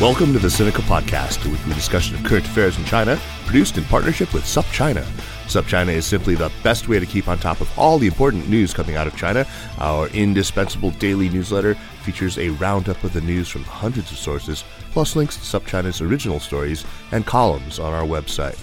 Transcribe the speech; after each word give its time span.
Welcome 0.00 0.32
to 0.32 0.38
the 0.38 0.46
Sinica 0.46 0.80
Podcast, 0.82 1.44
a 1.44 1.50
weekly 1.50 1.74
discussion 1.74 2.14
of 2.14 2.22
current 2.22 2.46
affairs 2.46 2.78
in 2.78 2.84
China, 2.84 3.18
produced 3.46 3.78
in 3.78 3.84
partnership 3.86 4.32
with 4.32 4.44
SupChina. 4.44 5.02
SupChina 5.48 5.88
is 5.88 6.06
simply 6.06 6.36
the 6.36 6.52
best 6.62 6.86
way 6.86 7.00
to 7.00 7.04
keep 7.04 7.26
on 7.26 7.36
top 7.36 7.60
of 7.60 7.76
all 7.76 7.98
the 7.98 8.06
important 8.06 8.48
news 8.48 8.72
coming 8.72 8.94
out 8.94 9.08
of 9.08 9.16
China. 9.16 9.44
Our 9.78 10.06
indispensable 10.10 10.92
daily 10.92 11.28
newsletter 11.28 11.74
features 12.04 12.38
a 12.38 12.50
roundup 12.50 13.02
of 13.02 13.12
the 13.12 13.20
news 13.22 13.48
from 13.48 13.64
hundreds 13.64 14.12
of 14.12 14.18
sources, 14.18 14.62
plus 14.92 15.16
links 15.16 15.34
to 15.34 15.42
SupChina's 15.42 16.00
original 16.00 16.38
stories 16.38 16.84
and 17.10 17.26
columns 17.26 17.80
on 17.80 17.92
our 17.92 18.06
website. 18.06 18.56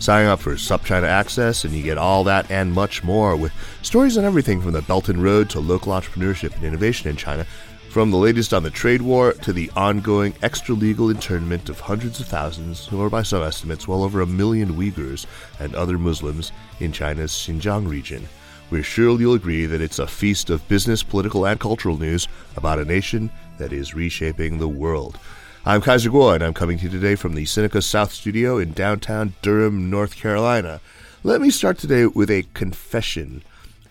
Sign 0.00 0.26
up 0.26 0.40
for 0.40 0.54
SupChina 0.54 1.04
Access 1.04 1.64
and 1.64 1.72
you 1.72 1.84
get 1.84 1.98
all 1.98 2.24
that 2.24 2.50
and 2.50 2.72
much 2.72 3.04
more 3.04 3.36
with 3.36 3.52
stories 3.82 4.18
on 4.18 4.24
everything 4.24 4.60
from 4.60 4.72
the 4.72 4.82
Belt 4.82 5.08
and 5.08 5.22
Road 5.22 5.50
to 5.50 5.60
local 5.60 5.92
entrepreneurship 5.92 6.54
and 6.56 6.64
innovation 6.64 7.10
in 7.10 7.16
China 7.16 7.46
from 7.90 8.12
the 8.12 8.16
latest 8.16 8.54
on 8.54 8.62
the 8.62 8.70
trade 8.70 9.02
war 9.02 9.32
to 9.32 9.52
the 9.52 9.68
ongoing 9.74 10.32
extra 10.42 10.76
legal 10.76 11.10
internment 11.10 11.68
of 11.68 11.80
hundreds 11.80 12.20
of 12.20 12.26
thousands, 12.28 12.90
or 12.92 13.10
by 13.10 13.20
some 13.20 13.42
estimates, 13.42 13.88
well 13.88 14.04
over 14.04 14.20
a 14.20 14.26
million 14.26 14.76
Uyghurs 14.76 15.26
and 15.58 15.74
other 15.74 15.98
Muslims 15.98 16.52
in 16.78 16.92
China's 16.92 17.32
Xinjiang 17.32 17.88
region. 17.88 18.28
We're 18.70 18.84
sure 18.84 19.18
you'll 19.18 19.34
agree 19.34 19.66
that 19.66 19.80
it's 19.80 19.98
a 19.98 20.06
feast 20.06 20.50
of 20.50 20.66
business, 20.68 21.02
political, 21.02 21.44
and 21.44 21.58
cultural 21.58 21.98
news 21.98 22.28
about 22.56 22.78
a 22.78 22.84
nation 22.84 23.28
that 23.58 23.72
is 23.72 23.92
reshaping 23.92 24.58
the 24.58 24.68
world. 24.68 25.18
I'm 25.66 25.80
Kaiser 25.80 26.10
Kuo, 26.10 26.32
and 26.32 26.44
I'm 26.44 26.54
coming 26.54 26.78
to 26.78 26.84
you 26.84 26.90
today 26.90 27.16
from 27.16 27.34
the 27.34 27.44
Sinica 27.44 27.82
South 27.82 28.12
Studio 28.12 28.58
in 28.58 28.72
downtown 28.72 29.34
Durham, 29.42 29.90
North 29.90 30.14
Carolina. 30.14 30.80
Let 31.24 31.40
me 31.40 31.50
start 31.50 31.76
today 31.78 32.06
with 32.06 32.30
a 32.30 32.46
confession. 32.54 33.42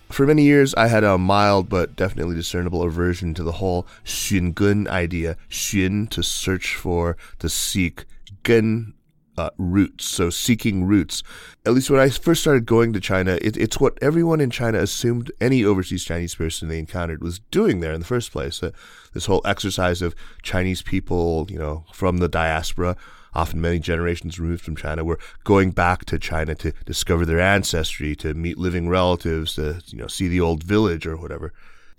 For 0.09 0.26
many 0.26 0.44
years, 0.44 0.73
I 0.76 0.88
had 0.88 1.04
a 1.04 1.18
mild 1.18 1.70
but 1.70 1.96
definitely 1.96 2.35
discernible 2.35 2.82
aversion 2.82 3.34
to 3.35 3.43
the 3.43 3.54
whole 3.54 3.85
xun 4.04 4.88
idea. 4.88 5.38
Xun, 5.49 6.10
to 6.10 6.24
search 6.24 6.76
for, 6.76 7.15
to 7.38 7.48
seek. 7.48 8.05
Gen, 8.43 8.93
uh, 9.37 9.49
roots, 9.57 10.05
so 10.05 10.30
seeking 10.30 10.84
roots. 10.84 11.24
At 11.65 11.74
least 11.74 11.90
when 11.90 11.99
I 11.99 12.10
first 12.10 12.41
started 12.41 12.65
going 12.65 12.91
to 12.93 12.99
China, 12.99 13.37
it, 13.41 13.55
it's 13.55 13.80
what 13.80 13.98
everyone 14.02 14.41
in 14.41 14.49
China 14.49 14.80
assumed 14.80 15.32
any 15.40 15.63
overseas 15.63 16.04
Chinese 16.04 16.35
person 16.35 16.68
they 16.68 16.80
encountered 16.80 17.21
was 17.21 17.40
doing 17.52 17.80
there 17.80 17.93
in 17.93 18.02
the 18.02 18.05
first 18.05 18.32
place. 18.32 18.62
Uh, 18.62 18.71
this 19.13 19.27
whole 19.27 19.41
exercise 19.46 20.02
of 20.02 20.15
Chinese 20.41 20.82
people, 20.82 21.48
you 21.49 21.57
know, 21.57 21.85
from 21.93 22.18
the 22.18 22.27
diaspora 22.27 22.98
often 23.34 23.62
many 23.62 23.80
generations 23.80 24.40
removed 24.40 24.63
from 24.63 24.76
China, 24.76 25.04
were 25.04 25.20
going 25.44 25.72
back 25.72 26.05
to 26.05 26.20
China 26.20 26.55
to 26.55 26.72
discover 26.85 27.26
their 27.26 27.40
ancestry, 27.40 28.16
to 28.18 28.34
meet 28.34 28.58
living 28.58 28.90
relatives, 28.90 29.55
to 29.55 29.82
you 29.88 29.98
know 29.98 30.08
see 30.08 30.27
the 30.27 30.41
old 30.41 30.63
village 30.63 31.05
or 31.05 31.18
whatever. 31.18 31.54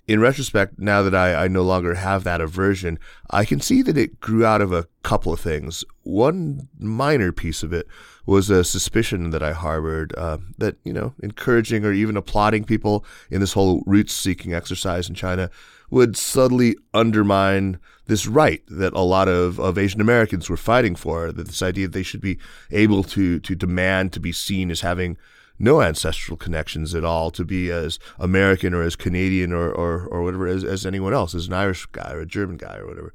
In 0.07 0.19
retrospect, 0.19 0.79
now 0.79 1.03
that 1.03 1.15
I, 1.15 1.45
I 1.45 1.47
no 1.47 1.61
longer 1.61 1.93
have 1.95 2.23
that 2.23 2.41
aversion, 2.41 2.99
I 3.29 3.45
can 3.45 3.61
see 3.61 3.81
that 3.83 3.97
it 3.97 4.19
grew 4.19 4.43
out 4.43 4.59
of 4.59 4.73
a 4.73 4.87
couple 5.03 5.31
of 5.31 5.39
things. 5.39 5.85
One 6.03 6.67
minor 6.79 7.31
piece 7.31 7.63
of 7.63 7.71
it 7.71 7.87
was 8.25 8.49
a 8.49 8.63
suspicion 8.63 9.29
that 9.29 9.43
I 9.43 9.53
harbored 9.53 10.13
uh, 10.17 10.39
that, 10.57 10.75
you 10.83 10.91
know, 10.91 11.13
encouraging 11.21 11.85
or 11.85 11.93
even 11.93 12.17
applauding 12.17 12.65
people 12.65 13.05
in 13.29 13.39
this 13.39 13.53
whole 13.53 13.83
roots 13.85 14.13
seeking 14.13 14.53
exercise 14.53 15.07
in 15.07 15.15
China 15.15 15.49
would 15.89 16.17
subtly 16.17 16.75
undermine 16.93 17.79
this 18.11 18.27
right 18.27 18.61
that 18.67 18.91
a 18.93 18.99
lot 18.99 19.29
of, 19.29 19.57
of 19.57 19.77
Asian 19.77 20.01
Americans 20.01 20.49
were 20.49 20.57
fighting 20.57 20.95
for, 20.95 21.31
that 21.31 21.47
this 21.47 21.61
idea 21.61 21.87
that 21.87 21.93
they 21.93 22.03
should 22.03 22.19
be 22.19 22.37
able 22.69 23.03
to, 23.05 23.39
to 23.39 23.55
demand 23.55 24.11
to 24.11 24.19
be 24.19 24.33
seen 24.33 24.69
as 24.69 24.81
having 24.81 25.15
no 25.57 25.81
ancestral 25.81 26.35
connections 26.35 26.93
at 26.93 27.05
all, 27.05 27.31
to 27.31 27.45
be 27.45 27.71
as 27.71 27.99
American 28.19 28.73
or 28.73 28.81
as 28.81 28.97
Canadian 28.97 29.53
or, 29.53 29.71
or, 29.71 30.07
or 30.07 30.23
whatever 30.23 30.45
as, 30.45 30.65
as 30.65 30.85
anyone 30.85 31.13
else, 31.13 31.33
as 31.33 31.47
an 31.47 31.53
Irish 31.53 31.85
guy 31.93 32.11
or 32.11 32.19
a 32.19 32.25
German 32.25 32.57
guy 32.57 32.75
or 32.75 32.85
whatever. 32.85 33.13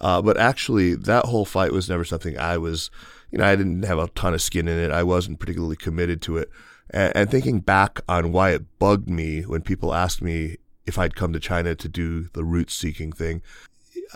Uh, 0.00 0.22
but 0.22 0.38
actually, 0.38 0.94
that 0.94 1.26
whole 1.26 1.44
fight 1.44 1.70
was 1.70 1.90
never 1.90 2.04
something 2.04 2.38
I 2.38 2.56
was, 2.56 2.90
you 3.30 3.36
know, 3.36 3.44
I 3.44 3.54
didn't 3.54 3.82
have 3.82 3.98
a 3.98 4.08
ton 4.08 4.32
of 4.32 4.40
skin 4.40 4.66
in 4.66 4.78
it. 4.78 4.90
I 4.90 5.02
wasn't 5.02 5.40
particularly 5.40 5.76
committed 5.76 6.22
to 6.22 6.38
it. 6.38 6.48
And, 6.88 7.12
and 7.14 7.30
thinking 7.30 7.60
back 7.60 8.00
on 8.08 8.32
why 8.32 8.52
it 8.52 8.78
bugged 8.78 9.10
me 9.10 9.42
when 9.42 9.60
people 9.60 9.92
asked 9.92 10.22
me 10.22 10.56
if 10.86 10.98
I'd 10.98 11.16
come 11.16 11.34
to 11.34 11.40
China 11.40 11.74
to 11.74 11.88
do 11.88 12.28
the 12.32 12.44
root 12.44 12.70
seeking 12.70 13.12
thing. 13.12 13.42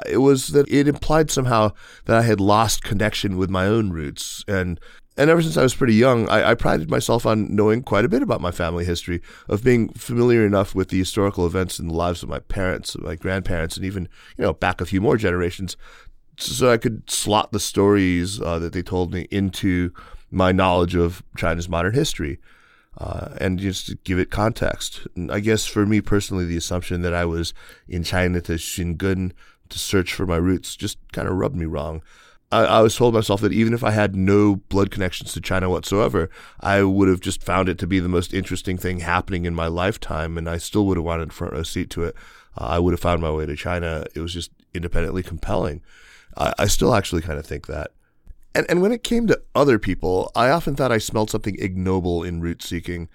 It 0.04 0.18
was 0.18 0.48
that 0.48 0.68
it 0.70 0.88
implied 0.88 1.30
somehow 1.30 1.72
that 2.04 2.16
I 2.16 2.22
had 2.22 2.40
lost 2.40 2.82
connection 2.82 3.36
with 3.36 3.50
my 3.50 3.66
own 3.66 3.90
roots. 3.90 4.44
And 4.46 4.80
and 5.18 5.30
ever 5.30 5.40
since 5.40 5.56
I 5.56 5.62
was 5.62 5.74
pretty 5.74 5.94
young, 5.94 6.28
I, 6.28 6.50
I, 6.50 6.54
prided 6.54 6.90
myself 6.90 7.24
on 7.24 7.54
knowing 7.54 7.82
quite 7.82 8.04
a 8.04 8.08
bit 8.08 8.20
about 8.20 8.42
my 8.42 8.50
family 8.50 8.84
history, 8.84 9.22
of 9.48 9.64
being 9.64 9.88
familiar 9.90 10.44
enough 10.44 10.74
with 10.74 10.90
the 10.90 10.98
historical 10.98 11.46
events 11.46 11.78
in 11.78 11.88
the 11.88 11.94
lives 11.94 12.22
of 12.22 12.28
my 12.28 12.38
parents, 12.38 12.98
my 12.98 13.14
grandparents, 13.14 13.78
and 13.78 13.86
even 13.86 14.08
you 14.36 14.44
know 14.44 14.52
back 14.52 14.80
a 14.80 14.86
few 14.86 15.00
more 15.00 15.16
generations, 15.16 15.76
so 16.38 16.70
I 16.70 16.76
could 16.76 17.10
slot 17.10 17.52
the 17.52 17.60
stories 17.60 18.40
uh, 18.42 18.58
that 18.58 18.74
they 18.74 18.82
told 18.82 19.14
me 19.14 19.26
into 19.30 19.90
my 20.30 20.52
knowledge 20.52 20.94
of 20.94 21.22
China's 21.36 21.68
modern 21.68 21.94
history 21.94 22.38
uh, 22.98 23.28
and 23.38 23.58
just 23.58 23.86
to 23.86 23.94
give 24.04 24.18
it 24.18 24.30
context. 24.30 25.06
And 25.14 25.30
I 25.30 25.40
guess 25.40 25.66
for 25.66 25.84
me 25.84 26.00
personally, 26.00 26.44
the 26.44 26.56
assumption 26.56 27.02
that 27.02 27.14
I 27.14 27.24
was 27.24 27.52
in 27.88 28.02
China 28.02 28.40
to 28.42 28.54
Xungen 28.54 29.32
to 29.70 29.78
search 29.78 30.14
for 30.14 30.26
my 30.26 30.36
roots 30.36 30.76
just 30.76 30.98
kind 31.12 31.28
of 31.28 31.34
rubbed 31.34 31.56
me 31.56 31.66
wrong. 31.66 32.02
I, 32.52 32.64
I, 32.64 32.80
was 32.80 32.94
told 32.94 33.12
myself 33.12 33.40
that 33.40 33.52
even 33.52 33.74
if 33.74 33.82
I 33.82 33.90
had 33.90 34.14
no 34.14 34.56
blood 34.56 34.92
connections 34.92 35.32
to 35.32 35.40
China 35.40 35.68
whatsoever, 35.68 36.30
I 36.60 36.82
would 36.84 37.08
have 37.08 37.20
just 37.20 37.42
found 37.42 37.68
it 37.68 37.76
to 37.78 37.88
be 37.88 37.98
the 37.98 38.08
most 38.08 38.32
interesting 38.32 38.78
thing 38.78 39.00
happening 39.00 39.46
in 39.46 39.54
my 39.54 39.66
lifetime, 39.66 40.38
and 40.38 40.48
I 40.48 40.58
still 40.58 40.86
would 40.86 40.96
have 40.96 41.04
wanted 41.04 41.32
front 41.32 41.54
row 41.54 41.64
seat 41.64 41.90
to 41.90 42.04
it. 42.04 42.14
Uh, 42.56 42.66
I 42.66 42.78
would 42.78 42.92
have 42.92 43.00
found 43.00 43.20
my 43.20 43.32
way 43.32 43.46
to 43.46 43.56
China. 43.56 44.04
It 44.14 44.20
was 44.20 44.32
just 44.32 44.52
independently 44.72 45.24
compelling. 45.24 45.82
I, 46.36 46.54
I 46.60 46.66
still 46.66 46.94
actually 46.94 47.22
kind 47.22 47.38
of 47.38 47.46
think 47.46 47.66
that. 47.66 47.90
And, 48.54 48.64
and 48.70 48.80
when 48.80 48.92
it 48.92 49.02
came 49.02 49.26
to 49.26 49.42
other 49.54 49.78
people, 49.78 50.30
I 50.34 50.48
often 50.48 50.76
thought 50.76 50.92
I 50.92 50.98
smelled 50.98 51.30
something 51.30 51.56
ignoble 51.58 52.22
in 52.22 52.40
root 52.40 52.62
seeking. 52.62 53.08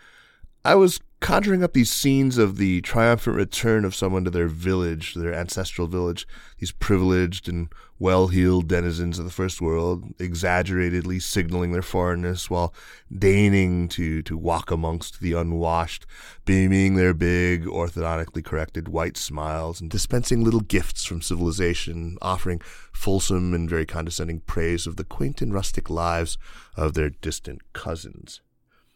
I 0.64 0.76
was 0.76 1.00
conjuring 1.22 1.64
up 1.64 1.74
these 1.74 1.92
scenes 1.92 2.38
of 2.38 2.58
the 2.58 2.82
triumphant 2.82 3.36
return 3.36 3.84
of 3.84 3.96
someone 3.96 4.24
to 4.26 4.30
their 4.30 4.48
village, 4.48 5.16
their 5.16 5.34
ancestral 5.34 5.88
village, 5.88 6.28
these 6.60 6.72
privileged 6.72 7.50
and 7.50 7.70
well 7.98 8.28
heeled 8.28 8.68
denizens 8.68 9.18
of 9.18 9.26
the 9.26 9.32
first 9.32 9.60
world, 9.60 10.14
exaggeratedly 10.20 11.20
signaling 11.20 11.72
their 11.72 11.82
foreignness 11.82 12.48
while 12.48 12.76
deigning 13.12 13.88
to, 13.88 14.22
to 14.22 14.38
walk 14.38 14.70
amongst 14.70 15.20
the 15.20 15.34
unwashed, 15.34 16.06
beaming 16.46 16.94
their 16.94 17.16
big, 17.16 17.66
orthodontically 17.66 18.44
corrected 18.44 18.88
white 18.88 19.18
smiles, 19.18 19.82
and 19.82 19.90
dispensing 19.90 20.44
little 20.44 20.62
gifts 20.62 21.06
from 21.06 21.24
civilization, 21.24 22.18
offering 22.22 22.62
fulsome 22.94 23.56
and 23.56 23.68
very 23.68 23.88
condescending 23.88 24.42
praise 24.42 24.86
of 24.86 24.96
the 24.96 25.04
quaint 25.04 25.42
and 25.42 25.56
rustic 25.56 25.90
lives 25.90 26.38
of 26.76 26.94
their 26.94 27.10
distant 27.10 27.74
cousins. 27.74 28.42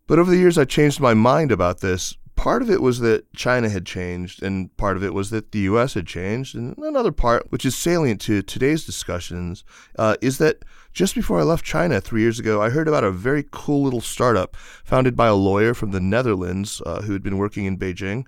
But 0.08 0.20
over 0.20 0.30
the 0.30 0.38
years, 0.38 0.58
I 0.58 0.66
changed 0.66 1.00
my 1.00 1.14
mind 1.14 1.52
about 1.52 1.80
this. 1.80 2.16
Part 2.36 2.62
of 2.62 2.70
it 2.70 2.82
was 2.82 3.00
that 3.00 3.34
China 3.34 3.70
had 3.70 3.86
changed, 3.86 4.44
and 4.44 4.76
part 4.78 4.98
of 4.98 5.04
it 5.04 5.14
was 5.14 5.30
that 5.30 5.52
the 5.52 5.60
U.S. 5.60 5.94
had 5.94 6.06
changed. 6.06 6.54
And 6.54 6.78
another 6.78 7.12
part, 7.12 7.52
which 7.52 7.66
is 7.66 7.76
salient 7.76 8.22
to 8.22 8.42
today's 8.42 8.86
discussions, 8.86 9.64
uh, 9.98 10.16
is 10.22 10.38
that 10.38 10.64
just 10.94 11.16
before 11.16 11.40
I 11.40 11.44
left 11.44 11.66
China 11.66 12.00
three 12.00 12.22
years 12.22 12.40
ago, 12.40 12.62
I 12.62 12.70
heard 12.70 12.88
about 12.88 13.04
a 13.04 13.12
very 13.12 13.46
cool 13.52 13.84
little 13.84 14.02
startup 14.02 14.56
founded 14.56 15.16
by 15.16 15.28
a 15.28 15.34
lawyer 15.34 15.74
from 15.74 15.92
the 15.92 16.00
Netherlands 16.00 16.82
uh, 16.86 17.02
who 17.02 17.14
had 17.14 17.24
been 17.24 17.38
working 17.38 17.66
in 17.66 17.78
Beijing. 17.78 18.26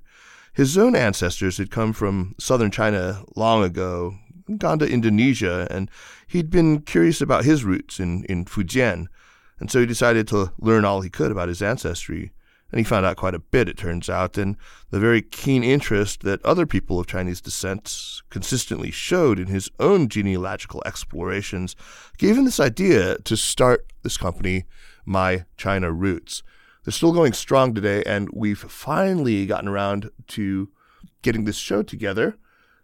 His 0.53 0.77
own 0.77 0.95
ancestors 0.95 1.59
had 1.59 1.69
come 1.69 1.93
from 1.93 2.33
southern 2.39 2.71
China 2.71 3.23
long 3.35 3.63
ago, 3.63 4.15
gone 4.57 4.79
to 4.79 4.89
Indonesia, 4.89 5.67
and 5.69 5.91
he'd 6.27 6.49
been 6.49 6.81
curious 6.81 7.21
about 7.21 7.45
his 7.45 7.63
roots 7.63 7.99
in, 7.99 8.23
in 8.25 8.45
Fujian. 8.45 9.07
And 9.59 9.71
so 9.71 9.79
he 9.79 9.85
decided 9.85 10.27
to 10.29 10.53
learn 10.59 10.85
all 10.85 11.01
he 11.01 11.09
could 11.09 11.31
about 11.31 11.49
his 11.49 11.61
ancestry. 11.61 12.31
And 12.71 12.79
he 12.79 12.83
found 12.83 13.05
out 13.05 13.15
quite 13.15 13.33
a 13.33 13.39
bit, 13.39 13.69
it 13.69 13.77
turns 13.77 14.09
out, 14.09 14.37
and 14.37 14.57
the 14.89 14.99
very 14.99 15.21
keen 15.21 15.63
interest 15.63 16.21
that 16.23 16.43
other 16.43 16.65
people 16.65 16.99
of 16.99 17.07
Chinese 17.07 17.39
descent 17.39 18.21
consistently 18.29 18.91
showed 18.91 19.39
in 19.39 19.47
his 19.47 19.69
own 19.79 20.09
genealogical 20.09 20.83
explorations 20.85 21.77
gave 22.17 22.37
him 22.37 22.43
this 22.43 22.59
idea 22.59 23.19
to 23.19 23.37
start 23.37 23.85
this 24.03 24.17
company, 24.17 24.65
My 25.05 25.45
China 25.55 25.93
Roots. 25.93 26.43
They're 26.83 26.91
still 26.91 27.13
going 27.13 27.33
strong 27.33 27.73
today, 27.73 28.03
and 28.05 28.29
we've 28.33 28.59
finally 28.59 29.45
gotten 29.45 29.69
around 29.69 30.09
to 30.27 30.69
getting 31.21 31.45
this 31.45 31.57
show 31.57 31.83
together. 31.83 32.37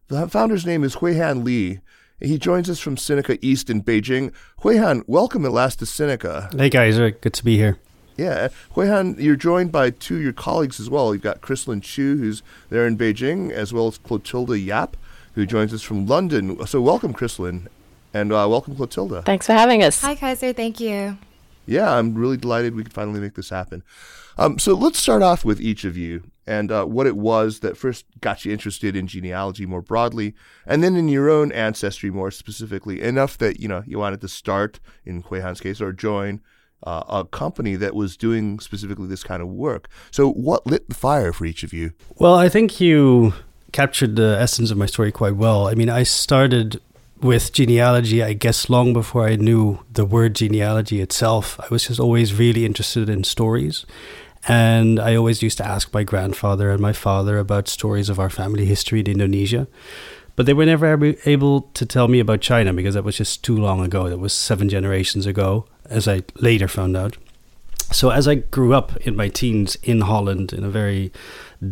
The 0.07 0.29
founder's 0.29 0.65
name 0.65 0.83
is 0.83 0.97
Huihan 0.97 1.45
Lie, 1.45 1.81
he 2.23 2.37
joins 2.39 2.69
us 2.69 2.79
from 2.79 2.95
Sinica 2.95 3.37
East 3.41 3.69
in 3.69 3.83
Beijing. 3.83 4.31
Huihan, 4.61 5.03
welcome 5.07 5.45
at 5.45 5.51
last 5.51 5.79
to 5.79 5.85
Sinica. 5.85 6.57
Hey 6.57 6.69
guys, 6.69 6.97
good 6.97 7.33
to 7.33 7.43
be 7.43 7.57
here. 7.57 7.77
Yeah, 8.15 8.49
Huihan, 8.75 9.19
you're 9.19 9.35
joined 9.35 9.71
by 9.71 9.89
two 9.89 10.17
of 10.17 10.21
your 10.21 10.33
colleagues 10.33 10.79
as 10.79 10.89
well. 10.89 11.13
You've 11.13 11.23
got 11.23 11.41
Chrislyn 11.41 11.81
Choo, 11.81 12.17
who's 12.17 12.41
there 12.69 12.87
in 12.87 12.97
Beijing, 12.97 13.51
as 13.51 13.73
well 13.73 13.87
as 13.87 13.97
Clotilde 13.97 14.57
Yap, 14.57 14.95
who 15.35 15.45
joins 15.45 15.73
us 15.73 15.81
from 15.81 16.05
London. 16.05 16.65
So 16.65 16.79
welcome, 16.79 17.13
Chrislyn, 17.13 17.67
and 18.13 18.31
uh, 18.31 18.47
welcome, 18.49 18.75
Clotilde. 18.75 19.25
Thanks 19.25 19.47
for 19.47 19.53
having 19.53 19.83
us. 19.83 19.99
Hi, 20.01 20.15
Kaiser. 20.15 20.53
Thank 20.53 20.79
you. 20.79 21.17
Yeah, 21.65 21.91
I'm 21.91 22.13
really 22.13 22.37
delighted 22.37 22.75
we 22.75 22.83
could 22.83 22.93
finally 22.93 23.19
make 23.19 23.33
this 23.33 23.49
happen. 23.49 23.83
Um, 24.37 24.59
so 24.59 24.73
let's 24.73 24.99
start 24.99 25.21
off 25.21 25.43
with 25.43 25.59
each 25.59 25.83
of 25.83 25.97
you 25.97 26.23
and 26.45 26.71
uh, 26.71 26.85
what 26.85 27.07
it 27.07 27.17
was 27.17 27.59
that 27.59 27.77
first 27.77 28.05
got 28.21 28.45
you 28.45 28.51
interested 28.51 28.95
in 28.95 29.07
genealogy 29.07 29.65
more 29.65 29.81
broadly, 29.81 30.33
and 30.65 30.83
then 30.83 30.95
in 30.95 31.07
your 31.07 31.29
own 31.29 31.51
ancestry 31.51 32.11
more 32.11 32.31
specifically, 32.31 33.01
enough 33.01 33.37
that 33.37 33.59
you 33.59 33.67
know 33.67 33.83
you 33.85 33.99
wanted 33.99 34.21
to 34.21 34.27
start, 34.27 34.79
in 35.05 35.23
Huihan's 35.23 35.61
case, 35.61 35.81
or 35.81 35.93
join 35.93 36.41
uh, 36.85 37.03
a 37.07 37.25
company 37.25 37.75
that 37.75 37.95
was 37.95 38.17
doing 38.17 38.59
specifically 38.59 39.07
this 39.07 39.23
kind 39.23 39.41
of 39.41 39.47
work. 39.47 39.87
So, 40.11 40.31
what 40.31 40.67
lit 40.67 40.89
the 40.89 40.95
fire 40.95 41.33
for 41.33 41.45
each 41.45 41.63
of 41.63 41.73
you? 41.73 41.91
Well, 42.17 42.35
I 42.35 42.49
think 42.49 42.79
you 42.79 43.33
captured 43.71 44.15
the 44.15 44.37
essence 44.39 44.71
of 44.71 44.77
my 44.77 44.85
story 44.85 45.11
quite 45.11 45.35
well. 45.35 45.67
I 45.67 45.73
mean, 45.73 45.89
I 45.89 46.03
started 46.03 46.79
with 47.21 47.53
genealogy, 47.53 48.21
I 48.21 48.33
guess, 48.33 48.69
long 48.69 48.93
before 48.93 49.25
I 49.25 49.37
knew 49.37 49.79
the 49.91 50.05
word 50.05 50.35
genealogy 50.35 50.99
itself. 50.99 51.59
I 51.59 51.67
was 51.69 51.87
just 51.87 51.99
always 51.99 52.33
really 52.33 52.65
interested 52.65 53.09
in 53.09 53.23
stories. 53.23 53.85
And 54.47 54.99
I 54.99 55.15
always 55.15 55.41
used 55.41 55.57
to 55.59 55.65
ask 55.65 55.93
my 55.93 56.03
grandfather 56.03 56.69
and 56.69 56.81
my 56.81 56.93
father 56.93 57.37
about 57.37 57.67
stories 57.67 58.09
of 58.09 58.19
our 58.19 58.29
family 58.29 58.65
history 58.65 58.99
in 58.99 59.07
Indonesia. 59.07 59.67
But 60.35 60.45
they 60.45 60.53
were 60.53 60.65
never 60.65 61.15
able 61.25 61.61
to 61.73 61.85
tell 61.85 62.07
me 62.07 62.19
about 62.19 62.41
China 62.41 62.73
because 62.73 62.95
that 62.95 63.03
was 63.03 63.17
just 63.17 63.43
too 63.43 63.55
long 63.55 63.81
ago. 63.81 64.09
That 64.09 64.17
was 64.17 64.33
seven 64.33 64.67
generations 64.67 65.25
ago, 65.25 65.65
as 65.85 66.07
I 66.07 66.23
later 66.35 66.67
found 66.67 66.97
out. 66.97 67.17
So, 67.91 68.09
as 68.09 68.27
I 68.27 68.35
grew 68.35 68.73
up 68.73 68.97
in 68.97 69.15
my 69.15 69.27
teens 69.27 69.77
in 69.83 70.01
Holland 70.01 70.51
in 70.51 70.63
a 70.63 70.69
very 70.69 71.11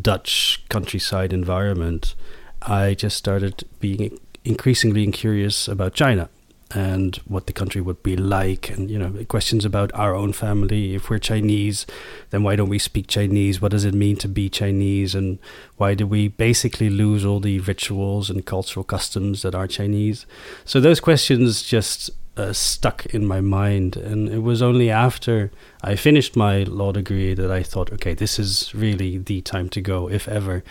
Dutch 0.01 0.63
countryside 0.69 1.33
environment, 1.33 2.13
I 2.61 2.93
just 2.93 3.17
started 3.17 3.63
being 3.79 4.19
increasingly 4.45 5.09
curious 5.11 5.67
about 5.67 5.95
China 5.95 6.29
and 6.73 7.17
what 7.27 7.47
the 7.47 7.53
country 7.53 7.81
would 7.81 8.01
be 8.03 8.15
like 8.15 8.69
and 8.69 8.89
you 8.89 8.97
know 8.97 9.23
questions 9.25 9.65
about 9.65 9.91
our 9.93 10.15
own 10.15 10.33
family. 10.33 10.95
If 10.95 11.09
we're 11.09 11.19
chinese 11.19 11.85
then 12.29 12.43
why 12.43 12.55
don't 12.55 12.69
we 12.69 12.79
speak 12.79 13.07
chinese? 13.07 13.61
What 13.61 13.71
does 13.71 13.85
it 13.85 13.93
mean 13.93 14.17
to 14.17 14.27
be 14.27 14.49
chinese? 14.49 15.15
And 15.15 15.39
why 15.77 15.93
do 15.95 16.07
we 16.07 16.27
basically 16.27 16.89
lose 16.89 17.25
all 17.25 17.39
the 17.39 17.59
rituals 17.59 18.29
and 18.29 18.45
cultural 18.45 18.83
customs 18.83 19.41
that 19.41 19.55
are 19.55 19.67
chinese? 19.67 20.25
So 20.65 20.79
those 20.79 20.99
questions 20.99 21.61
just 21.63 22.09
uh, 22.37 22.53
stuck 22.53 23.05
in 23.07 23.25
my 23.25 23.41
mind. 23.41 23.97
And 23.97 24.29
it 24.29 24.39
was 24.39 24.61
only 24.61 24.89
after 24.89 25.51
i 25.83 25.95
finished 25.95 26.35
my 26.35 26.63
law 26.63 26.91
degree 26.91 27.33
that 27.33 27.51
i 27.51 27.63
thought 27.63 27.91
okay 27.91 28.13
this 28.13 28.37
is 28.37 28.73
really 28.75 29.17
the 29.17 29.41
time 29.41 29.67
to 29.69 29.81
go 29.81 30.09
if 30.09 30.27
ever 30.27 30.63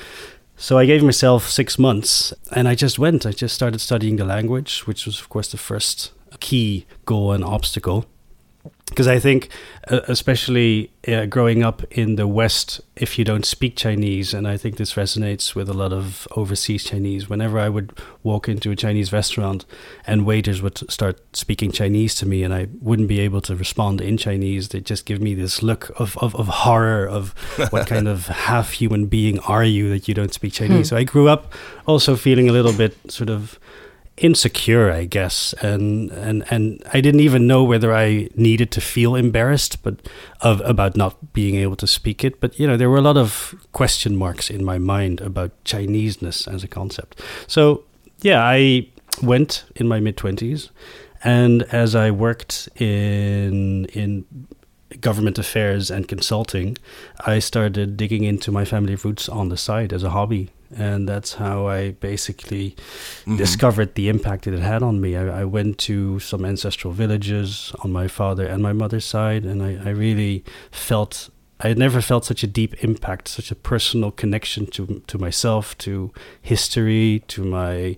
so 0.60 0.76
I 0.76 0.84
gave 0.84 1.02
myself 1.02 1.48
six 1.48 1.78
months 1.78 2.34
and 2.52 2.68
I 2.68 2.74
just 2.74 2.98
went. 2.98 3.24
I 3.24 3.32
just 3.32 3.54
started 3.54 3.80
studying 3.80 4.16
the 4.16 4.26
language, 4.26 4.86
which 4.86 5.06
was, 5.06 5.18
of 5.18 5.30
course, 5.30 5.50
the 5.50 5.56
first 5.56 6.12
key 6.38 6.84
goal 7.06 7.32
and 7.32 7.42
obstacle 7.42 8.04
because 8.90 9.06
I 9.06 9.20
think, 9.20 9.48
uh, 9.88 10.00
especially 10.08 10.90
uh, 11.06 11.26
growing 11.26 11.62
up 11.62 11.84
in 11.92 12.16
the 12.16 12.26
West, 12.26 12.80
if 12.96 13.18
you 13.18 13.24
don't 13.24 13.46
speak 13.46 13.76
Chinese, 13.76 14.34
and 14.34 14.48
I 14.48 14.56
think 14.56 14.76
this 14.76 14.94
resonates 14.94 15.54
with 15.54 15.68
a 15.68 15.72
lot 15.72 15.92
of 15.92 16.26
overseas 16.36 16.84
Chinese. 16.84 17.30
Whenever 17.30 17.58
I 17.58 17.68
would 17.68 17.96
walk 18.24 18.48
into 18.48 18.72
a 18.72 18.76
Chinese 18.76 19.12
restaurant, 19.12 19.64
and 20.06 20.26
waiters 20.26 20.60
would 20.60 20.90
start 20.90 21.20
speaking 21.34 21.70
Chinese 21.70 22.16
to 22.16 22.26
me, 22.26 22.42
and 22.42 22.52
I 22.52 22.66
wouldn't 22.80 23.08
be 23.08 23.20
able 23.20 23.40
to 23.42 23.54
respond 23.54 24.00
in 24.00 24.16
Chinese, 24.16 24.68
they 24.70 24.80
just 24.80 25.06
give 25.06 25.20
me 25.20 25.34
this 25.34 25.62
look 25.62 25.90
of 26.00 26.18
of, 26.18 26.34
of 26.34 26.48
horror 26.48 27.06
of 27.06 27.30
what 27.70 27.86
kind 27.86 28.08
of 28.08 28.26
half 28.26 28.72
human 28.72 29.06
being 29.06 29.38
are 29.40 29.64
you 29.64 29.88
that 29.90 30.08
you 30.08 30.14
don't 30.14 30.34
speak 30.34 30.52
Chinese. 30.52 30.88
Hmm. 30.88 30.94
So 30.94 30.96
I 30.96 31.04
grew 31.04 31.28
up 31.28 31.54
also 31.86 32.16
feeling 32.16 32.48
a 32.48 32.52
little 32.52 32.72
bit 32.72 32.96
sort 33.10 33.30
of 33.30 33.58
insecure, 34.20 34.90
I 34.92 35.06
guess, 35.06 35.54
and 35.62 36.10
and 36.10 36.44
and 36.50 36.82
I 36.92 37.00
didn't 37.00 37.20
even 37.20 37.46
know 37.46 37.64
whether 37.64 37.92
I 37.94 38.28
needed 38.36 38.70
to 38.72 38.80
feel 38.80 39.16
embarrassed, 39.16 39.82
but 39.82 39.96
of 40.42 40.60
about 40.60 40.96
not 40.96 41.32
being 41.32 41.56
able 41.56 41.76
to 41.76 41.86
speak 41.86 42.22
it. 42.22 42.40
But 42.40 42.58
you 42.58 42.66
know, 42.66 42.76
there 42.76 42.90
were 42.90 42.98
a 42.98 43.02
lot 43.02 43.16
of 43.16 43.54
question 43.72 44.16
marks 44.16 44.50
in 44.50 44.64
my 44.64 44.78
mind 44.78 45.20
about 45.20 45.52
Chineseness 45.64 46.46
as 46.46 46.62
a 46.62 46.68
concept. 46.68 47.20
So 47.46 47.84
yeah, 48.20 48.42
I 48.44 48.88
went 49.22 49.64
in 49.74 49.88
my 49.88 50.00
mid 50.00 50.16
twenties, 50.16 50.70
and 51.24 51.62
as 51.72 51.94
I 51.94 52.10
worked 52.10 52.68
in 52.76 53.86
in 53.86 54.26
government 55.00 55.38
affairs 55.38 55.90
and 55.90 56.08
consulting, 56.08 56.76
I 57.24 57.38
started 57.38 57.96
digging 57.96 58.24
into 58.24 58.52
my 58.52 58.64
family 58.64 58.96
roots 58.96 59.28
on 59.28 59.48
the 59.48 59.56
side 59.56 59.92
as 59.92 60.02
a 60.02 60.10
hobby 60.10 60.50
and 60.76 61.08
that's 61.08 61.34
how 61.34 61.66
I 61.66 61.92
basically 61.92 62.70
mm-hmm. 62.70 63.36
discovered 63.36 63.94
the 63.94 64.08
impact 64.08 64.44
that 64.44 64.54
it 64.54 64.60
had 64.60 64.82
on 64.82 65.00
me. 65.00 65.16
I, 65.16 65.40
I, 65.40 65.44
went 65.44 65.78
to 65.78 66.20
some 66.20 66.44
ancestral 66.44 66.92
villages 66.92 67.72
on 67.82 67.90
my 67.90 68.06
father 68.06 68.46
and 68.46 68.62
my 68.62 68.72
mother's 68.72 69.04
side, 69.04 69.44
and 69.44 69.62
I, 69.62 69.80
I, 69.84 69.90
really 69.90 70.44
felt 70.70 71.30
I 71.58 71.68
had 71.68 71.78
never 71.78 72.00
felt 72.00 72.24
such 72.24 72.42
a 72.42 72.46
deep 72.46 72.82
impact, 72.84 73.28
such 73.28 73.50
a 73.50 73.56
personal 73.56 74.10
connection 74.10 74.66
to 74.66 75.02
to 75.06 75.18
myself, 75.18 75.76
to 75.78 76.12
history, 76.40 77.24
to 77.28 77.44
my 77.44 77.96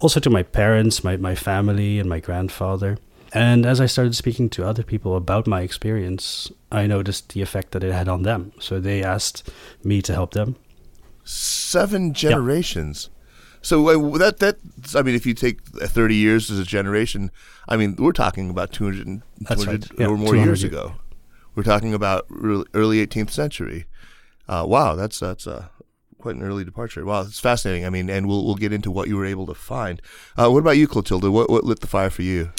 also 0.00 0.20
to 0.20 0.30
my 0.30 0.42
parents, 0.42 1.02
my 1.02 1.16
my 1.16 1.34
family, 1.34 1.98
and 1.98 2.08
my 2.08 2.20
grandfather. 2.20 2.98
And 3.32 3.66
as 3.66 3.80
I 3.80 3.86
started 3.86 4.14
speaking 4.14 4.48
to 4.50 4.64
other 4.64 4.84
people 4.84 5.16
about 5.16 5.48
my 5.48 5.62
experience, 5.62 6.52
I 6.70 6.86
noticed 6.86 7.30
the 7.30 7.42
effect 7.42 7.72
that 7.72 7.82
it 7.82 7.92
had 7.92 8.08
on 8.08 8.22
them. 8.22 8.52
So 8.60 8.78
they 8.78 9.02
asked 9.02 9.50
me 9.82 10.02
to 10.02 10.12
help 10.12 10.34
them 10.34 10.54
seven 11.24 12.12
generations. 12.12 13.10
So 13.62 13.82
that 14.18 14.38
that 14.38 14.58
I 14.94 15.02
mean, 15.02 15.14
if 15.14 15.24
you 15.24 15.34
take 15.34 15.64
thirty 15.64 16.16
years 16.16 16.50
as 16.50 16.58
a 16.58 16.64
generation, 16.64 17.30
I 17.68 17.76
mean, 17.76 17.96
we're 17.98 18.12
talking 18.12 18.50
about 18.50 18.72
200, 18.72 19.22
200 19.48 19.66
right. 19.66 19.90
yeah, 19.98 20.06
or 20.06 20.18
more 20.18 20.36
years 20.36 20.62
ago. 20.62 20.96
We're 21.54 21.62
talking 21.62 21.94
about 21.94 22.26
early 22.30 23.06
18th 23.06 23.30
century. 23.30 23.86
Uh, 24.48 24.64
wow, 24.68 24.94
that's 24.94 25.18
that's 25.20 25.46
uh, 25.46 25.68
quite 26.18 26.36
an 26.36 26.42
early 26.42 26.64
departure. 26.64 27.04
Wow, 27.04 27.22
it's 27.22 27.40
fascinating. 27.40 27.86
I 27.86 27.90
mean, 27.90 28.10
and 28.10 28.28
we'll 28.28 28.44
we'll 28.44 28.56
get 28.56 28.72
into 28.72 28.90
what 28.90 29.08
you 29.08 29.16
were 29.16 29.24
able 29.24 29.46
to 29.46 29.54
find. 29.54 30.02
Uh, 30.36 30.50
what 30.50 30.58
about 30.58 30.76
you, 30.76 30.86
Clotilde? 30.86 31.24
What 31.24 31.48
what 31.48 31.64
lit 31.64 31.80
the 31.80 31.86
fire 31.86 32.10
for 32.10 32.22
you? 32.22 32.50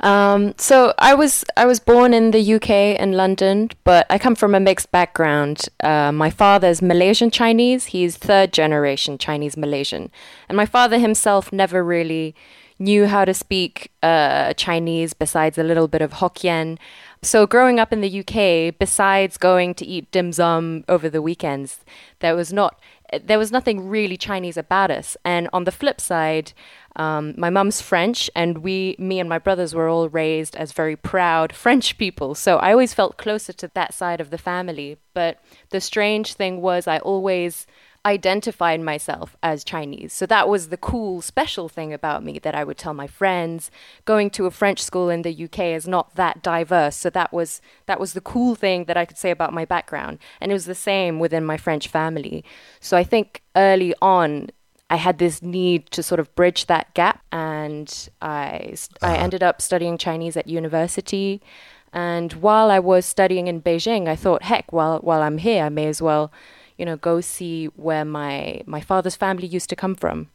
Um, 0.00 0.54
so 0.58 0.92
I 0.98 1.14
was 1.14 1.44
I 1.56 1.66
was 1.66 1.80
born 1.80 2.12
in 2.12 2.32
the 2.32 2.54
UK 2.54 2.70
in 3.00 3.12
London, 3.12 3.70
but 3.84 4.06
I 4.10 4.18
come 4.18 4.34
from 4.34 4.54
a 4.54 4.60
mixed 4.60 4.90
background. 4.90 5.68
Uh, 5.82 6.12
my 6.12 6.30
father's 6.30 6.82
Malaysian 6.82 7.30
Chinese; 7.30 7.86
he's 7.86 8.16
third 8.16 8.52
generation 8.52 9.18
Chinese 9.18 9.56
Malaysian, 9.56 10.10
and 10.48 10.56
my 10.56 10.66
father 10.66 10.98
himself 10.98 11.52
never 11.52 11.84
really 11.84 12.34
knew 12.78 13.06
how 13.06 13.24
to 13.24 13.32
speak 13.32 13.92
uh, 14.02 14.52
Chinese 14.54 15.14
besides 15.14 15.58
a 15.58 15.62
little 15.62 15.88
bit 15.88 16.02
of 16.02 16.14
Hokkien. 16.14 16.76
So 17.22 17.46
growing 17.46 17.80
up 17.80 17.92
in 17.92 18.00
the 18.00 18.20
UK, 18.20 18.76
besides 18.78 19.38
going 19.38 19.74
to 19.76 19.86
eat 19.86 20.10
dim 20.10 20.32
sum 20.32 20.84
over 20.88 21.08
the 21.08 21.22
weekends, 21.22 21.80
there 22.18 22.36
was 22.36 22.52
not 22.52 22.78
there 23.18 23.38
was 23.38 23.52
nothing 23.52 23.88
really 23.88 24.16
Chinese 24.16 24.56
about 24.56 24.90
us. 24.90 25.16
And 25.24 25.48
on 25.52 25.64
the 25.64 25.72
flip 25.72 26.00
side, 26.00 26.52
um, 26.96 27.34
my 27.36 27.50
mum's 27.50 27.80
French, 27.80 28.30
and 28.36 28.58
we, 28.58 28.96
me 28.98 29.18
and 29.18 29.28
my 29.28 29.38
brothers, 29.38 29.74
were 29.74 29.88
all 29.88 30.08
raised 30.08 30.56
as 30.56 30.72
very 30.72 30.96
proud 30.96 31.52
French 31.64 31.98
people. 31.98 32.34
So 32.34 32.58
I 32.58 32.72
always 32.72 32.94
felt 32.94 33.16
closer 33.16 33.52
to 33.52 33.70
that 33.74 33.94
side 33.94 34.20
of 34.20 34.30
the 34.30 34.38
family. 34.38 34.98
But 35.12 35.40
the 35.70 35.80
strange 35.80 36.34
thing 36.34 36.60
was, 36.60 36.86
I 36.86 36.98
always 36.98 37.66
identified 38.06 38.80
myself 38.80 39.36
as 39.42 39.64
Chinese. 39.64 40.12
So 40.12 40.26
that 40.26 40.48
was 40.48 40.68
the 40.68 40.76
cool, 40.76 41.22
special 41.22 41.68
thing 41.68 41.92
about 41.92 42.22
me 42.22 42.38
that 42.40 42.54
I 42.54 42.62
would 42.64 42.76
tell 42.76 42.94
my 42.94 43.06
friends. 43.06 43.70
Going 44.04 44.30
to 44.30 44.46
a 44.46 44.50
French 44.50 44.82
school 44.82 45.08
in 45.08 45.22
the 45.22 45.44
UK 45.44 45.60
is 45.60 45.88
not 45.88 46.14
that 46.16 46.42
diverse. 46.42 46.96
So 46.96 47.10
that 47.10 47.32
was 47.32 47.62
that 47.86 47.98
was 47.98 48.12
the 48.12 48.20
cool 48.20 48.54
thing 48.54 48.84
that 48.84 48.96
I 48.96 49.04
could 49.04 49.18
say 49.18 49.30
about 49.30 49.54
my 49.54 49.64
background. 49.64 50.18
And 50.40 50.50
it 50.50 50.54
was 50.54 50.66
the 50.66 50.74
same 50.74 51.18
within 51.18 51.44
my 51.44 51.56
French 51.56 51.88
family. 51.88 52.44
So 52.80 52.96
I 52.96 53.04
think 53.04 53.42
early 53.56 53.94
on 54.02 54.50
I 54.90 54.96
had 54.96 55.18
this 55.18 55.42
need 55.42 55.90
to 55.92 56.02
sort 56.02 56.20
of 56.20 56.34
bridge 56.34 56.66
that 56.66 56.92
gap, 56.94 57.24
and 57.32 58.10
I 58.20 58.74
uh-huh. 58.74 59.12
I 59.12 59.16
ended 59.16 59.42
up 59.42 59.62
studying 59.62 59.98
Chinese 59.98 60.36
at 60.36 60.46
university. 60.46 61.42
And 61.92 62.32
while 62.34 62.70
I 62.72 62.80
was 62.80 63.06
studying 63.06 63.46
in 63.46 63.62
Beijing, 63.62 64.08
I 64.08 64.16
thought, 64.16 64.42
heck, 64.42 64.72
while 64.72 64.98
while 64.98 65.22
I'm 65.22 65.38
here, 65.38 65.64
I 65.64 65.68
may 65.68 65.86
as 65.86 66.02
well 66.02 66.32
you 66.78 66.84
know, 66.84 66.96
go 66.96 67.20
see 67.20 67.66
where 67.66 68.04
my 68.04 68.62
my 68.66 68.80
father's 68.80 69.16
family 69.16 69.46
used 69.46 69.68
to 69.70 69.76
come 69.76 69.94
from. 69.94 70.30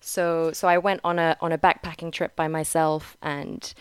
So 0.00 0.52
so 0.52 0.68
I 0.68 0.78
went 0.78 1.00
on 1.04 1.18
a 1.18 1.36
on 1.40 1.52
a 1.52 1.58
backpacking 1.58 2.12
trip 2.12 2.36
by 2.36 2.48
myself 2.48 3.16
and 3.22 3.72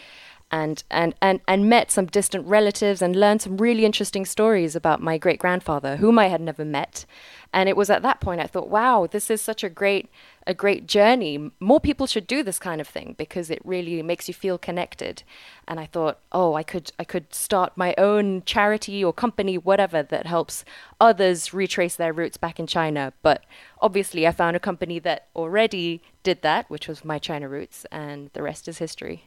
and 0.52 0.84
and 0.90 1.14
and 1.22 1.42
and 1.48 1.70
met 1.70 1.92
some 1.92 2.06
distant 2.08 2.46
relatives 2.48 3.02
and 3.02 3.16
learned 3.16 3.42
some 3.42 3.58
really 3.58 3.86
interesting 3.86 4.26
stories 4.26 4.76
about 4.76 5.02
my 5.02 5.18
great 5.18 5.40
grandfather 5.40 5.98
whom 5.98 6.18
I 6.18 6.28
had 6.28 6.42
never 6.42 6.66
met 6.66 7.06
and 7.52 7.68
it 7.68 7.76
was 7.76 7.90
at 7.90 8.04
that 8.04 8.20
point 8.20 8.42
I 8.42 8.48
thought, 8.48 8.70
wow, 8.70 9.08
this 9.10 9.30
is 9.30 9.42
such 9.42 9.64
a 9.64 9.70
great 9.70 10.10
a 10.46 10.54
great 10.54 10.88
journey. 10.88 11.52
More 11.60 11.80
people 11.80 12.08
should 12.08 12.26
do 12.26 12.42
this 12.44 12.60
kind 12.60 12.82
of 12.82 12.88
thing 12.88 13.16
because 13.18 13.50
it 13.50 13.62
really 13.64 14.02
makes 14.02 14.28
you 14.28 14.34
feel 14.34 14.58
connected. 14.58 15.24
And 15.68 15.80
I 15.80 15.86
thought, 15.86 16.20
oh, 16.32 16.54
I 16.54 16.64
could 16.64 16.92
I 17.00 17.04
could 17.04 17.34
start 17.34 17.74
my 17.76 17.96
own 17.98 18.44
charity 18.46 19.04
or 19.04 19.14
company, 19.14 19.58
whatever 19.58 20.04
that 20.04 20.28
helps 20.28 20.64
others 21.00 21.54
retrace 21.54 21.96
their 21.96 22.14
roots 22.14 22.38
back 22.38 22.60
in 22.60 22.68
China. 22.68 23.14
But 23.24 23.44
obviously, 23.82 24.28
I 24.28 24.32
found 24.32 24.56
a 24.56 24.60
company 24.60 25.00
that 25.00 25.28
already 25.36 26.02
did 26.24 26.42
that, 26.44 26.70
which 26.70 26.88
was 26.88 27.06
my 27.06 27.18
China 27.18 27.50
Roots, 27.50 27.86
and 27.92 28.30
the 28.34 28.44
rest 28.44 28.68
is 28.68 28.78
history. 28.78 29.24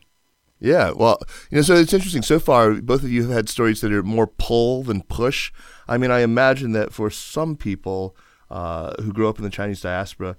Yeah, 0.62 0.92
well, 0.92 1.18
you 1.50 1.56
know, 1.56 1.62
so 1.62 1.74
it's 1.74 1.92
interesting. 1.92 2.22
So 2.22 2.38
far, 2.38 2.74
both 2.74 3.02
of 3.02 3.10
you 3.10 3.22
have 3.22 3.32
had 3.32 3.48
stories 3.48 3.80
that 3.80 3.92
are 3.92 4.04
more 4.04 4.28
pull 4.28 4.84
than 4.84 5.02
push. 5.02 5.52
I 5.88 5.98
mean, 5.98 6.12
I 6.12 6.20
imagine 6.20 6.70
that 6.72 6.92
for 6.92 7.10
some 7.10 7.56
people 7.56 8.16
uh, 8.48 8.92
who 9.02 9.12
grow 9.12 9.28
up 9.28 9.38
in 9.38 9.44
the 9.44 9.50
Chinese 9.50 9.80
diaspora, 9.80 10.36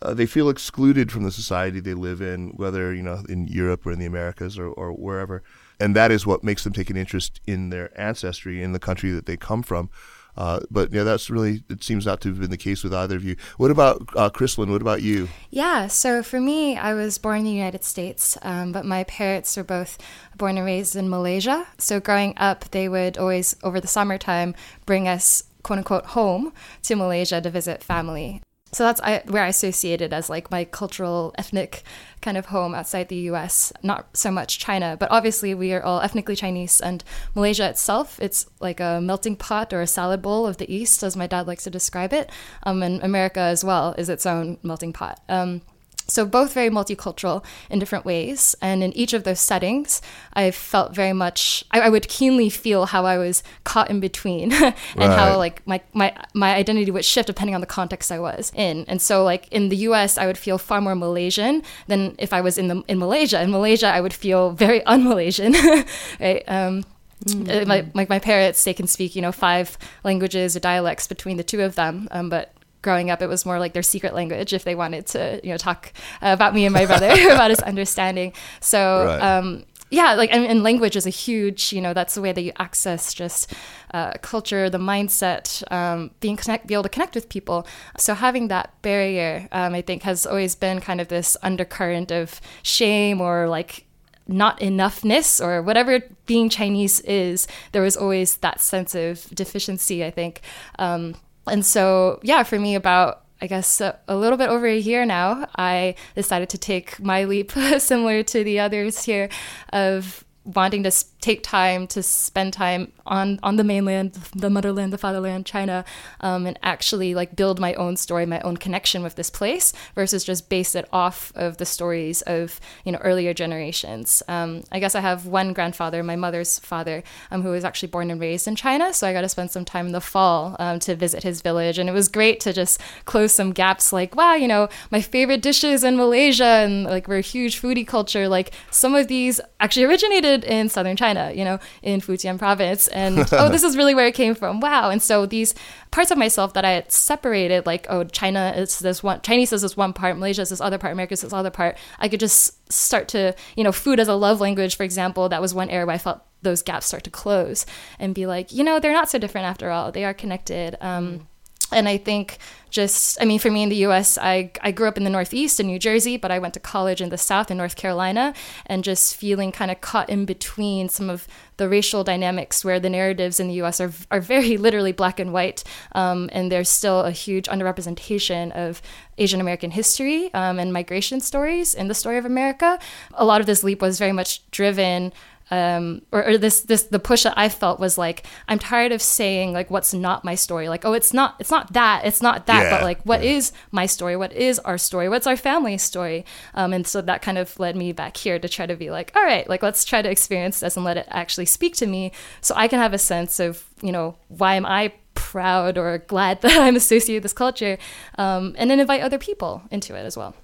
uh, 0.00 0.14
they 0.14 0.24
feel 0.24 0.48
excluded 0.48 1.12
from 1.12 1.24
the 1.24 1.30
society 1.30 1.78
they 1.80 1.92
live 1.92 2.22
in, 2.22 2.52
whether 2.56 2.94
you 2.94 3.02
know 3.02 3.22
in 3.28 3.48
Europe 3.48 3.86
or 3.86 3.92
in 3.92 3.98
the 3.98 4.06
Americas 4.06 4.58
or, 4.58 4.68
or 4.68 4.92
wherever, 4.92 5.42
and 5.78 5.94
that 5.94 6.10
is 6.10 6.26
what 6.26 6.42
makes 6.42 6.64
them 6.64 6.72
take 6.72 6.88
an 6.88 6.96
interest 6.96 7.42
in 7.46 7.68
their 7.68 7.90
ancestry 8.00 8.62
in 8.62 8.72
the 8.72 8.78
country 8.78 9.10
that 9.10 9.26
they 9.26 9.36
come 9.36 9.62
from. 9.62 9.90
Uh, 10.36 10.60
but 10.70 10.92
yeah, 10.92 11.02
that's 11.02 11.30
really 11.30 11.62
it 11.68 11.82
seems 11.82 12.06
not 12.06 12.20
to 12.22 12.28
have 12.28 12.40
been 12.40 12.50
the 12.50 12.56
case 12.56 12.84
with 12.84 12.92
either 12.92 13.16
of 13.16 13.24
you. 13.24 13.36
What 13.56 13.70
about 13.70 14.02
uh, 14.14 14.30
Chrislyn? 14.30 14.70
What 14.70 14.82
about 14.82 15.02
you? 15.02 15.28
Yeah, 15.50 15.86
so 15.86 16.22
for 16.22 16.40
me, 16.40 16.76
I 16.76 16.94
was 16.94 17.18
born 17.18 17.38
in 17.38 17.44
the 17.44 17.52
United 17.52 17.84
States, 17.84 18.36
um, 18.42 18.72
but 18.72 18.84
my 18.84 19.04
parents 19.04 19.56
were 19.56 19.64
both 19.64 19.98
born 20.36 20.56
and 20.58 20.66
raised 20.66 20.96
in 20.96 21.08
Malaysia. 21.08 21.66
So 21.78 22.00
growing 22.00 22.34
up, 22.36 22.70
they 22.70 22.88
would 22.88 23.16
always 23.18 23.56
over 23.62 23.80
the 23.80 23.88
summertime 23.88 24.54
bring 24.84 25.08
us 25.08 25.44
quote 25.62 25.78
unquote 25.78 26.06
home 26.06 26.52
to 26.82 26.94
Malaysia 26.94 27.40
to 27.40 27.50
visit 27.50 27.82
family. 27.82 28.40
So 28.72 28.84
that's 28.84 29.00
I, 29.00 29.22
where 29.26 29.44
I 29.44 29.48
associate 29.48 30.00
it 30.00 30.12
as 30.12 30.28
like 30.28 30.50
my 30.50 30.64
cultural, 30.64 31.34
ethnic 31.38 31.82
kind 32.20 32.36
of 32.36 32.46
home 32.46 32.74
outside 32.74 33.08
the 33.08 33.30
US, 33.30 33.72
not 33.82 34.16
so 34.16 34.30
much 34.30 34.58
China. 34.58 34.96
But 34.98 35.10
obviously, 35.10 35.54
we 35.54 35.72
are 35.72 35.82
all 35.82 36.00
ethnically 36.00 36.36
Chinese, 36.36 36.80
and 36.80 37.04
Malaysia 37.34 37.68
itself, 37.68 38.18
it's 38.20 38.46
like 38.60 38.80
a 38.80 39.00
melting 39.00 39.36
pot 39.36 39.72
or 39.72 39.80
a 39.80 39.86
salad 39.86 40.20
bowl 40.20 40.46
of 40.46 40.56
the 40.56 40.72
East, 40.72 41.02
as 41.02 41.16
my 41.16 41.26
dad 41.26 41.46
likes 41.46 41.64
to 41.64 41.70
describe 41.70 42.12
it. 42.12 42.30
Um, 42.64 42.82
and 42.82 43.02
America 43.02 43.40
as 43.40 43.64
well 43.64 43.94
is 43.96 44.08
its 44.08 44.26
own 44.26 44.58
melting 44.62 44.92
pot. 44.92 45.20
Um, 45.28 45.62
so 46.06 46.24
both 46.24 46.52
very 46.52 46.70
multicultural 46.70 47.44
in 47.70 47.78
different 47.78 48.04
ways 48.04 48.54
and 48.60 48.82
in 48.82 48.92
each 48.96 49.12
of 49.12 49.24
those 49.24 49.40
settings 49.40 50.00
i 50.34 50.50
felt 50.50 50.94
very 50.94 51.12
much 51.12 51.64
i, 51.70 51.80
I 51.80 51.88
would 51.88 52.08
keenly 52.08 52.48
feel 52.48 52.86
how 52.86 53.04
i 53.06 53.18
was 53.18 53.42
caught 53.64 53.90
in 53.90 54.00
between 54.00 54.52
and 54.52 54.74
right. 54.96 55.18
how 55.18 55.36
like 55.36 55.66
my, 55.66 55.80
my 55.92 56.16
my 56.34 56.54
identity 56.54 56.90
would 56.90 57.04
shift 57.04 57.26
depending 57.26 57.54
on 57.54 57.60
the 57.60 57.66
context 57.66 58.12
i 58.12 58.18
was 58.18 58.52
in 58.54 58.84
and 58.88 59.00
so 59.02 59.24
like 59.24 59.48
in 59.52 59.68
the 59.68 59.76
us 59.76 60.18
i 60.18 60.26
would 60.26 60.38
feel 60.38 60.58
far 60.58 60.80
more 60.80 60.94
malaysian 60.94 61.62
than 61.86 62.14
if 62.18 62.32
i 62.32 62.40
was 62.40 62.58
in 62.58 62.68
the 62.68 62.82
in 62.88 62.98
malaysia 62.98 63.40
in 63.42 63.50
malaysia 63.50 63.88
i 63.88 64.00
would 64.00 64.14
feel 64.14 64.50
very 64.50 64.82
un-malaysian 64.86 65.52
right 66.20 66.44
um, 66.48 66.84
Mm-hmm. 67.24 67.66
My, 67.66 67.86
like 67.94 68.08
my 68.10 68.18
parents, 68.18 68.62
they 68.62 68.74
can 68.74 68.86
speak, 68.86 69.16
you 69.16 69.22
know, 69.22 69.32
five 69.32 69.78
languages 70.04 70.54
or 70.54 70.60
dialects 70.60 71.08
between 71.08 71.38
the 71.38 71.42
two 71.42 71.62
of 71.62 71.74
them. 71.74 72.08
Um, 72.10 72.28
but 72.28 72.52
growing 72.86 73.10
up, 73.10 73.20
it 73.20 73.26
was 73.26 73.44
more 73.44 73.58
like 73.58 73.72
their 73.72 73.82
secret 73.82 74.14
language 74.14 74.52
if 74.52 74.62
they 74.62 74.76
wanted 74.76 75.06
to, 75.08 75.40
you 75.42 75.50
know, 75.50 75.56
talk 75.56 75.92
uh, 76.22 76.30
about 76.32 76.54
me 76.54 76.64
and 76.64 76.72
my 76.72 76.86
brother 76.86 77.10
about 77.34 77.50
his 77.50 77.58
understanding. 77.58 78.32
So, 78.60 79.06
right. 79.06 79.20
um, 79.20 79.64
yeah, 79.90 80.14
like 80.14 80.32
and, 80.32 80.46
and, 80.46 80.62
language 80.62 80.94
is 80.94 81.04
a 81.04 81.10
huge, 81.10 81.72
you 81.72 81.80
know, 81.80 81.92
that's 81.92 82.14
the 82.14 82.22
way 82.22 82.30
that 82.30 82.42
you 82.42 82.52
access 82.58 83.12
just 83.12 83.52
uh, 83.92 84.12
culture, 84.22 84.70
the 84.70 84.78
mindset, 84.78 85.46
um, 85.72 86.12
being 86.20 86.36
connect, 86.36 86.68
be 86.68 86.74
able 86.74 86.84
to 86.84 86.88
connect 86.88 87.16
with 87.16 87.28
people. 87.28 87.66
So 87.98 88.14
having 88.14 88.46
that 88.48 88.70
barrier, 88.82 89.48
um, 89.50 89.74
I 89.74 89.82
think, 89.82 90.04
has 90.04 90.24
always 90.24 90.54
been 90.54 90.80
kind 90.80 91.00
of 91.00 91.08
this 91.08 91.36
undercurrent 91.42 92.12
of 92.12 92.40
shame 92.62 93.20
or 93.20 93.48
like 93.48 93.84
not 94.28 94.60
enoughness 94.60 95.44
or 95.44 95.60
whatever 95.60 96.00
being 96.26 96.48
Chinese 96.48 97.00
is. 97.00 97.48
There 97.72 97.82
was 97.82 97.96
always 97.96 98.36
that 98.38 98.60
sense 98.60 98.94
of 98.94 99.28
deficiency. 99.34 100.04
I 100.04 100.12
think. 100.12 100.40
Um, 100.78 101.16
and 101.46 101.64
so, 101.64 102.20
yeah, 102.22 102.42
for 102.42 102.58
me, 102.58 102.74
about 102.74 103.22
I 103.40 103.46
guess 103.46 103.80
a, 103.80 103.98
a, 104.08 104.16
little 104.16 104.38
bit 104.38 104.48
over 104.48 104.66
a 104.66 104.78
year 104.78 105.04
now, 105.04 105.46
I 105.56 105.94
decided 106.14 106.48
to 106.50 106.58
take 106.58 106.98
my 107.00 107.24
leap, 107.24 107.52
similar 107.78 108.22
to 108.22 108.42
the 108.42 108.60
others 108.60 109.04
here, 109.04 109.28
of 109.72 110.24
wanting 110.44 110.82
to 110.84 110.92
take 111.20 111.42
time 111.42 111.86
to 111.88 112.02
spend 112.02 112.54
time 112.54 112.92
on 113.06 113.40
on 113.42 113.56
the 113.56 113.64
mainland, 113.64 114.12
the 114.34 114.50
motherland, 114.50 114.92
the 114.92 114.98
fatherland, 114.98 115.46
China, 115.46 115.84
um, 116.20 116.46
and 116.46 116.58
actually 116.62 117.14
like 117.14 117.34
build 117.34 117.58
my 117.58 117.74
own 117.74 117.96
story, 117.96 118.26
my 118.26 118.40
own 118.40 118.56
connection 118.56 119.02
with 119.02 119.14
this 119.16 119.30
place, 119.30 119.72
versus 119.94 120.24
just 120.24 120.48
base 120.48 120.74
it 120.74 120.88
off 120.92 121.32
of 121.34 121.56
the 121.56 121.66
stories 121.66 122.22
of 122.22 122.60
you 122.84 122.92
know 122.92 122.98
earlier 122.98 123.34
generations. 123.34 124.22
Um, 124.28 124.62
I 124.70 124.78
guess 124.78 124.94
I 124.94 125.00
have 125.00 125.26
one 125.26 125.52
grandfather, 125.52 126.02
my 126.02 126.16
mother's 126.16 126.58
father, 126.58 127.02
um, 127.30 127.42
who 127.42 127.50
was 127.50 127.64
actually 127.64 127.88
born 127.88 128.10
and 128.10 128.20
raised 128.20 128.46
in 128.46 128.56
China, 128.56 128.92
so 128.92 129.08
I 129.08 129.12
got 129.12 129.22
to 129.22 129.28
spend 129.28 129.50
some 129.50 129.64
time 129.64 129.86
in 129.86 129.92
the 129.92 130.00
fall 130.00 130.56
um, 130.58 130.78
to 130.80 130.94
visit 130.94 131.22
his 131.22 131.40
village, 131.40 131.78
and 131.78 131.88
it 131.88 131.92
was 131.92 132.08
great 132.08 132.40
to 132.40 132.52
just 132.52 132.80
close 133.04 133.32
some 133.32 133.52
gaps. 133.52 133.92
Like 133.92 134.14
wow, 134.14 134.34
you 134.34 134.48
know 134.48 134.68
my 134.90 135.00
favorite 135.00 135.42
dishes 135.42 135.82
in 135.82 135.96
Malaysia, 135.96 136.44
and 136.44 136.84
like 136.84 137.08
we're 137.08 137.18
a 137.18 137.20
huge 137.20 137.60
foodie 137.60 137.86
culture. 137.86 138.28
Like 138.28 138.52
some 138.70 138.94
of 138.94 139.08
these 139.08 139.40
actually 139.60 139.84
originated 139.84 140.44
in 140.44 140.68
southern 140.68 140.96
China 140.96 141.06
China, 141.06 141.32
you 141.32 141.44
know, 141.44 141.58
in 141.82 142.00
Fujian 142.00 142.38
province. 142.38 142.88
And 142.96 143.28
oh, 143.32 143.50
this 143.50 143.62
is 143.62 143.76
really 143.76 143.94
where 143.94 144.06
it 144.06 144.14
came 144.14 144.34
from. 144.34 144.58
Wow. 144.58 144.88
And 144.88 145.02
so 145.02 145.26
these 145.26 145.54
parts 145.90 146.10
of 146.10 146.16
myself 146.16 146.54
that 146.54 146.64
I 146.64 146.70
had 146.70 146.90
separated, 146.90 147.66
like, 147.66 147.86
oh, 147.90 148.04
China 148.04 148.54
is 148.56 148.78
this 148.78 149.02
one, 149.02 149.20
Chinese 149.20 149.52
is 149.52 149.60
this 149.62 149.76
one 149.76 149.92
part, 149.92 150.16
Malaysia 150.16 150.42
is 150.42 150.48
this 150.48 150.62
other 150.62 150.78
part, 150.78 150.94
America 150.94 151.12
is 151.12 151.20
this 151.20 151.32
other 151.32 151.50
part, 151.50 151.76
I 151.98 152.08
could 152.08 152.20
just 152.20 152.72
start 152.72 153.06
to, 153.08 153.34
you 153.54 153.62
know, 153.62 153.72
food 153.72 154.00
as 154.00 154.08
a 154.08 154.14
love 154.14 154.40
language, 154.40 154.76
for 154.76 154.82
example, 154.82 155.28
that 155.28 155.42
was 155.42 155.54
one 155.54 155.68
area 155.68 155.84
where 155.84 155.94
I 155.94 155.98
felt 155.98 156.22
those 156.40 156.62
gaps 156.62 156.86
start 156.86 157.04
to 157.04 157.10
close 157.10 157.66
and 157.98 158.14
be 158.14 158.26
like, 158.26 158.50
you 158.50 158.64
know, 158.64 158.80
they're 158.80 158.92
not 158.92 159.10
so 159.10 159.18
different 159.18 159.46
after 159.46 159.70
all. 159.70 159.92
They 159.92 160.04
are 160.04 160.14
connected. 160.14 160.76
Um, 160.80 161.06
mm 161.06 161.26
and 161.72 161.88
I 161.88 161.96
think 161.96 162.38
just, 162.70 163.20
I 163.22 163.24
mean, 163.24 163.38
for 163.38 163.50
me 163.50 163.62
in 163.62 163.68
the 163.68 163.86
US, 163.86 164.18
I, 164.18 164.50
I 164.60 164.70
grew 164.70 164.86
up 164.86 164.98
in 164.98 165.04
the 165.04 165.10
Northeast 165.10 165.60
in 165.60 165.66
New 165.66 165.78
Jersey, 165.78 166.16
but 166.16 166.30
I 166.30 166.38
went 166.38 166.52
to 166.54 166.60
college 166.60 167.00
in 167.00 167.08
the 167.08 167.18
South 167.18 167.50
in 167.50 167.56
North 167.56 167.76
Carolina, 167.76 168.34
and 168.66 168.84
just 168.84 169.16
feeling 169.16 169.50
kind 169.50 169.70
of 169.70 169.80
caught 169.80 170.10
in 170.10 170.24
between 170.26 170.88
some 170.88 171.08
of 171.08 171.26
the 171.56 171.68
racial 171.68 172.04
dynamics 172.04 172.64
where 172.64 172.78
the 172.78 172.90
narratives 172.90 173.40
in 173.40 173.48
the 173.48 173.54
US 173.62 173.80
are, 173.80 173.92
are 174.10 174.20
very 174.20 174.56
literally 174.66 174.92
black 174.92 175.18
and 175.18 175.32
white, 175.32 175.64
um, 175.92 176.28
and 176.32 176.52
there's 176.52 176.68
still 176.68 177.00
a 177.00 177.12
huge 177.12 177.46
underrepresentation 177.46 178.52
of 178.52 178.82
Asian 179.16 179.40
American 179.40 179.70
history 179.70 180.32
um, 180.34 180.58
and 180.58 180.72
migration 180.72 181.20
stories 181.20 181.72
in 181.74 181.88
the 181.88 181.94
story 181.94 182.18
of 182.18 182.26
America. 182.26 182.78
A 183.14 183.24
lot 183.24 183.40
of 183.40 183.46
this 183.46 183.64
leap 183.64 183.80
was 183.80 183.98
very 183.98 184.12
much 184.12 184.48
driven 184.50 185.12
um, 185.50 186.02
or, 186.10 186.26
or, 186.26 186.38
this 186.38 186.62
this 186.62 186.84
the 186.84 186.98
push 186.98 187.22
that 187.22 187.34
I 187.36 187.48
felt 187.48 187.78
was 187.78 187.96
like 187.96 188.26
I'm 188.48 188.58
tired 188.58 188.90
of 188.90 189.00
saying 189.00 189.52
like 189.52 189.70
what's 189.70 189.94
not 189.94 190.24
my 190.24 190.34
story 190.34 190.68
like 190.68 190.84
oh 190.84 190.92
it's 190.92 191.12
not 191.12 191.36
it's 191.38 191.50
not 191.50 191.72
that 191.72 192.04
it's 192.04 192.20
not 192.20 192.46
that 192.46 192.64
yeah, 192.64 192.70
but 192.70 192.82
like 192.82 193.00
what 193.02 193.22
yeah. 193.22 193.30
is 193.30 193.52
my 193.70 193.86
story 193.86 194.16
what 194.16 194.32
is 194.32 194.58
our 194.60 194.76
story 194.76 195.08
what's 195.08 195.26
our 195.26 195.36
family 195.36 195.78
story 195.78 196.24
um, 196.54 196.72
and 196.72 196.86
so 196.86 197.00
that 197.00 197.22
kind 197.22 197.38
of 197.38 197.58
led 197.60 197.76
me 197.76 197.92
back 197.92 198.16
here 198.16 198.38
to 198.40 198.48
try 198.48 198.66
to 198.66 198.74
be 198.74 198.90
like 198.90 199.12
all 199.14 199.22
right 199.22 199.48
like 199.48 199.62
let's 199.62 199.84
try 199.84 200.02
to 200.02 200.10
experience 200.10 200.60
this 200.60 200.76
and 200.76 200.84
let 200.84 200.96
it 200.96 201.06
actually 201.10 201.46
speak 201.46 201.76
to 201.76 201.86
me 201.86 202.10
so 202.40 202.52
I 202.56 202.66
can 202.66 202.80
have 202.80 202.92
a 202.92 202.98
sense 202.98 203.38
of 203.38 203.64
you 203.82 203.92
know 203.92 204.16
why 204.28 204.54
am 204.56 204.66
I 204.66 204.92
proud 205.14 205.78
or 205.78 205.98
glad 205.98 206.40
that 206.42 206.56
I'm 206.56 206.76
associated 206.76 207.18
with 207.18 207.22
this 207.24 207.32
culture 207.32 207.78
um, 208.18 208.54
and 208.58 208.70
then 208.70 208.80
invite 208.80 209.02
other 209.02 209.18
people 209.18 209.62
into 209.70 209.96
it 209.96 210.02
as 210.02 210.16
well. 210.16 210.34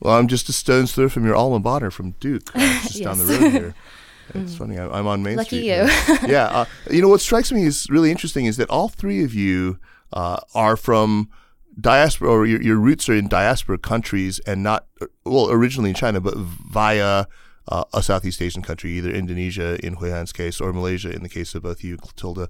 Well, 0.00 0.18
I'm 0.18 0.28
just 0.28 0.48
a 0.50 0.52
stone's 0.52 0.92
throw 0.92 1.08
from 1.08 1.24
your 1.24 1.34
alma 1.34 1.58
mater 1.58 1.90
from 1.90 2.10
Duke, 2.20 2.52
just 2.54 3.02
down 3.02 3.16
the 3.16 3.24
road 3.24 3.50
here. 3.50 3.74
It's 4.34 4.54
mm. 4.54 4.58
funny. 4.58 4.78
I, 4.78 4.98
am 4.98 5.06
on 5.06 5.22
Main 5.22 5.36
Lucky 5.36 5.48
Street. 5.48 5.64
you. 5.66 6.28
yeah. 6.28 6.46
Uh, 6.46 6.64
you 6.90 7.02
know 7.02 7.08
what 7.08 7.20
strikes 7.20 7.52
me 7.52 7.64
is 7.64 7.86
really 7.90 8.10
interesting 8.10 8.46
is 8.46 8.56
that 8.56 8.68
all 8.70 8.88
three 8.88 9.22
of 9.24 9.34
you 9.34 9.78
uh, 10.12 10.38
are 10.54 10.76
from 10.76 11.30
diaspora, 11.78 12.30
or 12.30 12.46
your, 12.46 12.62
your, 12.62 12.76
roots 12.76 13.08
are 13.08 13.14
in 13.14 13.28
diaspora 13.28 13.78
countries, 13.78 14.38
and 14.40 14.62
not 14.62 14.86
well 15.24 15.50
originally 15.50 15.90
in 15.90 15.96
China, 15.96 16.20
but 16.20 16.36
via 16.36 17.26
uh, 17.68 17.84
a 17.92 18.02
Southeast 18.02 18.40
Asian 18.40 18.62
country, 18.62 18.92
either 18.92 19.10
Indonesia 19.10 19.78
in 19.84 19.96
Huihan's 19.96 20.32
case 20.32 20.60
or 20.60 20.72
Malaysia 20.72 21.10
in 21.10 21.22
the 21.22 21.28
case 21.28 21.54
of 21.54 21.62
both 21.62 21.84
you, 21.84 21.96
Clotilde, 21.96 22.48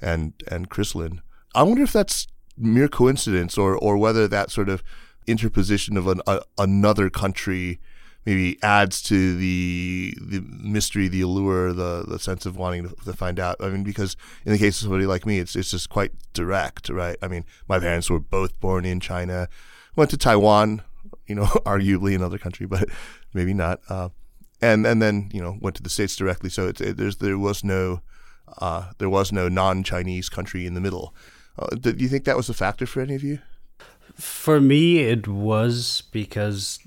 and 0.00 0.32
and 0.50 0.70
Chrislyn. 0.70 1.20
I 1.54 1.62
wonder 1.62 1.82
if 1.82 1.92
that's 1.92 2.26
mere 2.56 2.88
coincidence, 2.88 3.58
or 3.58 3.76
or 3.76 3.96
whether 3.96 4.28
that 4.28 4.50
sort 4.50 4.68
of 4.68 4.82
interposition 5.26 5.96
of 5.96 6.06
an, 6.06 6.22
a, 6.26 6.40
another 6.56 7.10
country 7.10 7.80
maybe 8.28 8.62
adds 8.62 9.00
to 9.00 9.36
the 9.36 10.14
the 10.20 10.40
mystery, 10.40 11.08
the 11.08 11.22
allure, 11.22 11.72
the 11.72 12.04
the 12.06 12.18
sense 12.18 12.44
of 12.44 12.58
wanting 12.58 12.86
to, 12.86 12.94
to, 13.06 13.14
find 13.14 13.40
out. 13.40 13.56
I 13.58 13.70
mean, 13.70 13.84
because 13.84 14.16
in 14.44 14.52
the 14.52 14.58
case 14.58 14.76
of 14.76 14.82
somebody 14.82 15.06
like 15.06 15.24
me, 15.24 15.38
it's 15.38 15.56
it's 15.56 15.70
just 15.70 15.88
quite 15.88 16.12
direct, 16.34 16.90
right? 16.90 17.16
I 17.22 17.28
mean, 17.28 17.46
my 17.68 17.78
parents 17.78 18.10
were 18.10 18.20
both 18.20 18.60
born 18.60 18.84
in 18.84 19.00
China, 19.00 19.48
went 19.96 20.10
to 20.10 20.18
Taiwan, 20.18 20.82
you 21.26 21.36
know, 21.36 21.44
arguably 21.66 22.14
another 22.14 22.36
country, 22.36 22.66
but 22.66 22.90
maybe 23.32 23.54
not. 23.54 23.80
Uh, 23.88 24.10
and 24.60 24.86
and 24.86 25.00
then 25.00 25.30
you 25.32 25.40
know 25.40 25.56
went 25.62 25.76
to 25.76 25.82
the 25.82 25.90
states 25.90 26.14
directly. 26.14 26.50
So 26.50 26.68
it, 26.68 26.98
there's 26.98 27.16
there 27.16 27.38
was 27.38 27.64
no 27.64 28.02
uh, 28.58 28.92
there 28.98 29.08
was 29.08 29.32
no 29.32 29.48
non-Chinese 29.48 30.28
country 30.28 30.66
in 30.66 30.74
the 30.74 30.82
middle. 30.82 31.14
Uh, 31.58 31.74
do 31.76 31.94
you 31.96 32.08
think 32.08 32.24
that 32.24 32.36
was 32.36 32.50
a 32.50 32.54
factor 32.54 32.84
for 32.84 33.00
any 33.00 33.14
of 33.14 33.24
you? 33.24 33.38
For 34.18 34.60
me, 34.60 34.98
it 34.98 35.28
was 35.28 36.02
because, 36.10 36.80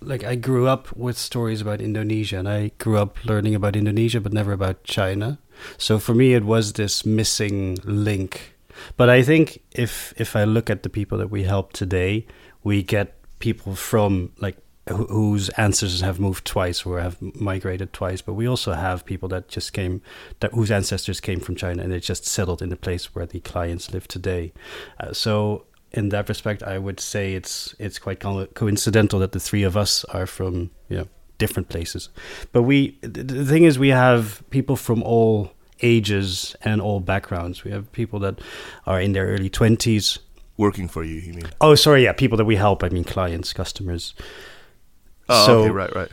like, 0.00 0.24
I 0.24 0.34
grew 0.34 0.66
up 0.66 0.94
with 0.96 1.16
stories 1.16 1.60
about 1.60 1.80
Indonesia, 1.80 2.38
and 2.38 2.48
I 2.48 2.72
grew 2.78 2.98
up 2.98 3.24
learning 3.24 3.54
about 3.54 3.76
Indonesia, 3.76 4.20
but 4.20 4.32
never 4.32 4.52
about 4.52 4.82
China. 4.82 5.38
So 5.78 6.00
for 6.00 6.14
me, 6.14 6.34
it 6.34 6.44
was 6.44 6.72
this 6.72 7.06
missing 7.06 7.78
link. 7.84 8.56
But 8.96 9.08
I 9.08 9.22
think 9.22 9.62
if 9.70 10.12
if 10.16 10.34
I 10.34 10.42
look 10.42 10.68
at 10.68 10.82
the 10.82 10.88
people 10.88 11.16
that 11.18 11.30
we 11.30 11.44
help 11.44 11.72
today, 11.72 12.26
we 12.64 12.82
get 12.82 13.14
people 13.38 13.76
from 13.76 14.32
like 14.38 14.56
wh- 14.88 15.08
whose 15.08 15.48
ancestors 15.50 16.00
have 16.00 16.18
moved 16.18 16.44
twice 16.44 16.84
or 16.84 16.98
have 17.00 17.20
migrated 17.20 17.92
twice, 17.92 18.20
but 18.20 18.34
we 18.34 18.48
also 18.48 18.72
have 18.72 19.04
people 19.04 19.28
that 19.28 19.48
just 19.48 19.72
came, 19.72 20.02
that 20.40 20.52
whose 20.52 20.70
ancestors 20.70 21.20
came 21.20 21.40
from 21.40 21.54
China 21.54 21.82
and 21.82 21.92
they 21.92 22.00
just 22.00 22.26
settled 22.26 22.62
in 22.62 22.68
the 22.68 22.76
place 22.76 23.14
where 23.14 23.26
the 23.26 23.40
clients 23.40 23.92
live 23.92 24.08
today. 24.08 24.52
Uh, 24.98 25.12
so 25.12 25.66
in 25.94 26.08
that 26.10 26.28
respect, 26.28 26.62
I 26.62 26.78
would 26.78 27.00
say 27.00 27.34
it's 27.34 27.74
it's 27.78 27.98
quite 27.98 28.20
co- 28.20 28.46
coincidental 28.54 29.20
that 29.20 29.32
the 29.32 29.40
three 29.40 29.62
of 29.62 29.76
us 29.76 30.04
are 30.06 30.26
from 30.26 30.70
you 30.88 30.98
know 30.98 31.08
different 31.38 31.68
places. 31.68 32.08
But 32.52 32.62
we 32.62 32.98
the 33.02 33.44
thing 33.44 33.64
is, 33.64 33.78
we 33.78 33.88
have 33.88 34.42
people 34.50 34.76
from 34.76 35.02
all 35.02 35.52
ages 35.82 36.56
and 36.62 36.80
all 36.80 37.00
backgrounds. 37.00 37.64
We 37.64 37.70
have 37.70 37.90
people 37.92 38.18
that 38.20 38.40
are 38.86 39.00
in 39.00 39.12
their 39.12 39.26
early 39.26 39.48
twenties 39.48 40.18
working 40.56 40.88
for 40.88 41.04
you. 41.04 41.16
You 41.16 41.34
mean? 41.34 41.46
Oh, 41.60 41.74
sorry, 41.74 42.04
yeah, 42.04 42.12
people 42.12 42.38
that 42.38 42.44
we 42.44 42.56
help. 42.56 42.82
I 42.82 42.88
mean, 42.88 43.04
clients, 43.04 43.52
customers. 43.52 44.14
Oh, 45.28 45.46
so, 45.46 45.60
okay, 45.60 45.70
right, 45.70 45.94
right. 45.94 46.08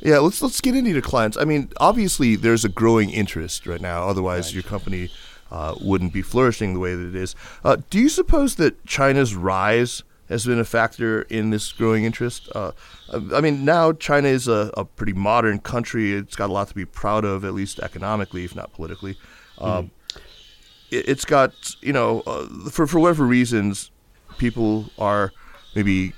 Yeah, 0.00 0.18
let's 0.18 0.40
let's 0.40 0.60
get 0.60 0.76
into 0.76 0.92
the 0.92 1.02
clients. 1.02 1.36
I 1.36 1.44
mean, 1.44 1.70
obviously, 1.78 2.36
there's 2.36 2.64
a 2.64 2.68
growing 2.68 3.10
interest 3.10 3.66
right 3.66 3.80
now. 3.80 4.06
Otherwise, 4.08 4.48
right. 4.48 4.54
your 4.54 4.62
company 4.62 5.10
uh, 5.50 5.74
wouldn't 5.80 6.12
be 6.12 6.22
flourishing 6.22 6.74
the 6.74 6.80
way 6.80 6.94
that 6.94 7.08
it 7.08 7.14
is. 7.14 7.34
Uh, 7.64 7.76
do 7.90 7.98
you 7.98 8.08
suppose 8.08 8.56
that 8.56 8.84
China's 8.86 9.34
rise 9.34 10.02
has 10.28 10.44
been 10.44 10.58
a 10.58 10.64
factor 10.64 11.22
in 11.22 11.50
this 11.50 11.72
growing 11.72 12.04
interest? 12.04 12.48
Uh, 12.54 12.72
I 13.32 13.40
mean, 13.40 13.64
now 13.64 13.92
China 13.92 14.28
is 14.28 14.48
a, 14.48 14.70
a, 14.76 14.84
pretty 14.84 15.12
modern 15.12 15.60
country. 15.60 16.12
It's 16.12 16.36
got 16.36 16.50
a 16.50 16.52
lot 16.52 16.68
to 16.68 16.74
be 16.74 16.84
proud 16.84 17.24
of, 17.24 17.44
at 17.44 17.54
least 17.54 17.78
economically, 17.78 18.44
if 18.44 18.56
not 18.56 18.72
politically. 18.72 19.16
Mm. 19.58 19.90
It, 20.90 21.06
has 21.06 21.24
got, 21.24 21.76
you 21.80 21.92
know, 21.92 22.22
uh, 22.26 22.46
for 22.70 22.86
for 22.86 22.98
whatever 23.00 23.24
reasons, 23.24 23.90
people 24.38 24.90
are 24.98 25.32
maybe 25.74 26.12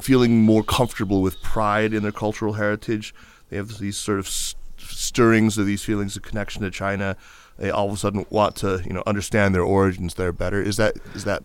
feeling 0.00 0.42
more 0.42 0.62
comfortable 0.64 1.22
with 1.22 1.40
pride 1.42 1.92
in 1.92 2.02
their 2.02 2.12
cultural 2.12 2.54
heritage. 2.54 3.14
They 3.50 3.56
have 3.56 3.78
these 3.78 3.96
sort 3.96 4.18
of 4.18 4.28
stirrings 4.28 5.58
of 5.58 5.66
these 5.66 5.82
feelings 5.82 6.16
of 6.16 6.22
connection 6.22 6.62
to 6.62 6.70
China 6.70 7.16
they 7.58 7.70
all 7.70 7.88
of 7.88 7.94
a 7.94 7.96
sudden 7.96 8.26
want 8.30 8.56
to 8.56 8.82
you 8.84 8.92
know 8.92 9.02
understand 9.06 9.54
their 9.54 9.62
origins 9.62 10.14
there 10.14 10.32
better. 10.32 10.60
Is 10.62 10.76
that 10.76 10.96
is 11.14 11.24
that 11.24 11.42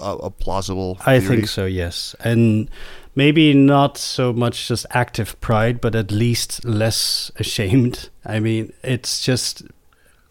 a, 0.00 0.10
a 0.16 0.30
plausible? 0.30 0.96
Theory? 0.96 1.16
I 1.16 1.20
think 1.20 1.48
so. 1.48 1.66
Yes, 1.66 2.14
and 2.20 2.68
maybe 3.14 3.54
not 3.54 3.98
so 3.98 4.32
much 4.32 4.68
just 4.68 4.86
active 4.90 5.40
pride, 5.40 5.80
but 5.80 5.94
at 5.94 6.10
least 6.10 6.64
less 6.64 7.30
ashamed. 7.36 8.08
I 8.24 8.40
mean, 8.40 8.72
it's 8.82 9.24
just 9.24 9.62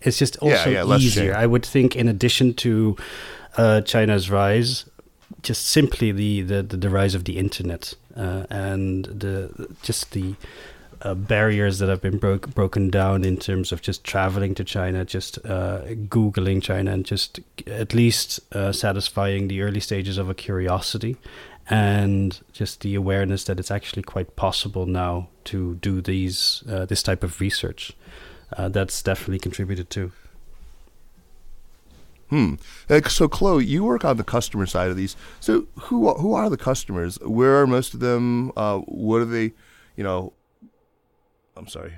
it's 0.02 0.18
just 0.18 0.38
also 0.38 0.70
yeah, 0.70 0.84
yeah, 0.84 0.98
easier. 0.98 1.36
I 1.36 1.46
would 1.46 1.66
think, 1.66 1.96
in 1.96 2.08
addition 2.08 2.54
to 2.56 2.98
uh, 3.58 3.82
China's 3.82 4.30
rise, 4.30 4.86
just 5.42 5.66
simply 5.66 6.12
the, 6.12 6.42
the, 6.42 6.64
the, 6.64 6.90
rise 6.90 7.16
of 7.16 7.26
the 7.26 7.38
internet 7.38 7.94
uh, 8.16 8.46
and 8.50 9.06
the 9.06 9.70
just 9.82 10.12
the 10.12 10.36
uh, 11.04 11.14
barriers 11.14 11.80
that 11.80 11.90
have 11.90 12.02
been 12.02 12.18
broke, 12.18 12.54
broken 12.56 12.90
down 12.90 13.26
in 13.26 13.38
terms 13.38 13.72
of 13.72 13.82
just 13.82 14.04
traveling 14.04 14.56
to 14.56 14.64
China, 14.64 15.04
just 15.04 15.38
uh, 15.46 15.82
Googling 16.08 16.64
China, 16.64 16.92
and 16.92 17.06
just 17.06 17.40
at 17.68 17.94
least 17.94 18.40
uh, 18.54 18.72
satisfying 18.72 19.48
the 19.50 19.62
early 19.62 19.82
stages 19.82 20.18
of 20.18 20.30
a 20.30 20.34
curiosity 20.34 21.18
and 21.70 22.42
just 22.52 22.82
the 22.82 22.96
awareness 22.96 23.44
that 23.46 23.60
it's 23.60 23.72
actually 23.72 24.04
quite 24.04 24.36
possible 24.36 24.86
now 24.86 25.30
to 25.46 25.76
do 25.76 26.02
these 26.02 26.64
uh, 26.70 26.86
this 26.86 27.04
type 27.04 27.24
of 27.24 27.40
research. 27.40 27.94
Uh, 28.56 28.70
that's 28.70 29.02
definitely 29.02 29.40
contributed 29.40 29.90
to. 29.90 30.12
Hmm. 32.30 32.56
Uh, 32.90 33.02
so, 33.10 33.28
Chloe, 33.28 33.66
you 33.66 33.84
work 33.84 34.06
on 34.06 34.18
the 34.18 34.24
customer 34.24 34.66
side 34.66 34.90
of 34.90 34.96
these. 34.96 35.16
So, 35.40 35.68
who 35.82 36.14
who 36.14 36.34
are 36.34 36.50
the 36.50 36.58
customers? 36.58 37.20
Where 37.20 37.62
are 37.62 37.68
most 37.68 37.94
of 37.94 38.00
them? 38.00 38.50
what 38.56 39.22
are 39.22 39.26
they? 39.26 39.54
You 39.96 40.04
know, 40.04 40.34
I'm 41.56 41.68
sorry. 41.68 41.94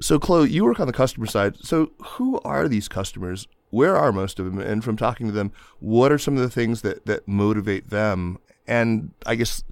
So, 0.00 0.18
Chloe, 0.18 0.48
you 0.48 0.64
work 0.64 0.80
on 0.80 0.86
the 0.86 0.92
customer 0.92 1.26
side. 1.26 1.56
So, 1.58 1.92
who 1.98 2.40
are 2.40 2.68
these 2.68 2.88
customers? 2.88 3.46
Where 3.70 3.96
are 3.96 4.12
most 4.12 4.38
of 4.38 4.46
them? 4.46 4.58
And 4.58 4.82
from 4.82 4.96
talking 4.96 5.26
to 5.26 5.32
them, 5.32 5.52
what 5.78 6.10
are 6.10 6.18
some 6.18 6.36
of 6.36 6.42
the 6.42 6.50
things 6.50 6.82
that, 6.82 7.06
that 7.06 7.28
motivate 7.28 7.90
them? 7.90 8.38
And 8.66 9.12
I 9.26 9.34
guess, 9.34 9.62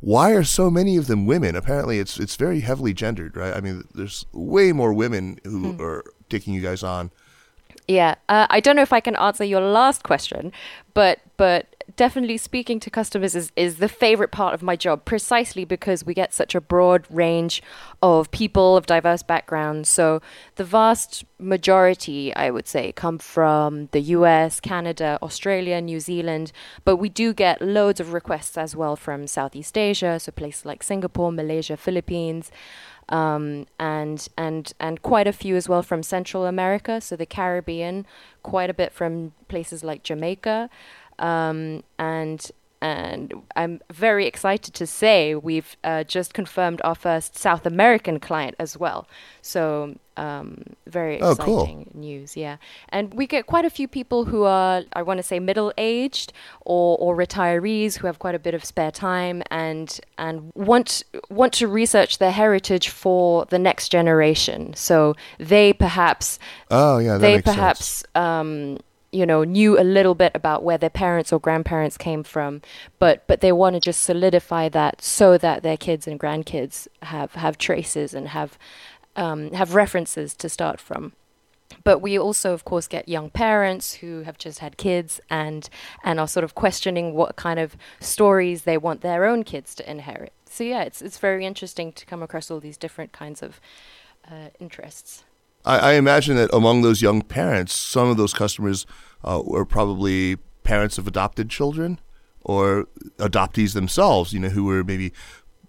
why 0.00 0.32
are 0.32 0.44
so 0.44 0.70
many 0.70 0.96
of 0.96 1.06
them 1.06 1.26
women? 1.26 1.56
Apparently, 1.56 1.98
it's 1.98 2.20
it's 2.20 2.36
very 2.36 2.60
heavily 2.60 2.94
gendered, 2.94 3.36
right? 3.36 3.54
I 3.54 3.60
mean, 3.60 3.84
there's 3.94 4.26
way 4.32 4.72
more 4.72 4.92
women 4.92 5.38
who 5.44 5.72
hmm. 5.72 5.82
are 5.82 6.04
taking 6.28 6.54
you 6.54 6.60
guys 6.60 6.82
on. 6.82 7.10
Yeah, 7.88 8.16
uh, 8.28 8.46
I 8.50 8.60
don't 8.60 8.76
know 8.76 8.82
if 8.82 8.92
I 8.92 9.00
can 9.00 9.16
answer 9.16 9.44
your 9.44 9.60
last 9.60 10.02
question, 10.02 10.52
but 10.94 11.20
but 11.36 11.77
definitely 11.98 12.38
speaking 12.38 12.78
to 12.78 12.88
customers 12.90 13.34
is, 13.34 13.50
is 13.56 13.78
the 13.78 13.88
favorite 13.88 14.30
part 14.30 14.54
of 14.54 14.62
my 14.62 14.76
job 14.76 15.04
precisely 15.04 15.64
because 15.64 16.06
we 16.06 16.14
get 16.14 16.32
such 16.32 16.54
a 16.54 16.60
broad 16.60 17.04
range 17.10 17.60
of 18.00 18.30
people 18.30 18.76
of 18.76 18.86
diverse 18.86 19.24
backgrounds. 19.24 19.88
So 19.88 20.22
the 20.54 20.64
vast 20.64 21.24
majority, 21.40 22.32
I 22.36 22.50
would 22.50 22.68
say, 22.68 22.92
come 22.92 23.18
from 23.18 23.88
the 23.90 24.00
US, 24.16 24.60
Canada, 24.60 25.18
Australia, 25.20 25.80
New 25.80 25.98
Zealand, 25.98 26.52
but 26.84 26.96
we 26.96 27.08
do 27.08 27.34
get 27.34 27.60
loads 27.60 27.98
of 27.98 28.12
requests 28.12 28.56
as 28.56 28.76
well 28.76 28.94
from 28.94 29.26
Southeast 29.26 29.76
Asia, 29.76 30.20
so 30.20 30.30
places 30.30 30.64
like 30.64 30.84
Singapore, 30.84 31.32
Malaysia, 31.32 31.76
Philippines. 31.76 32.52
Um, 33.10 33.64
and 33.80 34.28
and 34.36 34.70
and 34.78 35.00
quite 35.00 35.26
a 35.26 35.32
few 35.32 35.56
as 35.56 35.66
well 35.66 35.82
from 35.82 36.02
Central 36.02 36.44
America, 36.44 37.00
so 37.00 37.16
the 37.16 37.24
Caribbean, 37.24 38.04
quite 38.42 38.68
a 38.68 38.74
bit 38.74 38.92
from 38.92 39.32
places 39.48 39.82
like 39.82 40.02
Jamaica, 40.02 40.68
um, 41.18 41.82
and 41.98 42.50
and 42.80 43.34
I'm 43.56 43.80
very 43.90 44.26
excited 44.26 44.72
to 44.74 44.86
say 44.86 45.34
we've 45.34 45.76
uh, 45.82 46.04
just 46.04 46.32
confirmed 46.32 46.80
our 46.84 46.94
first 46.94 47.36
South 47.36 47.66
American 47.66 48.20
client 48.20 48.54
as 48.58 48.78
well. 48.78 49.08
So 49.42 49.96
um, 50.16 50.62
very 50.86 51.20
oh, 51.20 51.32
exciting 51.32 51.88
cool. 51.92 52.00
news, 52.00 52.36
yeah. 52.36 52.58
And 52.90 53.14
we 53.14 53.26
get 53.26 53.46
quite 53.46 53.64
a 53.64 53.70
few 53.70 53.88
people 53.88 54.26
who 54.26 54.44
are, 54.44 54.82
I 54.92 55.02
want 55.02 55.18
to 55.18 55.22
say, 55.22 55.40
middle 55.40 55.72
aged 55.76 56.32
or, 56.60 56.96
or 56.98 57.16
retirees 57.16 57.96
who 57.98 58.06
have 58.06 58.18
quite 58.20 58.34
a 58.34 58.38
bit 58.38 58.54
of 58.54 58.64
spare 58.64 58.92
time 58.92 59.42
and 59.50 59.98
and 60.16 60.52
want 60.54 61.02
want 61.30 61.52
to 61.54 61.66
research 61.66 62.18
their 62.18 62.32
heritage 62.32 62.88
for 62.90 63.44
the 63.46 63.58
next 63.58 63.88
generation. 63.88 64.74
So 64.74 65.16
they 65.38 65.72
perhaps, 65.72 66.38
oh 66.70 66.98
yeah, 66.98 67.18
they 67.18 67.42
perhaps. 67.42 68.04
Um, 68.14 68.78
you 69.10 69.24
know 69.24 69.42
knew 69.42 69.78
a 69.78 69.82
little 69.82 70.14
bit 70.14 70.32
about 70.34 70.62
where 70.62 70.78
their 70.78 70.90
parents 70.90 71.32
or 71.32 71.40
grandparents 71.40 71.96
came 71.96 72.22
from 72.22 72.60
but 72.98 73.26
but 73.26 73.40
they 73.40 73.52
want 73.52 73.74
to 73.74 73.80
just 73.80 74.02
solidify 74.02 74.68
that 74.68 75.00
so 75.00 75.38
that 75.38 75.62
their 75.62 75.76
kids 75.76 76.06
and 76.06 76.20
grandkids 76.20 76.86
have 77.02 77.32
have 77.32 77.56
traces 77.56 78.12
and 78.12 78.28
have 78.28 78.58
um, 79.18 79.50
have 79.52 79.74
references 79.74 80.32
to 80.34 80.48
start 80.48 80.80
from. 80.80 81.12
But 81.84 81.98
we 81.98 82.18
also 82.18 82.54
of 82.54 82.64
course 82.64 82.86
get 82.86 83.08
young 83.08 83.30
parents 83.30 83.94
who 83.94 84.22
have 84.22 84.38
just 84.38 84.60
had 84.60 84.78
kids 84.78 85.20
and 85.28 85.68
and 86.02 86.18
are 86.18 86.28
sort 86.28 86.44
of 86.44 86.54
questioning 86.54 87.14
what 87.14 87.36
kind 87.36 87.58
of 87.58 87.76
stories 88.00 88.62
they 88.62 88.78
want 88.78 89.00
their 89.00 89.24
own 89.24 89.42
kids 89.42 89.74
to 89.76 89.90
inherit. 89.90 90.32
So 90.46 90.64
yeah 90.64 90.82
it's 90.82 91.02
it's 91.02 91.18
very 91.18 91.44
interesting 91.44 91.92
to 91.92 92.06
come 92.06 92.22
across 92.22 92.50
all 92.50 92.60
these 92.60 92.78
different 92.78 93.12
kinds 93.12 93.42
of 93.42 93.60
uh, 94.30 94.48
interests 94.58 95.24
I, 95.68 95.90
I, 95.90 95.92
imagine 95.94 96.36
that 96.36 96.52
among 96.52 96.80
those 96.80 97.02
young 97.02 97.20
parents, 97.20 97.74
some 97.74 98.08
of 98.08 98.16
those 98.16 98.32
customers 98.32 98.86
uh, 99.22 99.42
were 99.44 99.66
probably 99.66 100.36
parents 100.64 100.96
of 100.96 101.06
adopted 101.06 101.50
children 101.50 102.00
or 102.40 102.86
adoptees 103.18 103.74
themselves, 103.74 104.32
you 104.32 104.40
know, 104.40 104.48
who 104.48 104.64
were 104.64 104.82
maybe 104.82 105.12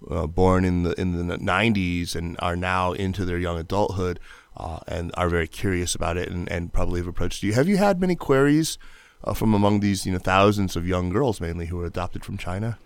uh, 0.09 0.25
born 0.25 0.63
in 0.63 0.83
the 0.83 0.99
in 0.99 1.27
the 1.27 1.38
90s 1.38 2.15
and 2.15 2.38
are 2.39 2.55
now 2.55 2.93
into 2.93 3.25
their 3.25 3.38
young 3.38 3.59
adulthood 3.59 4.19
uh, 4.55 4.79
and 4.88 5.12
are 5.15 5.27
very 5.27 5.47
curious 5.47 5.93
about 5.95 6.15
it 6.15 6.29
and, 6.29 6.49
and 6.49 6.71
probably 6.71 7.01
have 7.01 7.07
approached 7.07 7.43
you. 7.43 7.51
Have 7.51 7.67
you 7.67 7.75
had 7.75 7.99
many 7.99 8.15
queries 8.15 8.77
uh, 9.25 9.33
from 9.33 9.53
among 9.53 9.81
these 9.81 10.05
you 10.05 10.13
know 10.13 10.19
thousands 10.19 10.77
of 10.77 10.88
young 10.88 11.09
girls 11.09 11.41
mainly 11.41 11.65
who 11.65 11.75
were 11.75 11.85
adopted 11.85 12.23
from 12.23 12.38
China? 12.38 12.77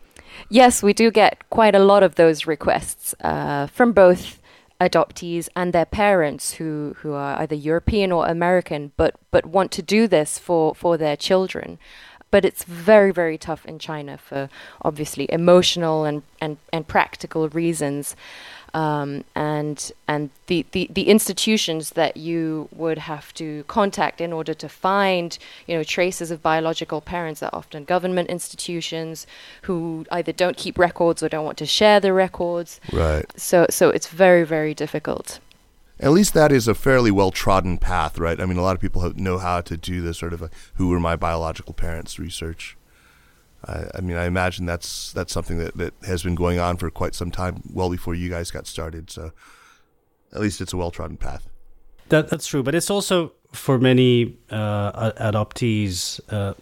Yes, 0.50 0.82
we 0.82 0.94
do 0.94 1.12
get 1.12 1.48
quite 1.52 1.76
a 1.76 1.80
lot 1.80 2.02
of 2.02 2.16
those 2.16 2.48
requests 2.48 3.14
uh, 3.22 3.68
from 3.68 3.92
both 3.92 4.42
adoptees 4.80 5.48
and 5.56 5.74
their 5.74 5.86
parents 5.86 6.54
who, 6.56 6.96
who 7.00 7.14
are 7.14 7.40
either 7.40 7.56
European 7.56 8.12
or 8.12 8.28
American 8.28 8.92
but, 8.98 9.16
but 9.32 9.46
want 9.46 9.72
to 9.72 9.82
do 9.82 10.08
this 10.08 10.38
for, 10.38 10.76
for 10.76 10.98
their 10.98 11.16
children. 11.16 11.80
But 12.32 12.46
it's 12.46 12.64
very, 12.64 13.12
very 13.12 13.38
tough 13.38 13.64
in 13.66 13.78
China 13.78 14.18
for 14.18 14.50
obviously 14.82 15.28
emotional 15.32 16.04
and, 16.04 16.24
and, 16.42 16.58
and 16.72 16.88
practical 16.88 17.48
reasons 17.50 18.16
um, 18.74 19.24
and 19.36 19.92
and 20.08 20.30
the, 20.48 20.66
the, 20.72 20.90
the 20.92 21.10
institutions 21.10 21.92
that 21.92 22.18
you 22.18 22.70
would 22.72 22.98
have 22.98 23.34
to 23.36 23.64
contact 23.68 24.20
in 24.20 24.34
order 24.34 24.54
to 24.54 24.68
find 24.68 25.38
you 25.68 25.76
know 25.76 25.84
traces 25.84 26.32
of 26.32 26.42
biological 26.42 27.02
parents 27.02 27.44
are 27.44 27.52
often 27.54 27.84
government 27.84 28.30
institutions 28.30 29.28
who 29.64 30.06
either 30.12 30.32
don't 30.32 30.58
keep 30.58 30.78
records 30.78 31.22
or 31.22 31.30
don't 31.30 31.46
want 31.46 31.58
to 31.58 31.66
share 31.66 32.00
the 32.00 32.14
records. 32.14 32.80
Right. 32.92 33.26
So 33.40 33.68
so 33.70 33.90
it's 33.90 34.08
very 34.08 34.44
very 34.44 34.74
difficult. 34.74 35.40
At 36.00 36.12
least 36.12 36.34
that 36.34 36.52
is 36.52 36.68
a 36.68 36.74
fairly 36.74 37.12
well 37.12 37.32
trodden 37.32 37.78
path, 37.78 38.18
right? 38.18 38.40
I 38.40 38.46
mean, 38.46 38.58
a 38.58 38.64
lot 38.64 38.76
of 38.76 38.82
people 38.82 39.02
have, 39.04 39.18
know 39.18 39.38
how 39.38 39.62
to 39.62 39.78
do 39.78 40.02
this 40.02 40.18
sort 40.18 40.34
of 40.34 40.42
a, 40.42 40.50
who 40.76 40.90
were 40.90 41.00
my 41.00 41.16
biological 41.16 41.74
parents 41.74 42.20
research. 42.20 42.76
I, 43.66 43.86
I, 43.96 44.02
mean, 44.02 44.18
I 44.18 44.26
imagine 44.26 44.66
that's 44.66 45.14
that's 45.14 45.32
something 45.32 45.58
that, 45.58 45.78
that 45.78 45.94
has 46.06 46.24
been 46.24 46.36
going 46.36 46.60
on 46.60 46.78
for 46.78 46.90
quite 46.90 47.16
some 47.16 47.32
time, 47.32 47.62
well 47.72 47.90
before 47.90 48.16
you 48.16 48.30
guys 48.30 48.52
got 48.52 48.68
started. 48.68 49.10
So, 49.10 49.32
at 50.34 50.42
least 50.42 50.62
it's 50.62 50.74
a 50.74 50.78
well 50.78 50.92
trodden 50.92 51.18
path. 51.18 51.48
That 52.10 52.30
that's 52.30 52.48
true, 52.48 52.64
but 52.64 52.76
it's 52.76 52.90
also 52.90 53.34
for 53.54 53.78
many 53.80 54.38
uh, 54.50 55.12
adoptees. 55.12 56.20
Uh, 56.30 56.54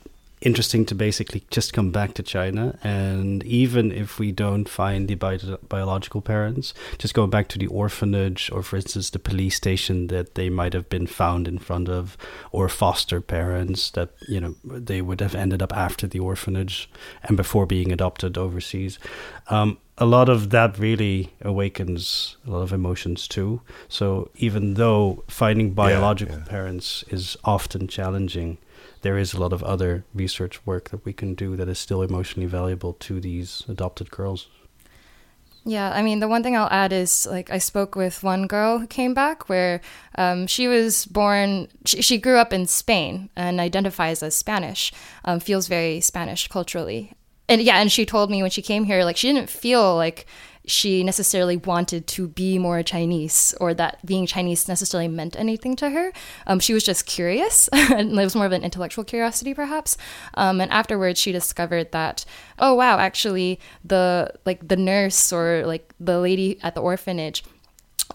interesting 0.42 0.86
to 0.88 0.96
basically 0.96 1.44
just 1.52 1.72
come 1.72 1.92
back 1.92 2.14
to 2.16 2.24
China. 2.24 2.78
And 2.84 3.44
even 3.44 3.92
if 3.92 4.20
we 4.20 4.32
don't 4.32 4.68
find 4.68 5.08
the 5.08 5.16
bi- 5.16 5.38
biological 5.70 6.22
parents, 6.22 6.74
just 6.98 7.14
going 7.14 7.30
back 7.30 7.48
to 7.50 7.60
the 7.60 7.68
orphanage 7.68 8.52
or, 8.52 8.64
for 8.64 8.78
instance, 8.78 9.12
the 9.12 9.20
police 9.20 9.56
station 9.56 10.08
that 10.08 10.36
they 10.36 10.50
might 10.50 10.74
have 10.74 10.90
been 10.90 11.08
found 11.08 11.48
in 11.48 11.60
front 11.60 11.90
of, 11.90 12.18
or 12.52 12.68
foster 12.70 13.22
parents 13.22 13.92
that, 13.92 14.10
you 14.28 14.42
know, 14.42 14.56
they 14.64 15.02
would 15.02 15.22
have 15.22 15.36
ended 15.36 15.62
up 15.62 15.74
after 15.74 16.08
the 16.08 16.20
orphanage 16.20 16.90
and 17.24 17.38
before 17.38 17.66
being 17.66 17.92
adopted 17.92 18.38
overseas. 18.38 18.98
Um, 19.50 19.78
a 19.98 20.06
lot 20.06 20.30
of 20.30 20.50
that 20.50 20.80
really 20.80 21.32
awakens 21.42 22.38
a 22.48 22.50
lot 22.50 22.64
of 22.64 22.74
emotions 22.74 23.28
too. 23.28 23.62
So 23.88 24.32
even 24.36 24.74
though 24.74 25.24
finding 25.28 25.74
biological 25.74 26.38
yeah, 26.38 26.44
yeah. 26.44 26.50
parents 26.50 27.04
is 27.10 27.38
often 27.44 27.88
challenging, 27.88 28.58
there 29.02 29.18
is 29.18 29.34
a 29.34 29.40
lot 29.40 29.54
of 29.54 29.64
other 29.64 30.04
research 30.14 30.66
work 30.66 30.90
that 30.90 31.06
we 31.06 31.14
can 31.14 31.34
do 31.34 31.56
that 31.56 31.68
is 31.68 31.80
still 31.80 32.02
emotionally 32.02 32.48
valuable 32.48 32.94
to 32.94 33.20
these 33.20 33.64
adopted 33.68 34.12
girls. 34.12 34.48
Yeah, 35.64 35.92
I 35.92 36.02
mean, 36.02 36.20
the 36.20 36.28
one 36.28 36.42
thing 36.42 36.58
I'll 36.58 36.72
add 36.72 36.92
is 36.92 37.28
like 37.28 37.52
I 37.52 37.60
spoke 37.60 37.96
with 37.96 38.24
one 38.24 38.48
girl 38.48 38.80
who 38.80 38.88
came 38.88 39.14
back 39.14 39.48
where 39.48 39.82
um, 40.16 40.48
she 40.48 40.68
was 40.68 41.06
born, 41.06 41.68
she, 41.86 42.02
she, 42.02 42.18
grew 42.18 42.38
up 42.38 42.52
in 42.52 42.66
Spain 42.66 43.30
and 43.36 43.60
identifies 43.60 44.24
as 44.24 44.36
Spanish, 44.36 44.92
um, 45.24 45.40
feels 45.40 45.68
very 45.68 46.02
Spanish 46.02 46.48
culturally. 46.48 47.14
And 47.48 47.62
yeah, 47.62 47.78
and 47.78 47.92
she 47.92 48.08
told 48.08 48.32
me 48.32 48.42
when 48.42 48.50
she 48.50 48.64
came 48.64 48.86
here, 48.86 49.04
like 49.04 49.18
she 49.18 49.32
didn't 49.32 49.52
feel 49.52 49.96
like 49.96 50.26
she 50.66 51.04
necessarily 51.04 51.58
wanted 51.58 52.08
to 52.08 52.28
be 52.28 52.60
more 52.60 52.84
Chinese 52.84 53.54
or 53.60 53.74
that 53.74 54.06
being 54.06 54.26
Chinese 54.26 54.68
necessarily 54.68 55.08
meant 55.08 55.36
anything 55.38 55.76
to 55.78 55.90
her. 55.90 56.12
Um, 56.48 56.60
she 56.60 56.74
was 56.74 56.84
just 56.84 57.06
curious, 57.06 57.68
and 57.74 58.12
it 58.12 58.24
was 58.24 58.36
more 58.36 58.46
of 58.46 58.52
an 58.52 58.64
intellectual 58.64 59.04
curiosity, 59.04 59.54
perhaps. 59.54 59.98
Um, 60.36 60.62
and 60.62 60.72
afterwards, 60.72 61.20
she 61.20 61.32
discovered 61.32 61.92
that, 61.92 62.26
oh 62.60 62.74
wow, 62.76 62.98
actually, 63.00 63.60
the 63.84 64.32
like 64.46 64.68
the 64.68 64.78
nurse 64.78 65.34
or 65.34 65.66
like 65.66 65.94
the 66.00 66.20
lady 66.20 66.60
at 66.62 66.76
the 66.76 66.82
orphanage. 66.82 67.44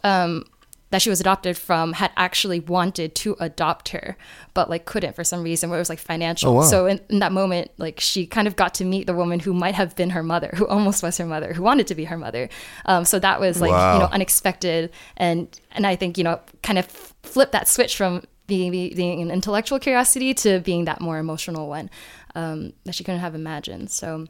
Um, 0.04 0.44
that 0.90 1.02
she 1.02 1.10
was 1.10 1.20
adopted 1.20 1.56
from 1.56 1.94
had 1.94 2.12
actually 2.16 2.60
wanted 2.60 3.14
to 3.16 3.36
adopt 3.40 3.88
her, 3.88 4.16
but 4.54 4.70
like 4.70 4.84
couldn't 4.84 5.16
for 5.16 5.24
some 5.24 5.42
reason, 5.42 5.68
where 5.68 5.78
it 5.78 5.80
was 5.80 5.88
like 5.88 5.98
financial. 5.98 6.50
Oh, 6.50 6.54
wow. 6.54 6.62
So 6.62 6.86
in, 6.86 7.00
in, 7.08 7.18
that 7.18 7.32
moment, 7.32 7.72
like 7.76 7.98
she 7.98 8.26
kind 8.26 8.46
of 8.46 8.54
got 8.54 8.74
to 8.74 8.84
meet 8.84 9.06
the 9.06 9.14
woman 9.14 9.40
who 9.40 9.52
might 9.52 9.74
have 9.74 9.96
been 9.96 10.10
her 10.10 10.22
mother, 10.22 10.50
who 10.54 10.66
almost 10.66 11.02
was 11.02 11.18
her 11.18 11.26
mother, 11.26 11.52
who 11.52 11.62
wanted 11.62 11.88
to 11.88 11.94
be 11.94 12.04
her 12.04 12.16
mother. 12.16 12.48
Um, 12.84 13.04
so 13.04 13.18
that 13.18 13.40
was 13.40 13.60
like 13.60 13.72
wow. 13.72 13.94
you 13.94 13.98
know 14.00 14.06
unexpected, 14.06 14.92
and 15.16 15.48
and 15.72 15.86
I 15.86 15.96
think 15.96 16.18
you 16.18 16.24
know 16.24 16.40
kind 16.62 16.78
of 16.78 16.86
flipped 16.86 17.52
that 17.52 17.68
switch 17.68 17.96
from 17.96 18.22
being 18.46 18.70
being 18.70 19.20
an 19.20 19.30
intellectual 19.30 19.80
curiosity 19.80 20.34
to 20.34 20.60
being 20.60 20.84
that 20.84 21.00
more 21.00 21.18
emotional 21.18 21.68
one 21.68 21.90
um, 22.36 22.72
that 22.84 22.94
she 22.94 23.02
couldn't 23.02 23.20
have 23.20 23.34
imagined. 23.34 23.90
So 23.90 24.26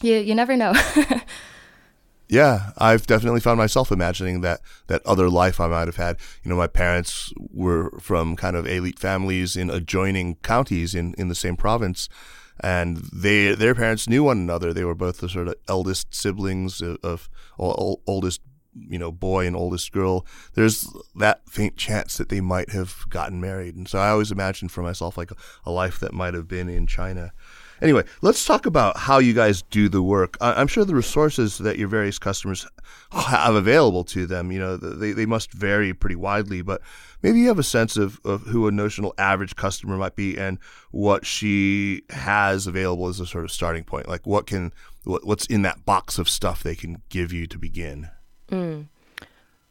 you 0.00 0.14
you 0.14 0.34
never 0.34 0.56
know. 0.56 0.74
Yeah, 2.28 2.72
I've 2.76 3.06
definitely 3.06 3.40
found 3.40 3.56
myself 3.56 3.90
imagining 3.90 4.42
that 4.42 4.60
that 4.86 5.04
other 5.06 5.30
life 5.30 5.60
I 5.60 5.66
might 5.66 5.88
have 5.88 5.96
had. 5.96 6.18
You 6.42 6.50
know, 6.50 6.56
my 6.56 6.66
parents 6.66 7.32
were 7.38 7.90
from 8.00 8.36
kind 8.36 8.54
of 8.54 8.66
elite 8.66 8.98
families 8.98 9.56
in 9.56 9.70
adjoining 9.70 10.36
counties 10.36 10.94
in, 10.94 11.14
in 11.16 11.28
the 11.28 11.34
same 11.34 11.56
province, 11.56 12.08
and 12.60 12.98
they 13.14 13.54
their 13.54 13.74
parents 13.74 14.08
knew 14.08 14.24
one 14.24 14.36
another. 14.36 14.74
They 14.74 14.84
were 14.84 14.94
both 14.94 15.18
the 15.18 15.28
sort 15.30 15.48
of 15.48 15.54
eldest 15.68 16.14
siblings 16.14 16.82
of, 16.82 16.98
of 17.02 17.30
oldest 17.58 18.42
you 18.74 18.98
know 18.98 19.10
boy 19.10 19.46
and 19.46 19.56
oldest 19.56 19.90
girl. 19.92 20.26
There's 20.52 20.86
that 21.16 21.48
faint 21.48 21.78
chance 21.78 22.18
that 22.18 22.28
they 22.28 22.42
might 22.42 22.72
have 22.72 23.04
gotten 23.08 23.40
married, 23.40 23.74
and 23.74 23.88
so 23.88 24.00
I 24.00 24.10
always 24.10 24.30
imagined 24.30 24.70
for 24.70 24.82
myself 24.82 25.16
like 25.16 25.30
a, 25.30 25.36
a 25.64 25.70
life 25.70 25.98
that 26.00 26.12
might 26.12 26.34
have 26.34 26.46
been 26.46 26.68
in 26.68 26.86
China. 26.86 27.32
Anyway, 27.80 28.04
let's 28.22 28.44
talk 28.44 28.66
about 28.66 28.96
how 28.96 29.18
you 29.18 29.32
guys 29.32 29.62
do 29.62 29.88
the 29.88 30.02
work. 30.02 30.36
I'm 30.40 30.66
sure 30.66 30.84
the 30.84 30.94
resources 30.94 31.58
that 31.58 31.78
your 31.78 31.88
various 31.88 32.18
customers 32.18 32.66
have 33.12 33.54
available 33.54 34.04
to 34.04 34.26
them, 34.26 34.50
you 34.50 34.58
know, 34.58 34.76
they, 34.76 35.12
they 35.12 35.26
must 35.26 35.52
vary 35.52 35.94
pretty 35.94 36.16
widely, 36.16 36.62
but 36.62 36.80
maybe 37.22 37.38
you 37.38 37.48
have 37.48 37.58
a 37.58 37.64
sense 37.64 37.96
of, 37.96 38.20
of 38.24 38.42
who 38.42 38.66
a 38.66 38.72
notional 38.72 39.14
average 39.18 39.56
customer 39.56 39.96
might 39.96 40.16
be 40.16 40.36
and 40.36 40.58
what 40.90 41.24
she 41.24 42.02
has 42.10 42.66
available 42.66 43.08
as 43.08 43.20
a 43.20 43.26
sort 43.26 43.44
of 43.44 43.50
starting 43.50 43.84
point. 43.84 44.08
Like 44.08 44.26
what 44.26 44.46
can, 44.46 44.72
what, 45.04 45.26
what's 45.26 45.46
in 45.46 45.62
that 45.62 45.84
box 45.84 46.18
of 46.18 46.28
stuff 46.28 46.62
they 46.62 46.74
can 46.74 47.02
give 47.08 47.32
you 47.32 47.46
to 47.46 47.58
begin? 47.58 48.10
Mm. 48.50 48.86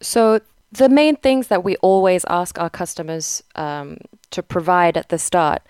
So 0.02 0.40
the 0.72 0.90
main 0.90 1.16
things 1.16 1.48
that 1.48 1.64
we 1.64 1.76
always 1.78 2.26
ask 2.30 2.60
our 2.60 2.70
customers 2.70 3.44
um, 3.56 3.98
to 4.32 4.44
provide 4.44 4.98
at 4.98 5.10
the 5.10 5.18
start 5.18 5.62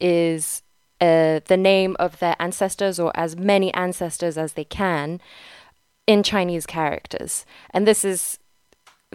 is 0.00 0.62
uh, 1.00 1.40
the 1.46 1.56
name 1.56 1.96
of 1.98 2.18
their 2.18 2.36
ancestors 2.38 2.98
or 2.98 3.12
as 3.14 3.36
many 3.36 3.72
ancestors 3.74 4.38
as 4.38 4.54
they 4.54 4.64
can 4.64 5.20
in 6.06 6.22
Chinese 6.22 6.66
characters. 6.66 7.44
And 7.70 7.86
this 7.86 8.04
is 8.04 8.38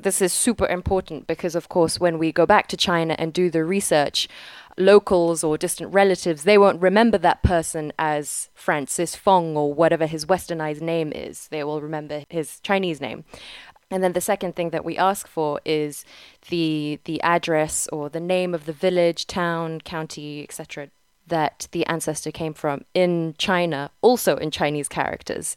this 0.02 0.22
is 0.22 0.32
super 0.32 0.67
important 0.67 1.28
because 1.28 1.54
of 1.54 1.70
course 1.70 2.00
when 2.00 2.17
we 2.17 2.32
go 2.32 2.46
back 2.46 2.67
to 2.67 2.78
China 2.78 3.15
and 3.20 3.34
do 3.34 3.50
the 3.50 3.63
research 3.63 4.28
locals 4.78 5.44
or 5.44 5.58
distant 5.58 5.94
relatives 5.94 6.44
they 6.44 6.58
won't 6.58 6.82
remember 6.82 7.17
that 7.17 7.44
person 7.44 7.91
as 8.00 8.50
Francis 8.54 9.17
Fong 9.17 9.58
or 9.58 9.74
whatever 9.74 10.08
his 10.08 10.26
westernized 10.26 10.82
name 10.82 11.12
is 11.12 11.50
they 11.50 11.63
will 11.63 11.82
remember 11.82 12.24
his 12.30 12.62
Chinese 12.62 13.02
name 13.02 13.26
and 13.91 14.02
then 14.02 14.13
the 14.13 14.22
second 14.22 14.56
thing 14.56 14.70
that 14.70 14.86
we 14.86 14.98
ask 14.98 15.28
for 15.28 15.60
is 15.65 16.06
the 16.50 17.00
the 17.04 17.22
address 17.22 17.88
or 17.91 18.10
the 18.10 18.22
name 18.22 18.56
of 18.56 18.65
the 18.65 18.74
village, 18.74 19.28
town, 19.28 19.82
county, 19.82 20.41
etc 20.41 20.88
that 21.28 21.68
the 21.72 21.86
ancestor 21.86 22.32
came 22.32 22.54
from 22.54 22.84
in 22.94 23.36
China, 23.38 23.90
also 24.02 24.36
in 24.38 24.52
Chinese 24.52 24.88
characters. 24.88 25.56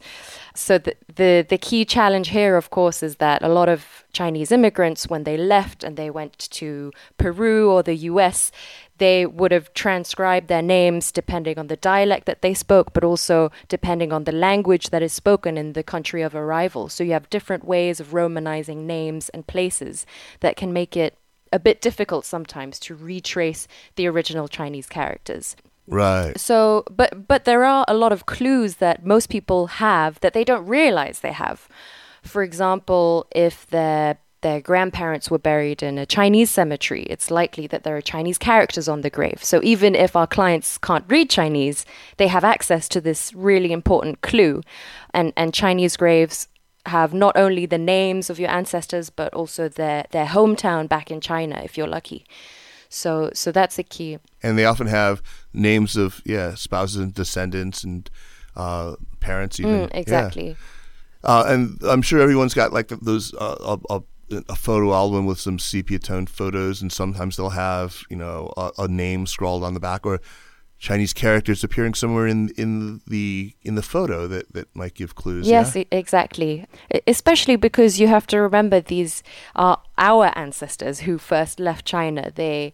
So 0.53 0.77
the, 0.77 0.95
the, 1.13 1.45
the 1.47 1.57
key 1.57 1.85
challenge 1.85 2.29
here, 2.29 2.55
of 2.55 2.69
course, 2.69 3.03
is 3.03 3.17
that 3.17 3.43
a 3.43 3.49
lot 3.49 3.69
of 3.69 4.05
Chinese 4.13 4.51
immigrants, 4.51 5.09
when 5.09 5.23
they 5.23 5.37
left 5.37 5.83
and 5.83 5.97
they 5.97 6.09
went 6.09 6.37
to 6.37 6.93
Peru 7.17 7.69
or 7.69 7.83
the 7.83 7.95
US, 7.95 8.51
they 8.97 9.25
would 9.25 9.51
have 9.51 9.73
transcribed 9.73 10.47
their 10.47 10.61
names 10.61 11.11
depending 11.11 11.59
on 11.59 11.67
the 11.67 11.75
dialect 11.75 12.25
that 12.25 12.41
they 12.41 12.53
spoke, 12.53 12.93
but 12.93 13.03
also 13.03 13.51
depending 13.67 14.13
on 14.13 14.23
the 14.23 14.31
language 14.31 14.89
that 14.91 15.03
is 15.03 15.11
spoken 15.11 15.57
in 15.57 15.73
the 15.73 15.83
country 15.83 16.21
of 16.21 16.33
arrival. 16.33 16.87
So 16.87 17.03
you 17.03 17.11
have 17.11 17.29
different 17.29 17.65
ways 17.65 17.99
of 17.99 18.13
romanizing 18.13 18.85
names 18.85 19.29
and 19.29 19.45
places 19.45 20.05
that 20.39 20.55
can 20.55 20.71
make 20.71 20.95
it 20.95 21.17
a 21.55 21.59
bit 21.59 21.79
difficult 21.79 22.25
sometimes 22.25 22.77
to 22.81 22.93
retrace 22.93 23.67
the 23.95 24.07
original 24.07 24.47
Chinese 24.49 24.87
characters. 24.87 25.55
Right. 25.87 26.37
So, 26.37 26.83
but 26.91 27.27
but 27.27 27.45
there 27.45 27.63
are 27.63 27.85
a 27.87 27.93
lot 27.93 28.11
of 28.11 28.25
clues 28.25 28.75
that 28.75 29.05
most 29.05 29.29
people 29.29 29.67
have 29.67 30.19
that 30.19 30.33
they 30.33 30.43
don't 30.43 30.67
realize 30.67 31.19
they 31.19 31.31
have. 31.31 31.69
For 32.23 32.43
example, 32.43 33.27
if 33.31 33.67
their 33.67 34.17
their 34.41 34.59
grandparents 34.59 35.31
were 35.31 35.39
buried 35.39 35.81
in 35.81 35.97
a 35.97 36.05
Chinese 36.05 36.51
cemetery, 36.51 37.03
it's 37.03 37.31
likely 37.31 37.67
that 37.67 37.83
there 37.83 37.95
are 37.95 38.01
Chinese 38.01 38.37
characters 38.37 38.87
on 38.87 39.01
the 39.01 39.09
grave. 39.09 39.43
So 39.43 39.59
even 39.63 39.95
if 39.95 40.15
our 40.15 40.27
clients 40.27 40.77
can't 40.77 41.05
read 41.07 41.29
Chinese, 41.29 41.85
they 42.17 42.27
have 42.27 42.43
access 42.43 42.89
to 42.89 42.99
this 42.99 43.33
really 43.33 43.71
important 43.71 44.21
clue. 44.21 44.61
And 45.13 45.31
and 45.37 45.53
Chinese 45.53 45.95
graves 45.97 46.47
have 46.87 47.13
not 47.13 47.35
only 47.37 47.65
the 47.65 47.77
names 47.77 48.29
of 48.29 48.39
your 48.39 48.49
ancestors 48.49 49.09
but 49.09 49.33
also 49.33 49.67
their 49.69 50.05
their 50.11 50.25
hometown 50.25 50.87
back 50.87 51.11
in 51.11 51.21
China 51.21 51.61
if 51.63 51.77
you're 51.77 51.87
lucky. 51.87 52.25
So 52.89 53.31
so 53.33 53.51
that's 53.51 53.75
the 53.75 53.83
key. 53.83 54.19
And 54.43 54.57
they 54.57 54.65
often 54.65 54.87
have 54.87 55.21
names 55.53 55.95
of 55.97 56.21
yeah 56.25 56.55
spouses 56.55 56.97
and 56.97 57.13
descendants 57.13 57.83
and 57.83 58.09
uh, 58.55 58.95
parents 59.19 59.59
even 59.59 59.87
mm, 59.87 59.89
exactly. 59.93 60.49
Yeah. 60.49 60.55
Uh, 61.25 61.43
and 61.47 61.79
I'm 61.83 62.01
sure 62.01 62.21
everyone's 62.21 62.53
got 62.53 62.71
like 62.71 62.87
those 62.89 63.33
uh, 63.33 63.77
a, 63.89 63.95
a, 63.95 64.43
a, 64.47 64.55
photo 64.55 64.93
album 64.93 65.25
with 65.25 65.39
some 65.39 65.57
sepia 65.57 65.97
toned 65.97 66.29
photos, 66.29 66.83
and 66.83 66.91
sometimes 66.91 67.35
they'll 67.35 67.49
have 67.49 68.03
you 68.09 68.15
know 68.15 68.53
a, 68.55 68.71
a 68.79 68.87
name 68.87 69.25
scrawled 69.25 69.63
on 69.63 69.73
the 69.73 69.79
back 69.79 70.05
or 70.05 70.21
Chinese 70.79 71.13
characters 71.13 71.63
appearing 71.63 71.93
somewhere 71.93 72.27
in 72.27 72.49
in 72.57 73.01
the 73.07 73.55
in 73.63 73.75
the 73.75 73.81
photo 73.81 74.27
that 74.27 74.53
that 74.53 74.67
might 74.75 74.93
give 74.93 75.15
clues. 75.15 75.47
Yes, 75.47 75.75
yeah? 75.75 75.83
exactly. 75.91 76.65
Especially 77.07 77.55
because 77.55 77.99
you 77.99 78.07
have 78.07 78.27
to 78.27 78.41
remember 78.41 78.81
these 78.81 79.23
are 79.55 79.81
our 79.97 80.31
ancestors 80.37 81.01
who 81.01 81.17
first 81.17 81.59
left 81.59 81.85
China. 81.85 82.31
They 82.35 82.73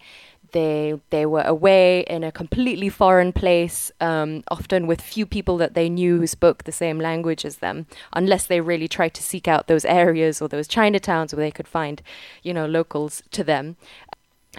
they 0.51 0.99
they 1.09 1.25
were 1.25 1.43
away 1.43 2.01
in 2.01 2.23
a 2.23 2.31
completely 2.31 2.89
foreign 2.89 3.31
place, 3.31 3.91
um, 3.99 4.43
often 4.49 4.87
with 4.87 5.01
few 5.01 5.25
people 5.25 5.57
that 5.57 5.73
they 5.73 5.89
knew 5.89 6.19
who 6.19 6.27
spoke 6.27 6.63
the 6.63 6.71
same 6.71 6.99
language 6.99 7.45
as 7.45 7.57
them, 7.57 7.85
unless 8.13 8.45
they 8.45 8.61
really 8.61 8.87
tried 8.87 9.13
to 9.13 9.23
seek 9.23 9.47
out 9.47 9.67
those 9.67 9.85
areas 9.85 10.41
or 10.41 10.47
those 10.47 10.67
Chinatowns 10.67 11.33
where 11.33 11.45
they 11.45 11.51
could 11.51 11.67
find, 11.67 12.01
you 12.43 12.53
know, 12.53 12.65
locals 12.65 13.23
to 13.31 13.43
them 13.43 13.77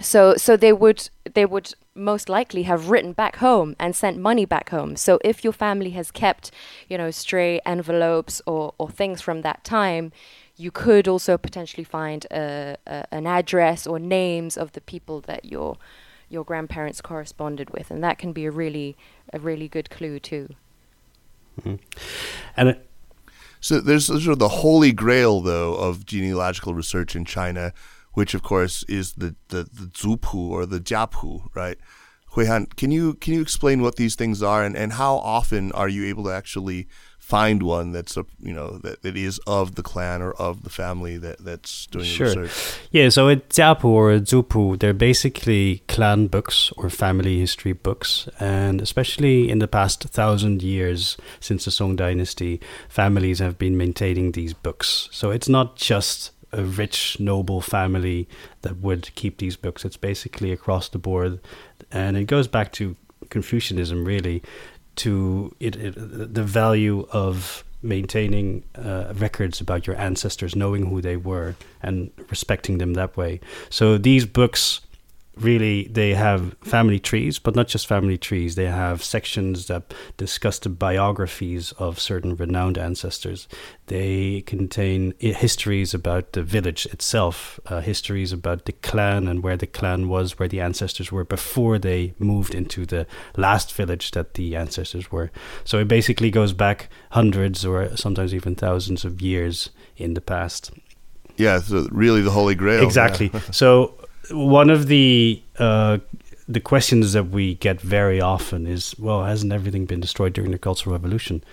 so 0.01 0.35
so 0.35 0.57
they 0.57 0.73
would 0.73 1.09
they 1.33 1.45
would 1.45 1.73
most 1.95 2.27
likely 2.27 2.63
have 2.63 2.89
written 2.89 3.13
back 3.13 3.37
home 3.37 3.75
and 3.79 3.95
sent 3.95 4.17
money 4.17 4.45
back 4.45 4.69
home. 4.69 4.95
So 4.95 5.19
if 5.23 5.43
your 5.43 5.53
family 5.53 5.91
has 5.91 6.09
kept, 6.09 6.51
you 6.89 6.97
know, 6.97 7.11
stray 7.11 7.59
envelopes 7.65 8.41
or, 8.47 8.73
or 8.79 8.89
things 8.89 9.21
from 9.21 9.43
that 9.43 9.63
time, 9.63 10.11
you 10.57 10.71
could 10.71 11.07
also 11.07 11.37
potentially 11.37 11.83
find 11.83 12.25
a, 12.31 12.77
a, 12.87 13.05
an 13.11 13.27
address 13.27 13.85
or 13.85 13.99
names 13.99 14.57
of 14.57 14.71
the 14.71 14.81
people 14.81 15.21
that 15.21 15.45
your 15.45 15.77
your 16.29 16.43
grandparents 16.43 16.99
corresponded 16.99 17.69
with, 17.69 17.91
and 17.91 18.03
that 18.03 18.17
can 18.17 18.33
be 18.33 18.45
a 18.45 18.51
really 18.51 18.97
a 19.31 19.39
really 19.39 19.67
good 19.67 19.89
clue 19.89 20.19
too. 20.19 20.49
Mm-hmm. 21.61 21.75
And 22.57 22.69
it, 22.69 22.89
so 23.59 23.79
there's 23.79 24.07
sort 24.07 24.27
of 24.27 24.39
the 24.39 24.49
holy 24.49 24.91
grail 24.91 25.41
though 25.41 25.75
of 25.75 26.05
genealogical 26.05 26.73
research 26.73 27.15
in 27.15 27.25
China 27.25 27.73
which 28.13 28.33
of 28.33 28.43
course 28.43 28.83
is 28.83 29.13
the 29.13 29.35
the, 29.49 29.63
the 29.63 29.89
Zupu 29.93 30.35
or 30.35 30.65
the 30.65 30.79
Jiapu, 30.79 31.49
right? 31.53 31.77
Huihan, 32.33 32.75
can 32.75 32.91
you 32.91 33.13
can 33.15 33.33
you 33.33 33.41
explain 33.41 33.81
what 33.81 33.95
these 33.95 34.15
things 34.15 34.41
are 34.41 34.63
and, 34.63 34.75
and 34.75 34.93
how 34.93 35.17
often 35.17 35.71
are 35.73 35.89
you 35.89 36.05
able 36.05 36.23
to 36.23 36.31
actually 36.31 36.87
find 37.19 37.63
one 37.63 37.93
that's 37.93 38.17
a 38.17 38.25
you 38.41 38.51
know 38.51 38.79
that, 38.79 39.01
that 39.01 39.15
is 39.15 39.39
of 39.47 39.75
the 39.75 39.81
clan 39.81 40.21
or 40.21 40.33
of 40.33 40.63
the 40.63 40.69
family 40.69 41.17
that, 41.17 41.37
that's 41.39 41.87
doing 41.87 42.05
sure. 42.05 42.27
research? 42.27 42.79
Yeah, 42.91 43.09
so 43.09 43.29
a 43.29 43.35
Jiapu 43.37 43.85
or 43.85 44.11
a 44.11 44.19
Zupu, 44.19 44.79
they're 44.79 44.93
basically 44.93 45.83
clan 45.87 46.27
books 46.27 46.71
or 46.75 46.89
family 46.89 47.39
history 47.39 47.73
books, 47.73 48.27
and 48.39 48.81
especially 48.81 49.49
in 49.49 49.59
the 49.59 49.67
past 49.67 50.03
thousand 50.03 50.63
years 50.63 51.15
since 51.39 51.65
the 51.65 51.71
Song 51.71 51.95
Dynasty, 51.95 52.59
families 52.89 53.39
have 53.39 53.59
been 53.59 53.77
maintaining 53.77 54.31
these 54.31 54.53
books. 54.53 55.07
So 55.11 55.29
it's 55.29 55.47
not 55.47 55.75
just 55.75 56.31
a 56.53 56.63
rich 56.63 57.19
noble 57.19 57.61
family 57.61 58.27
that 58.61 58.77
would 58.77 59.13
keep 59.15 59.37
these 59.37 59.57
books. 59.57 59.83
It's 59.85 59.97
basically 59.97 60.51
across 60.51 60.89
the 60.89 60.99
board, 60.99 61.39
and 61.91 62.15
it 62.17 62.25
goes 62.25 62.47
back 62.47 62.71
to 62.73 62.95
Confucianism 63.29 64.05
really, 64.05 64.43
to 64.97 65.53
it, 65.59 65.75
it 65.75 65.95
the 66.33 66.43
value 66.43 67.07
of 67.11 67.63
maintaining 67.81 68.63
uh, 68.75 69.13
records 69.15 69.59
about 69.59 69.85
your 69.85 69.97
ancestors, 69.97 70.55
knowing 70.55 70.85
who 70.85 71.01
they 71.01 71.17
were, 71.17 71.55
and 71.81 72.11
respecting 72.29 72.77
them 72.77 72.93
that 72.93 73.17
way. 73.17 73.39
So 73.69 73.97
these 73.97 74.25
books 74.25 74.81
really 75.35 75.87
they 75.87 76.13
have 76.13 76.55
family 76.61 76.99
trees, 76.99 77.39
but 77.39 77.55
not 77.55 77.67
just 77.67 77.87
family 77.87 78.17
trees. 78.17 78.55
They 78.55 78.67
have 78.67 79.03
sections 79.03 79.67
that 79.67 79.93
discuss 80.17 80.59
the 80.59 80.69
biographies 80.69 81.71
of 81.73 81.99
certain 81.99 82.35
renowned 82.35 82.77
ancestors. 82.77 83.47
They 83.87 84.41
contain 84.41 85.13
histories 85.19 85.93
about 85.93 86.33
the 86.33 86.43
village 86.43 86.85
itself, 86.87 87.59
uh, 87.67 87.81
histories 87.81 88.31
about 88.31 88.65
the 88.65 88.73
clan 88.73 89.27
and 89.27 89.43
where 89.43 89.57
the 89.57 89.67
clan 89.67 90.07
was, 90.07 90.37
where 90.37 90.47
the 90.47 90.61
ancestors 90.61 91.11
were 91.11 91.25
before 91.25 91.79
they 91.79 92.13
moved 92.19 92.53
into 92.53 92.85
the 92.85 93.07
last 93.35 93.73
village 93.73 94.11
that 94.11 94.35
the 94.35 94.55
ancestors 94.55 95.11
were. 95.11 95.31
So 95.63 95.79
it 95.79 95.87
basically 95.87 96.31
goes 96.31 96.53
back 96.53 96.89
hundreds 97.11 97.65
or 97.65 97.95
sometimes 97.97 98.33
even 98.33 98.55
thousands 98.55 99.03
of 99.03 99.21
years 99.21 99.71
in 99.97 100.13
the 100.13 100.21
past. 100.21 100.71
Yeah, 101.37 101.59
so 101.59 101.87
really 101.91 102.21
the 102.21 102.31
holy 102.31 102.55
grail. 102.55 102.83
Exactly. 102.83 103.31
Yeah. 103.33 103.39
so 103.51 103.95
one 104.31 104.69
of 104.69 104.87
the 104.87 105.41
uh, 105.59 105.99
the 106.47 106.59
questions 106.59 107.13
that 107.13 107.29
we 107.29 107.55
get 107.55 107.79
very 107.79 108.19
often 108.19 108.67
is, 108.67 108.97
well, 108.99 109.23
hasn't 109.23 109.53
everything 109.53 109.85
been 109.85 110.01
destroyed 110.01 110.33
during 110.33 110.51
the 110.51 110.57
Cultural 110.57 110.93
Revolution? 110.93 111.43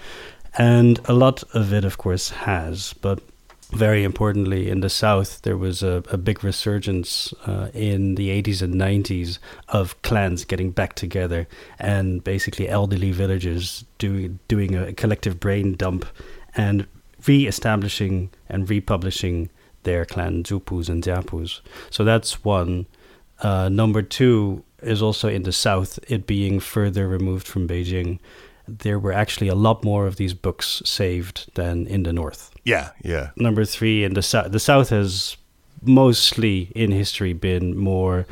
And 0.58 0.98
a 1.04 1.12
lot 1.12 1.44
of 1.54 1.72
it, 1.72 1.84
of 1.84 1.96
course, 1.96 2.30
has. 2.30 2.92
But 2.94 3.20
very 3.72 4.02
importantly, 4.02 4.68
in 4.68 4.80
the 4.80 4.90
South, 4.90 5.42
there 5.42 5.56
was 5.56 5.82
a, 5.82 6.02
a 6.10 6.16
big 6.16 6.42
resurgence 6.42 7.32
uh, 7.46 7.68
in 7.72 8.16
the 8.16 8.42
80s 8.42 8.62
and 8.62 8.74
90s 8.74 9.38
of 9.68 10.00
clans 10.02 10.44
getting 10.44 10.72
back 10.72 10.94
together 10.94 11.46
and 11.78 12.24
basically 12.24 12.68
elderly 12.68 13.12
villagers 13.12 13.84
doing 13.98 14.40
doing 14.48 14.74
a 14.74 14.92
collective 14.92 15.38
brain 15.38 15.74
dump 15.74 16.04
and 16.56 16.86
re-establishing 17.26 18.30
and 18.48 18.68
republishing 18.68 19.50
their 19.82 20.04
clan 20.04 20.42
Zupus 20.42 20.88
and 20.88 21.02
Jiapus. 21.02 21.60
So 21.90 22.04
that's 22.04 22.44
one. 22.44 22.86
Uh, 23.40 23.68
number 23.68 24.02
two 24.02 24.64
is 24.82 25.02
also 25.02 25.28
in 25.28 25.42
the 25.42 25.52
south, 25.52 25.98
it 26.08 26.26
being 26.26 26.60
further 26.60 27.08
removed 27.08 27.46
from 27.46 27.66
Beijing. 27.66 28.18
There 28.68 28.98
were 28.98 29.12
actually 29.12 29.48
a 29.48 29.54
lot 29.54 29.82
more 29.84 30.06
of 30.06 30.16
these 30.16 30.34
books 30.34 30.82
saved 30.84 31.50
than 31.54 31.86
in 31.86 32.02
the 32.04 32.12
north. 32.12 32.50
Yeah, 32.64 32.90
yeah. 33.02 33.30
Number 33.36 33.64
three, 33.64 34.04
in 34.04 34.14
the 34.14 34.22
south, 34.22 34.52
the 34.52 34.60
south 34.60 34.90
has 34.90 35.36
mostly 35.82 36.70
in 36.74 36.92
history 36.92 37.32
been 37.32 37.76
more, 37.76 38.26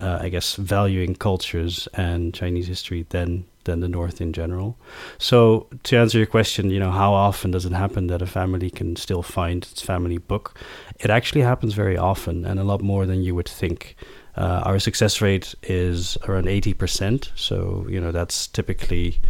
uh, 0.00 0.18
I 0.20 0.30
guess, 0.30 0.56
valuing 0.56 1.14
cultures 1.14 1.86
and 1.94 2.34
Chinese 2.34 2.66
history 2.66 3.06
than 3.10 3.44
than 3.64 3.80
the 3.80 3.88
north 3.88 4.20
in 4.20 4.32
general. 4.32 4.78
So 5.18 5.68
to 5.84 5.96
answer 5.96 6.18
your 6.18 6.26
question, 6.26 6.70
you 6.70 6.80
know, 6.80 6.90
how 6.90 7.12
often 7.12 7.50
does 7.50 7.64
it 7.64 7.72
happen 7.72 8.06
that 8.08 8.22
a 8.22 8.26
family 8.26 8.70
can 8.70 8.96
still 8.96 9.22
find 9.22 9.62
its 9.64 9.82
family 9.82 10.18
book? 10.18 10.58
It 11.00 11.10
actually 11.10 11.42
happens 11.42 11.74
very 11.74 11.96
often 11.96 12.44
and 12.44 12.60
a 12.60 12.64
lot 12.64 12.82
more 12.82 13.06
than 13.06 13.22
you 13.22 13.34
would 13.34 13.48
think. 13.48 13.96
Uh, 14.36 14.62
our 14.64 14.80
success 14.80 15.20
rate 15.20 15.54
is 15.62 16.18
around 16.26 16.46
80%. 16.46 17.30
So, 17.36 17.86
you 17.88 18.00
know, 18.00 18.10
that's 18.10 18.48
typically, 18.48 19.20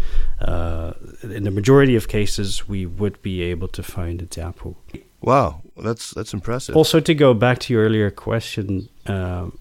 uh, 0.41 0.95
in 1.23 1.45
the 1.45 1.51
majority 1.51 1.95
of 1.95 2.09
cases, 2.09 2.67
we 2.67 2.87
would 2.87 3.21
be 3.21 3.43
able 3.43 3.69
to 3.69 3.83
find 3.83 4.23
a 4.23 4.27
Jiapu. 4.27 4.77
Wow, 5.21 5.63
that's 5.79 6.11
that's 6.11 6.35
impressive. 6.35 6.77
Also, 6.77 7.01
to 7.01 7.15
go 7.15 7.33
back 7.33 7.59
to 7.61 7.73
your 7.73 7.85
earlier 7.85 8.11
question, 8.11 8.91
um, 9.07 9.59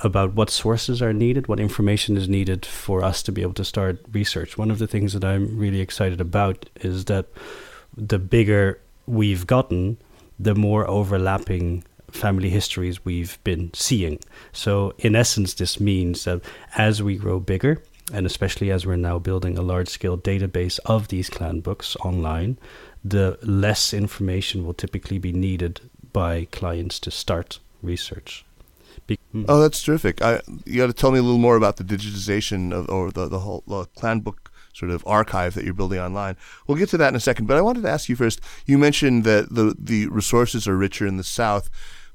about 0.00 0.34
what 0.34 0.50
sources 0.50 1.00
are 1.00 1.12
needed, 1.12 1.48
what 1.48 1.60
information 1.60 2.16
is 2.16 2.28
needed 2.28 2.66
for 2.66 3.02
us 3.02 3.22
to 3.22 3.32
be 3.32 3.42
able 3.42 3.54
to 3.54 3.64
start 3.64 3.98
research. 4.12 4.58
One 4.58 4.70
of 4.70 4.78
the 4.78 4.86
things 4.86 5.12
that 5.12 5.24
I'm 5.24 5.56
really 5.58 5.80
excited 5.80 6.20
about 6.20 6.68
is 6.76 7.06
that 7.06 7.26
the 7.96 8.18
bigger 8.18 8.80
we've 9.06 9.46
gotten, 9.46 9.96
the 10.38 10.54
more 10.54 10.88
overlapping 10.88 11.84
family 12.10 12.50
histories 12.50 13.04
we've 13.04 13.42
been 13.44 13.72
seeing. 13.74 14.18
So, 14.52 14.94
in 14.98 15.16
essence, 15.16 15.54
this 15.54 15.80
means 15.80 16.24
that 16.24 16.42
as 16.76 17.02
we 17.02 17.16
grow 17.16 17.40
bigger, 17.40 17.82
and 18.12 18.26
especially 18.26 18.70
as 18.70 18.86
we're 18.86 18.96
now 18.96 19.18
building 19.18 19.58
a 19.58 19.62
large 19.62 19.88
scale 19.88 20.16
database 20.16 20.78
of 20.86 21.08
these 21.08 21.28
clan 21.28 21.60
books 21.60 21.96
online, 21.96 22.58
the 23.04 23.38
less 23.42 23.92
information 23.92 24.64
will 24.64 24.74
typically 24.74 25.18
be 25.18 25.32
needed 25.32 25.80
by 26.12 26.46
clients 26.52 27.00
to 27.00 27.10
start 27.10 27.58
research. 27.82 28.45
Hmm. 29.08 29.44
oh, 29.48 29.60
that's 29.60 29.82
terrific. 29.82 30.20
I, 30.20 30.40
you 30.64 30.78
got 30.78 30.88
to 30.88 30.92
tell 30.92 31.12
me 31.12 31.18
a 31.18 31.22
little 31.22 31.38
more 31.38 31.56
about 31.56 31.76
the 31.76 31.84
digitization 31.84 32.72
of 32.72 32.88
or 32.88 33.10
the 33.10 33.28
the 33.28 33.40
whole 33.40 33.62
the 33.66 33.84
clan 33.96 34.20
book 34.20 34.50
sort 34.72 34.90
of 34.90 35.02
archive 35.06 35.54
that 35.54 35.64
you're 35.64 35.74
building 35.74 35.98
online. 35.98 36.36
We'll 36.66 36.76
get 36.76 36.88
to 36.90 36.96
that 36.98 37.08
in 37.08 37.14
a 37.14 37.20
second, 37.20 37.46
but 37.46 37.56
I 37.56 37.60
wanted 37.60 37.82
to 37.82 37.90
ask 37.90 38.08
you 38.08 38.16
first. 38.16 38.40
You 38.66 38.78
mentioned 38.78 39.24
that 39.24 39.54
the 39.54 39.74
the 39.78 40.08
resources 40.08 40.66
are 40.66 40.76
richer 40.76 41.06
in 41.06 41.16
the 41.16 41.24
south, 41.24 41.70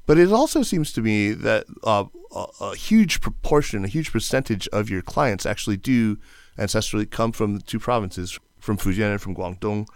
but 0.06 0.18
it 0.18 0.32
also 0.32 0.62
seems 0.62 0.92
to 0.92 1.00
me 1.00 1.32
that 1.32 1.64
uh, 1.82 2.04
a, 2.34 2.46
a, 2.60 2.76
huge 2.76 3.20
proportion, 3.20 3.84
a 3.84 3.88
huge 3.88 4.12
percentage 4.12 4.68
of 4.68 4.90
your 4.90 5.02
clients 5.02 5.46
actually 5.46 5.76
do 5.76 6.18
ancestrally 6.58 7.08
come 7.08 7.32
from 7.32 7.54
the 7.54 7.62
two 7.62 7.78
provinces, 7.78 8.38
from 8.58 8.76
Fujian 8.76 9.10
and 9.10 9.20
from 9.20 9.34
Guangdong. 9.34 9.86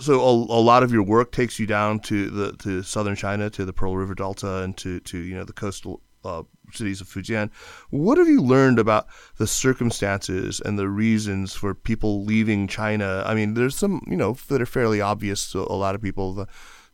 So 0.00 0.20
a, 0.20 0.30
a 0.30 0.62
lot 0.62 0.82
of 0.82 0.92
your 0.92 1.02
work 1.02 1.32
takes 1.32 1.58
you 1.58 1.66
down 1.66 2.00
to 2.00 2.30
the 2.30 2.52
to 2.58 2.82
southern 2.82 3.16
China, 3.16 3.50
to 3.50 3.64
the 3.64 3.72
Pearl 3.72 3.96
River 3.96 4.14
Delta, 4.14 4.62
and 4.62 4.76
to 4.78 5.00
to 5.00 5.18
you 5.18 5.34
know 5.34 5.44
the 5.44 5.52
coastal 5.52 6.00
uh, 6.24 6.42
cities 6.72 7.00
of 7.00 7.08
Fujian. 7.08 7.50
What 7.90 8.18
have 8.18 8.28
you 8.28 8.40
learned 8.40 8.78
about 8.78 9.06
the 9.36 9.46
circumstances 9.46 10.60
and 10.64 10.78
the 10.78 10.88
reasons 10.88 11.54
for 11.54 11.74
people 11.74 12.24
leaving 12.24 12.66
China? 12.66 13.22
I 13.26 13.34
mean, 13.34 13.54
there's 13.54 13.76
some, 13.76 14.02
you 14.06 14.16
know, 14.16 14.36
that 14.48 14.60
are 14.60 14.66
fairly 14.66 15.00
obvious 15.00 15.50
to 15.52 15.60
a 15.60 15.76
lot 15.76 15.94
of 15.94 16.02
people. 16.02 16.34
The 16.34 16.46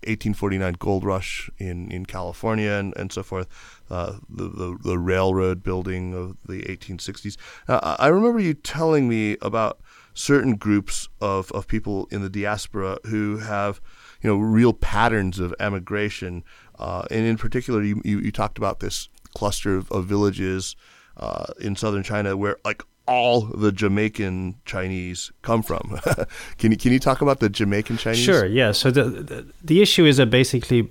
1849 0.05 0.77
gold 0.79 1.05
rush 1.05 1.51
in, 1.59 1.91
in 1.93 2.07
California 2.07 2.71
and, 2.71 2.97
and 2.97 3.13
so 3.13 3.23
forth, 3.23 3.47
uh, 3.91 4.15
the, 4.31 4.49
the, 4.49 4.79
the, 4.83 4.99
railroad 4.99 5.63
building 5.63 6.15
of 6.15 6.39
the 6.47 6.63
1860s. 6.63 7.37
Uh, 7.69 7.97
I 7.99 8.07
remember 8.07 8.41
you 8.41 8.55
telling 8.55 9.11
me 9.11 9.37
about 9.43 9.79
certain 10.15 10.57
groups 10.57 11.09
of, 11.21 11.53
of 11.53 11.69
people 11.69 12.09
in 12.11 12.23
the 12.23 12.31
diaspora 12.31 12.99
who 13.07 13.39
have, 13.39 13.81
you 14.23 14.31
know, 14.31 14.39
real 14.39 14.73
patterns 14.73 15.39
of 15.39 15.55
emigration. 15.61 16.45
Uh, 16.79 17.05
and 17.11 17.27
in 17.27 17.37
particular, 17.37 17.83
you, 17.83 18.01
you, 18.03 18.21
you 18.21 18.33
talked 18.33 18.57
about 18.57 18.81
this 18.81 19.11
cluster 19.35 19.77
of, 19.77 19.91
of 19.93 20.07
villages 20.07 20.77
uh, 21.17 21.47
in 21.61 21.77
southern 21.77 22.03
China 22.03 22.37
where 22.37 22.57
like 22.65 22.83
all 23.07 23.41
the 23.41 23.73
Jamaican 23.73 24.55
Chinese 24.65 25.33
come 25.43 25.63
from. 25.63 25.99
can 26.59 26.71
you 26.71 26.79
can 26.79 26.93
you 26.93 27.01
talk 27.01 27.21
about 27.21 27.41
the 27.41 27.49
Jamaican 27.49 27.97
Chinese? 27.97 28.21
Sure. 28.21 28.47
Yeah. 28.47 28.73
So 28.73 28.91
the, 28.91 29.05
the 29.05 29.47
the 29.63 29.83
issue 29.83 30.05
is 30.05 30.19
that 30.19 30.31
basically 30.31 30.89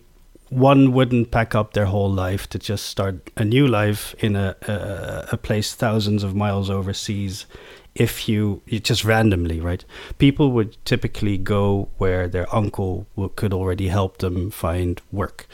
one 0.50 0.92
wouldn't 0.92 1.32
pack 1.32 1.56
up 1.56 1.74
their 1.74 1.86
whole 1.86 2.12
life 2.12 2.50
to 2.50 2.60
just 2.60 2.88
start 2.88 3.30
a 3.38 3.46
new 3.46 3.68
life 3.68 4.14
in 4.20 4.36
a 4.36 4.56
a, 4.68 5.30
a 5.34 5.38
place 5.38 5.74
thousands 5.74 6.24
of 6.24 6.36
miles 6.36 6.70
overseas 6.70 7.46
if 7.96 8.30
you, 8.30 8.62
just 8.68 9.04
randomly, 9.04 9.60
right? 9.60 9.84
People 10.18 10.52
would 10.52 10.78
typically 10.86 11.38
go 11.38 11.90
where 11.98 12.28
their 12.28 12.54
uncle 12.54 13.08
could 13.36 13.54
already 13.54 13.88
help 13.88 14.20
them 14.20 14.52
find 14.52 15.02
work, 15.12 15.48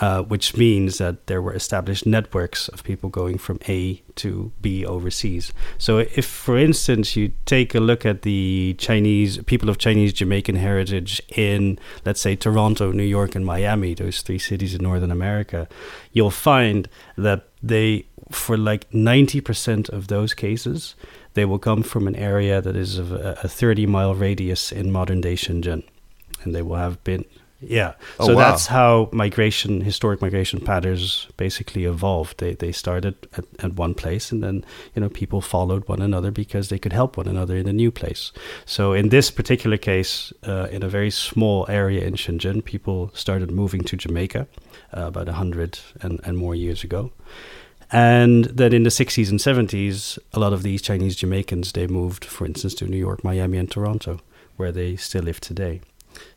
uh, 0.00 0.22
which 0.22 0.56
means 0.56 0.98
that 0.98 1.26
there 1.26 1.40
were 1.40 1.54
established 1.54 2.04
networks 2.04 2.68
of 2.68 2.84
people 2.84 3.08
going 3.08 3.38
from 3.38 3.60
A 3.68 4.02
to 4.16 4.52
B 4.60 4.84
overseas. 4.84 5.52
So, 5.78 5.98
if, 5.98 6.26
for 6.26 6.58
instance, 6.58 7.16
you 7.16 7.32
take 7.46 7.74
a 7.74 7.80
look 7.80 8.04
at 8.04 8.22
the 8.22 8.74
Chinese 8.78 9.38
people 9.44 9.70
of 9.70 9.78
Chinese 9.78 10.12
Jamaican 10.12 10.56
heritage 10.56 11.22
in, 11.36 11.78
let's 12.04 12.20
say, 12.20 12.36
Toronto, 12.36 12.92
New 12.92 13.04
York, 13.04 13.34
and 13.34 13.46
Miami, 13.46 13.94
those 13.94 14.22
three 14.22 14.38
cities 14.38 14.74
in 14.74 14.82
Northern 14.82 15.10
America, 15.10 15.68
you'll 16.12 16.30
find 16.30 16.88
that 17.16 17.48
they, 17.62 18.06
for 18.30 18.56
like 18.56 18.90
90% 18.90 19.88
of 19.88 20.08
those 20.08 20.34
cases, 20.34 20.94
they 21.36 21.44
will 21.44 21.58
come 21.58 21.82
from 21.82 22.08
an 22.08 22.16
area 22.16 22.62
that 22.62 22.74
is 22.74 22.96
of 22.96 23.12
a, 23.12 23.38
a 23.44 23.48
30 23.48 23.86
mile 23.86 24.14
radius 24.14 24.72
in 24.72 24.90
modern 24.90 25.20
day 25.20 25.34
Shenzhen. 25.34 25.84
And 26.42 26.54
they 26.54 26.62
will 26.62 26.76
have 26.76 27.04
been, 27.04 27.26
yeah. 27.60 27.92
Oh, 28.18 28.28
so 28.28 28.34
wow. 28.34 28.40
that's 28.40 28.66
how 28.66 29.10
migration, 29.12 29.82
historic 29.82 30.22
migration 30.22 30.60
patterns 30.60 31.28
basically 31.36 31.84
evolved. 31.84 32.38
They, 32.38 32.54
they 32.54 32.72
started 32.72 33.28
at, 33.36 33.44
at 33.58 33.74
one 33.74 33.92
place 33.92 34.32
and 34.32 34.42
then, 34.42 34.64
you 34.94 35.02
know, 35.02 35.10
people 35.10 35.42
followed 35.42 35.86
one 35.86 36.00
another 36.00 36.30
because 36.30 36.70
they 36.70 36.78
could 36.78 36.94
help 36.94 37.18
one 37.18 37.28
another 37.28 37.56
in 37.56 37.68
a 37.68 37.72
new 37.72 37.90
place. 37.90 38.32
So 38.64 38.94
in 38.94 39.10
this 39.10 39.30
particular 39.30 39.76
case, 39.76 40.32
uh, 40.42 40.68
in 40.70 40.82
a 40.82 40.88
very 40.88 41.10
small 41.10 41.66
area 41.68 42.06
in 42.06 42.14
Shenzhen, 42.14 42.64
people 42.64 43.10
started 43.12 43.50
moving 43.50 43.82
to 43.82 43.96
Jamaica 43.96 44.48
uh, 44.96 45.02
about 45.08 45.26
100 45.26 45.80
and, 46.00 46.18
and 46.24 46.38
more 46.38 46.54
years 46.54 46.82
ago. 46.82 47.12
And 47.92 48.46
then 48.46 48.72
in 48.72 48.82
the 48.82 48.90
60s 48.90 49.30
and 49.30 49.38
70s, 49.38 50.18
a 50.32 50.40
lot 50.40 50.52
of 50.52 50.62
these 50.62 50.82
Chinese 50.82 51.16
Jamaicans, 51.16 51.72
they 51.72 51.86
moved, 51.86 52.24
for 52.24 52.44
instance, 52.44 52.74
to 52.74 52.86
New 52.86 52.96
York, 52.96 53.22
Miami, 53.22 53.58
and 53.58 53.70
Toronto, 53.70 54.20
where 54.56 54.72
they 54.72 54.96
still 54.96 55.22
live 55.22 55.40
today. 55.40 55.80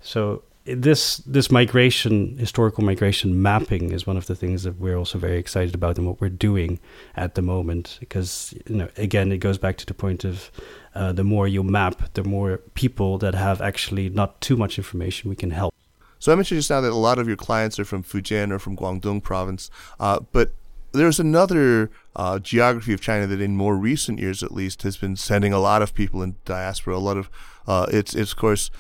So 0.01 0.43
this 0.65 1.17
this 1.17 1.49
migration, 1.49 2.37
historical 2.37 2.83
migration 2.83 3.41
mapping, 3.41 3.91
is 3.91 4.05
one 4.05 4.17
of 4.17 4.27
the 4.27 4.35
things 4.35 4.63
that 4.63 4.79
we're 4.79 4.97
also 4.97 5.17
very 5.17 5.37
excited 5.37 5.73
about 5.73 5.97
and 5.97 6.05
what 6.05 6.21
we're 6.21 6.29
doing 6.29 6.79
at 7.15 7.35
the 7.35 7.41
moment. 7.41 7.97
Because 7.99 8.53
you 8.67 8.75
know, 8.75 8.89
again, 8.97 9.31
it 9.31 9.37
goes 9.37 9.57
back 9.57 9.77
to 9.77 9.85
the 9.85 9.93
point 9.93 10.23
of 10.23 10.51
uh, 10.93 11.11
the 11.11 11.23
more 11.23 11.47
you 11.47 11.63
map, 11.63 12.13
the 12.13 12.23
more 12.23 12.57
people 12.75 13.17
that 13.19 13.33
have 13.35 13.61
actually 13.61 14.09
not 14.09 14.39
too 14.41 14.57
much 14.57 14.77
information 14.77 15.29
we 15.29 15.35
can 15.35 15.51
help. 15.51 15.73
So 16.19 16.33
I 16.33 16.35
mentioned 16.35 16.59
just 16.59 16.69
now 16.69 16.81
that 16.81 16.91
a 16.91 16.95
lot 16.95 17.17
of 17.17 17.27
your 17.27 17.37
clients 17.37 17.79
are 17.79 17.85
from 17.85 18.03
Fujian 18.03 18.51
or 18.51 18.59
from 18.59 18.75
Guangdong 18.75 19.23
province, 19.23 19.71
uh, 20.01 20.19
but 20.33 20.51
there's 20.91 21.19
another 21.19 21.91
uh, 22.15 22.39
geography 22.39 22.93
of 22.93 23.01
China 23.01 23.27
that, 23.27 23.41
in 23.41 23.55
more 23.55 23.75
recent 23.75 24.19
years 24.19 24.43
at 24.43 24.51
least, 24.51 24.83
has 24.83 24.97
been 24.97 25.15
sending 25.15 25.53
a 25.53 25.59
lot 25.59 25.81
of 25.81 25.93
people 25.93 26.21
in 26.21 26.35
diaspora. 26.45 26.95
A 26.95 26.97
lot 26.97 27.17
of 27.17 27.29
uh, 27.67 27.85
it's 27.91 28.15
it's 28.15 28.31
of 28.31 28.37
course 28.37 28.71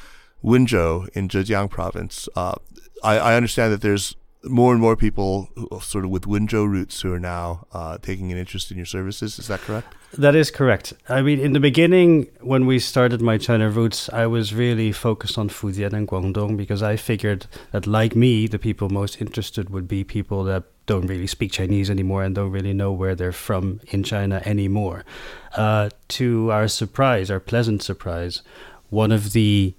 Wenzhou 0.43 1.07
in 1.09 1.27
Zhejiang 1.27 1.69
province. 1.69 2.27
Uh, 2.35 2.55
I, 3.03 3.17
I 3.17 3.35
understand 3.35 3.71
that 3.73 3.81
there's 3.81 4.15
more 4.43 4.71
and 4.71 4.81
more 4.81 4.95
people 4.95 5.49
sort 5.81 6.05
of 6.05 6.11
with 6.11 6.23
Wenzhou 6.23 6.67
roots 6.69 7.01
who 7.01 7.13
are 7.13 7.19
now 7.19 7.67
uh, 7.73 7.97
taking 7.97 8.31
an 8.31 8.37
interest 8.37 8.71
in 8.71 8.77
your 8.77 8.85
services. 8.85 9.37
Is 9.37 9.47
that 9.47 9.59
correct? 9.61 9.93
That 10.17 10.33
is 10.33 10.49
correct. 10.49 10.93
I 11.09 11.21
mean, 11.21 11.39
in 11.39 11.53
the 11.53 11.59
beginning, 11.59 12.27
when 12.39 12.65
we 12.65 12.79
started 12.79 13.19
MyChinaRoots, 13.19 14.11
I 14.13 14.27
was 14.27 14.53
really 14.53 14.91
focused 14.91 15.37
on 15.37 15.49
Fujian 15.49 15.93
and 15.93 16.07
Guangdong 16.07 16.57
because 16.57 16.81
I 16.81 16.95
figured 16.95 17.47
that, 17.71 17.85
like 17.85 18.15
me, 18.15 18.47
the 18.47 18.59
people 18.59 18.89
most 18.89 19.21
interested 19.21 19.69
would 19.69 19.87
be 19.87 20.03
people 20.03 20.43
that 20.45 20.63
don't 20.85 21.05
really 21.05 21.27
speak 21.27 21.51
Chinese 21.51 21.89
anymore 21.89 22.23
and 22.23 22.33
don't 22.33 22.51
really 22.51 22.73
know 22.73 22.91
where 22.91 23.13
they're 23.13 23.31
from 23.31 23.81
in 23.89 24.03
China 24.03 24.41
anymore. 24.45 25.05
Uh, 25.55 25.89
to 26.07 26.51
our 26.51 26.67
surprise, 26.67 27.29
our 27.29 27.39
pleasant 27.39 27.83
surprise, 27.83 28.41
one 28.89 29.11
of 29.11 29.33
the 29.33 29.75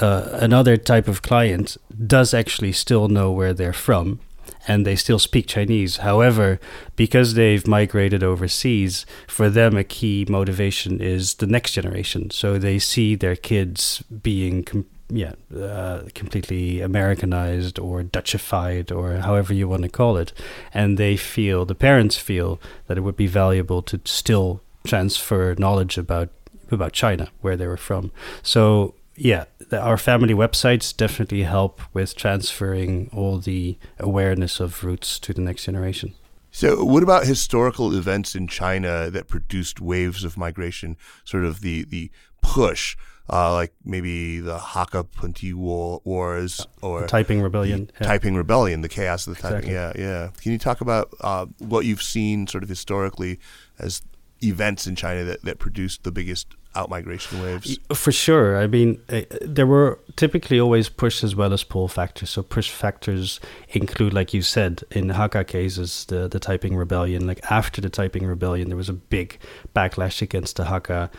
uh, 0.00 0.28
another 0.32 0.76
type 0.76 1.08
of 1.08 1.22
client 1.22 1.76
does 2.06 2.34
actually 2.34 2.72
still 2.72 3.08
know 3.08 3.30
where 3.30 3.52
they're 3.52 3.72
from 3.72 4.20
and 4.66 4.86
they 4.86 4.96
still 4.96 5.18
speak 5.18 5.46
Chinese. 5.46 5.98
However, 5.98 6.60
because 6.96 7.34
they've 7.34 7.66
migrated 7.66 8.22
overseas, 8.22 9.06
for 9.26 9.48
them 9.48 9.76
a 9.76 9.84
key 9.84 10.26
motivation 10.28 11.00
is 11.00 11.34
the 11.34 11.46
next 11.46 11.72
generation. 11.72 12.30
So 12.30 12.58
they 12.58 12.78
see 12.78 13.14
their 13.14 13.36
kids 13.36 14.02
being 14.22 14.64
com- 14.64 14.86
yeah, 15.08 15.32
uh, 15.56 16.02
completely 16.14 16.80
Americanized 16.80 17.78
or 17.78 18.02
Dutchified 18.02 18.94
or 18.94 19.16
however 19.16 19.52
you 19.52 19.68
want 19.68 19.82
to 19.82 19.88
call 19.88 20.16
it, 20.16 20.32
and 20.72 20.98
they 20.98 21.16
feel 21.16 21.64
the 21.64 21.74
parents 21.74 22.16
feel 22.16 22.60
that 22.86 22.96
it 22.96 23.00
would 23.00 23.16
be 23.16 23.26
valuable 23.26 23.82
to 23.82 24.00
still 24.04 24.62
transfer 24.86 25.54
knowledge 25.58 25.98
about 25.98 26.28
about 26.70 26.92
China, 26.92 27.28
where 27.40 27.56
they 27.56 27.66
were 27.66 27.76
from. 27.76 28.12
So 28.42 28.94
yeah, 29.16 29.44
our 29.72 29.96
family 29.96 30.34
websites 30.34 30.96
definitely 30.96 31.42
help 31.42 31.80
with 31.92 32.16
transferring 32.16 33.10
all 33.12 33.38
the 33.38 33.78
awareness 33.98 34.60
of 34.60 34.84
roots 34.84 35.18
to 35.20 35.32
the 35.32 35.40
next 35.40 35.64
generation. 35.64 36.14
So, 36.50 36.84
what 36.84 37.02
about 37.02 37.26
historical 37.26 37.94
events 37.96 38.34
in 38.34 38.48
China 38.48 39.10
that 39.10 39.28
produced 39.28 39.80
waves 39.80 40.24
of 40.24 40.36
migration? 40.36 40.96
Sort 41.24 41.44
of 41.44 41.60
the 41.60 41.84
the 41.84 42.10
push, 42.40 42.96
uh, 43.28 43.52
like 43.52 43.72
maybe 43.84 44.40
the 44.40 44.58
Hakka 44.58 45.10
Punti 45.12 45.52
War, 45.52 46.00
Wars 46.04 46.66
or 46.82 47.02
the 47.02 47.06
Taiping 47.06 47.40
Rebellion. 47.40 47.90
Yeah. 48.00 48.06
Taiping 48.08 48.34
Rebellion, 48.34 48.80
the 48.80 48.88
chaos 48.88 49.26
of 49.26 49.36
the 49.36 49.42
Taiping. 49.42 49.70
Exactly. 49.70 50.02
Yeah, 50.02 50.12
yeah. 50.24 50.30
Can 50.40 50.52
you 50.52 50.58
talk 50.58 50.80
about 50.80 51.14
uh, 51.20 51.46
what 51.58 51.84
you've 51.84 52.02
seen, 52.02 52.46
sort 52.48 52.64
of 52.64 52.68
historically, 52.68 53.38
as 53.78 54.02
events 54.42 54.86
in 54.86 54.96
China 54.96 55.22
that, 55.24 55.42
that 55.42 55.58
produced 55.58 56.02
the 56.02 56.10
biggest 56.10 56.56
outmigration 56.74 57.42
waves? 57.42 57.78
For 57.92 58.12
sure. 58.12 58.58
I 58.58 58.66
mean, 58.66 59.00
uh, 59.08 59.22
there 59.40 59.66
were 59.66 59.98
typically 60.16 60.60
always 60.60 60.88
push 60.88 61.24
as 61.24 61.34
well 61.34 61.52
as 61.52 61.64
pull 61.64 61.88
factors. 61.88 62.30
So 62.30 62.42
push 62.42 62.70
factors 62.70 63.40
include, 63.70 64.12
like 64.12 64.32
you 64.32 64.42
said, 64.42 64.82
in 64.90 65.08
Hakka 65.08 65.46
cases, 65.46 66.04
the 66.06 66.28
the 66.28 66.38
Taiping 66.40 66.76
Rebellion. 66.76 67.26
Like 67.26 67.40
after 67.50 67.80
the 67.80 67.90
Taiping 67.90 68.26
Rebellion, 68.26 68.68
there 68.68 68.76
was 68.76 68.88
a 68.88 68.94
big 68.94 69.38
backlash 69.74 70.22
against 70.22 70.56
the 70.56 70.64
Hakka, 70.64 71.10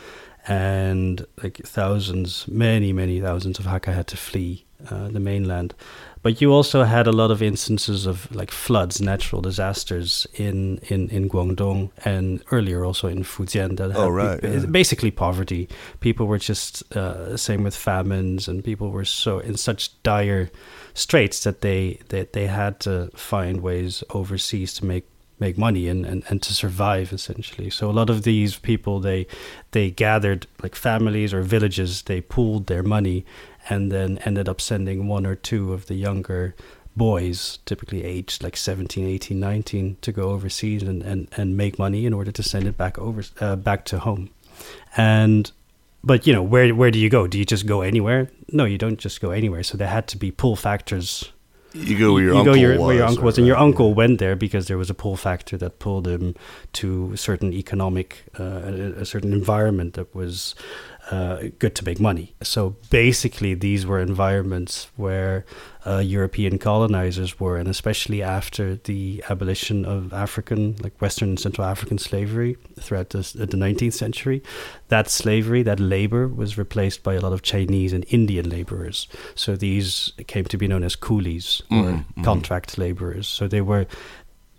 and 0.47 1.25
like 1.43 1.57
thousands, 1.57 2.47
many 2.47 2.93
many 2.93 3.19
thousands 3.19 3.59
of 3.59 3.65
Hakka 3.65 3.93
had 3.93 4.07
to 4.07 4.17
flee 4.17 4.65
uh, 4.89 5.09
the 5.09 5.19
mainland. 5.19 5.73
But 6.23 6.39
you 6.39 6.53
also 6.53 6.83
had 6.83 7.07
a 7.07 7.11
lot 7.11 7.31
of 7.31 7.41
instances 7.41 8.05
of 8.05 8.33
like 8.33 8.51
floods, 8.51 9.01
natural 9.01 9.41
disasters 9.41 10.27
in, 10.35 10.77
in, 10.87 11.09
in 11.09 11.29
Guangdong 11.29 11.89
and 12.05 12.43
earlier 12.51 12.85
also 12.85 13.07
in 13.07 13.23
Fujian 13.23 13.77
that 13.77 13.91
had 13.91 13.99
oh, 13.99 14.09
right, 14.09 14.39
yeah. 14.43 14.65
basically 14.67 15.09
poverty. 15.09 15.67
People 15.99 16.27
were 16.27 16.37
just 16.37 16.83
uh, 16.95 17.35
same 17.37 17.63
with 17.63 17.75
famines, 17.75 18.47
and 18.47 18.63
people 18.63 18.91
were 18.91 19.05
so 19.05 19.39
in 19.39 19.57
such 19.57 20.01
dire 20.03 20.51
straits 20.93 21.43
that 21.43 21.61
they 21.61 21.99
that 22.09 22.33
they 22.33 22.47
had 22.47 22.79
to 22.81 23.09
find 23.15 23.61
ways 23.61 24.03
overseas 24.11 24.73
to 24.75 24.85
make 24.85 25.07
make 25.41 25.57
money 25.57 25.87
and, 25.87 26.05
and, 26.05 26.23
and 26.29 26.41
to 26.43 26.53
survive 26.53 27.11
essentially. 27.11 27.69
So 27.69 27.89
a 27.89 27.91
lot 27.91 28.09
of 28.11 28.21
these 28.23 28.57
people 28.57 28.99
they 28.99 29.25
they 29.71 29.89
gathered 29.89 30.45
like 30.61 30.75
families 30.75 31.33
or 31.33 31.41
villages, 31.41 32.03
they 32.03 32.21
pooled 32.21 32.67
their 32.67 32.83
money 32.83 33.25
and 33.71 33.89
then 33.89 34.17
ended 34.25 34.49
up 34.49 34.59
sending 34.59 35.07
one 35.07 35.25
or 35.25 35.33
two 35.33 35.71
of 35.71 35.85
the 35.85 35.95
younger 35.95 36.53
boys, 36.97 37.59
typically 37.65 38.03
aged 38.03 38.43
like 38.43 38.57
17, 38.57 39.07
18, 39.07 39.39
19, 39.39 39.97
to 40.01 40.11
go 40.11 40.23
overseas 40.31 40.83
and, 40.83 41.01
and, 41.01 41.29
and 41.37 41.55
make 41.55 41.79
money 41.79 42.05
in 42.05 42.13
order 42.13 42.33
to 42.33 42.43
send 42.43 42.67
it 42.67 42.77
back 42.77 42.99
over 42.99 43.23
uh, 43.39 43.55
back 43.55 43.85
to 43.85 43.99
home. 43.99 44.29
And 44.97 45.49
but 46.03 46.27
you 46.27 46.33
know, 46.33 46.43
where 46.43 46.75
where 46.75 46.91
do 46.91 46.99
you 46.99 47.09
go? 47.09 47.27
Do 47.27 47.39
you 47.39 47.45
just 47.45 47.65
go 47.65 47.79
anywhere? 47.81 48.29
No, 48.51 48.65
you 48.65 48.77
don't 48.77 48.99
just 48.99 49.21
go 49.21 49.31
anywhere. 49.31 49.63
So 49.63 49.77
there 49.77 49.87
had 49.87 50.07
to 50.09 50.17
be 50.17 50.31
pull 50.31 50.57
factors 50.57 51.31
you 51.73 51.97
go 51.97 52.13
where 52.13 52.23
your 52.23 52.33
you 52.33 52.39
uncle 52.39 52.53
go 52.53 52.59
your, 52.59 52.71
was. 52.71 52.79
where 52.81 52.95
your 52.95 53.05
uncle 53.05 53.23
was, 53.23 53.37
and 53.37 53.47
your 53.47 53.55
uncle 53.55 53.93
went 53.93 54.19
there 54.19 54.35
because 54.35 54.67
there 54.67 54.77
was 54.77 54.89
a 54.89 54.93
pull 54.93 55.15
factor 55.15 55.57
that 55.57 55.79
pulled 55.79 56.07
him 56.07 56.35
to 56.73 57.11
a 57.13 57.17
certain 57.17 57.53
economic, 57.53 58.25
uh, 58.39 58.43
a, 58.43 58.91
a 59.01 59.05
certain 59.05 59.31
environment 59.31 59.93
that 59.93 60.13
was 60.13 60.53
uh, 61.09 61.49
good 61.57 61.75
to 61.75 61.85
make 61.85 61.99
money. 61.99 62.35
So 62.43 62.75
basically, 62.89 63.53
these 63.53 63.85
were 63.85 63.99
environments 63.99 64.87
where 64.95 65.45
uh, 65.85 65.97
European 65.97 66.59
colonizers 66.59 67.39
were, 67.39 67.57
and 67.57 67.67
especially 67.67 68.21
after 68.21 68.75
the 68.75 69.23
abolition 69.29 69.83
of 69.83 70.13
African, 70.13 70.75
like 70.83 70.99
Western 71.01 71.29
and 71.29 71.39
Central 71.39 71.65
African 71.65 71.97
slavery 71.97 72.55
throughout 72.79 73.09
this, 73.09 73.35
uh, 73.35 73.39
the 73.39 73.57
19th 73.57 73.93
century, 73.93 74.43
that 74.89 75.09
slavery, 75.09 75.63
that 75.63 75.79
labor, 75.79 76.27
was 76.27 76.57
replaced 76.57 77.01
by 77.01 77.15
a 77.15 77.19
lot 77.19 77.33
of 77.33 77.41
Chinese 77.41 77.93
and 77.93 78.05
Indian 78.09 78.47
laborers. 78.47 79.07
So 79.33 79.55
these 79.55 80.13
came 80.27 80.45
to 80.45 80.57
be 80.57 80.67
known 80.67 80.83
as 80.83 80.95
coolies 80.95 81.63
or 81.71 82.05
mhm. 82.15 82.23
contract 82.23 82.77
laborers. 82.77 83.27
So 83.27 83.47
they 83.47 83.61
were 83.61 83.87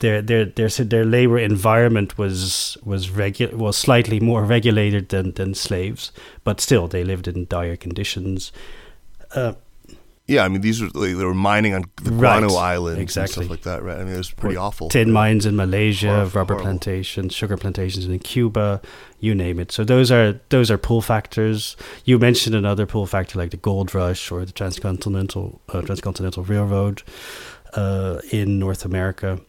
their 0.03 0.21
their 0.23 0.45
their 0.59 0.69
their 0.93 1.05
labor 1.17 1.39
environment 1.39 2.19
was 2.19 2.77
was 2.85 3.09
regu- 3.17 3.55
was 3.55 3.77
slightly 3.77 4.21
more 4.21 4.43
regulated 4.45 5.09
than 5.09 5.33
than 5.33 5.55
slaves, 5.55 6.13
but 6.45 6.61
still 6.61 6.89
they 6.89 7.05
lived 7.05 7.27
in 7.29 7.47
dire 7.49 7.77
conditions. 7.77 8.53
Uh, 9.35 9.53
Yeah, 10.33 10.47
I 10.47 10.49
mean 10.49 10.63
these 10.63 10.81
are 10.83 10.91
like, 10.95 11.17
they 11.19 11.25
were 11.27 11.35
mining 11.53 11.75
on 11.75 11.83
the 12.05 12.11
Guano 12.11 12.47
Right, 12.49 12.75
Islands 12.75 12.99
and 12.99 13.03
exactly. 13.03 13.45
stuff 13.45 13.51
like 13.55 13.63
that, 13.71 13.81
right? 13.87 13.99
I 14.01 14.05
mean 14.05 14.15
it 14.15 14.23
was 14.25 14.31
pretty 14.43 14.57
awful. 14.67 14.89
Tin 14.89 15.11
mines 15.13 15.45
in 15.47 15.55
Malaysia, 15.57 16.07
Horrible, 16.07 16.39
rubber 16.39 16.55
horrible. 16.55 16.63
plantations, 16.65 17.35
sugar 17.35 17.57
plantations 17.57 18.05
in 18.07 18.19
Cuba, 18.21 18.81
you 19.27 19.35
name 19.35 19.59
it. 19.63 19.73
So 19.73 19.85
those 19.85 20.15
are 20.17 20.29
those 20.55 20.71
are 20.73 20.79
pull 20.79 21.03
factors. 21.03 21.77
You 22.05 22.19
mentioned 22.19 22.55
another 22.57 22.87
pull 22.87 23.07
factor 23.07 23.39
like 23.43 23.51
the 23.51 23.63
gold 23.71 23.95
rush 23.95 24.31
or 24.33 24.45
the 24.45 24.53
transcontinental 24.53 25.45
uh, 25.75 25.83
transcontinental 25.83 26.45
railroad 26.55 27.03
uh, 27.75 28.15
in 28.31 28.59
North 28.59 28.85
America. 28.85 29.41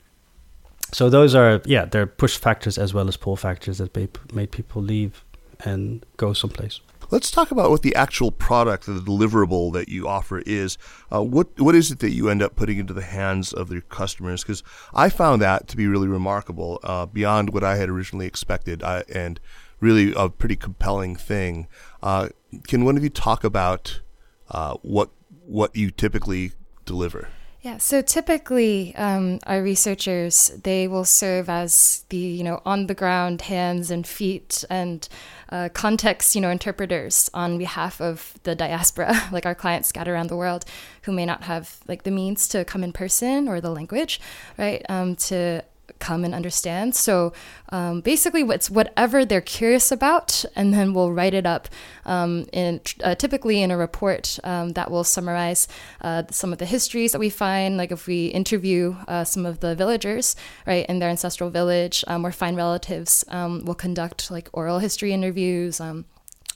So 0.94 1.10
those 1.10 1.36
are 1.36 1.62
yeah, 1.66 1.86
they're 1.86 2.06
push 2.06 2.38
factors 2.38 2.78
as 2.78 2.94
well 2.94 3.08
as 3.08 3.18
pull 3.18 3.36
factors 3.36 3.80
that 3.80 3.96
made, 4.34 4.52
people 4.52 4.82
leave 4.82 5.26
and 5.66 6.06
go 6.18 6.34
someplace. 6.34 6.80
Let's 7.10 7.30
talk 7.30 7.52
about 7.52 7.70
what 7.70 7.82
the 7.82 7.96
actual 7.96 8.32
product, 8.32 8.86
the 8.86 8.94
deliverable 8.94 9.74
that 9.74 9.90
you 9.90 10.08
offer 10.08 10.40
is. 10.46 10.78
Uh, 11.12 11.24
what 11.24 11.60
what 11.60 11.76
is 11.76 11.92
it 11.92 12.00
that 12.00 12.12
you 12.12 12.30
end 12.30 12.42
up 12.42 12.56
putting 12.56 12.78
into 12.78 12.94
the 12.94 13.02
hands 13.02 13.54
of 13.54 13.72
your 13.72 13.82
customers? 13.82 14.44
Because 14.44 14.64
I 14.94 15.10
found 15.10 15.42
that 15.42 15.68
to 15.70 15.78
be 15.78 15.88
really 15.88 16.08
remarkable, 16.08 16.80
uh, 16.84 17.06
beyond 17.06 17.54
what 17.54 17.64
I 17.64 17.76
had 17.76 17.90
originally 17.90 18.28
expected, 18.28 18.84
I, 18.84 19.04
and 19.14 19.40
really 19.80 20.14
a 20.16 20.30
pretty 20.30 20.56
compelling 20.56 21.16
thing. 21.16 21.68
Uh, 22.02 22.30
can 22.68 22.86
one 22.86 22.98
of 22.98 23.04
you 23.04 23.10
talk 23.10 23.44
about 23.44 24.02
uh, 24.50 24.76
what 24.82 25.10
what 25.46 25.76
you 25.76 25.92
typically 25.92 26.54
deliver? 26.86 27.30
Yeah, 27.64 27.78
so 27.78 28.02
typically 28.02 28.94
um, 28.98 29.40
our 29.48 29.64
researchers 29.64 30.52
they 30.64 30.86
will 30.86 31.06
serve 31.06 31.48
as 31.48 32.04
the 32.10 32.18
you 32.18 32.44
know 32.44 32.62
on 32.66 32.88
the 32.88 32.94
ground 32.94 33.44
hands 33.44 33.90
and 33.90 34.06
feet 34.06 34.66
and 34.70 35.08
uh, 35.48 35.70
context 35.74 36.36
you 36.36 36.42
know 36.42 36.50
interpreters 36.50 37.30
on 37.34 37.58
behalf 37.58 38.02
of 38.02 38.34
the 38.44 38.54
diaspora, 38.54 39.14
like 39.32 39.46
our 39.46 39.56
clients 39.56 39.88
scattered 39.88 40.12
around 40.12 40.28
the 40.28 40.36
world 40.36 40.66
who 41.04 41.14
may 41.14 41.26
not 41.26 41.44
have 41.44 41.80
like 41.88 42.04
the 42.04 42.12
means 42.12 42.50
to 42.50 42.66
come 42.66 42.84
in 42.84 42.92
person 42.92 43.48
or 43.48 43.62
the 43.62 43.72
language, 43.72 44.20
right? 44.58 44.86
Um, 44.90 45.16
to 45.16 45.64
come 46.00 46.26
and 46.26 46.36
understand. 46.36 46.96
So 46.96 47.34
um, 47.70 48.02
basically, 48.02 48.42
it's 48.42 48.70
whatever 48.70 49.26
they're 49.26 49.42
curious 49.42 49.92
about, 49.92 50.46
and 50.56 50.74
then 50.74 50.94
we'll 50.94 51.12
write 51.12 51.34
it 51.34 51.46
up 51.46 51.70
um, 52.06 52.46
in 52.52 52.82
uh, 53.04 53.16
typically 53.16 53.62
in 53.62 53.72
a 53.72 53.78
report 53.78 54.40
um, 54.44 54.74
that 54.74 54.92
will 54.92 55.04
summarize 55.04 55.68
uh, 56.02 56.24
some 56.30 56.52
of 56.52 56.60
the 56.60 56.66
histories 56.66 57.12
that 57.14 57.20
we 57.20 57.30
find. 57.30 57.78
Like 57.78 57.92
if 57.92 58.08
we 58.08 58.28
interview 58.28 58.96
uh, 59.08 59.24
some 59.24 59.46
of 59.46 59.62
the 59.62 59.76
villagers, 59.76 60.36
right, 60.68 60.86
in 60.88 61.00
their 61.00 61.10
ancestral 61.10 61.50
village, 61.50 62.04
um, 62.08 62.26
or 62.26 62.32
find 62.32 62.58
relatives, 62.58 63.24
um, 63.30 63.64
we'll 63.66 63.76
conduct 63.76 64.30
like 64.30 64.50
oral 64.54 64.80
history 64.80 65.14
interviews. 65.14 65.80
Um, 65.80 66.06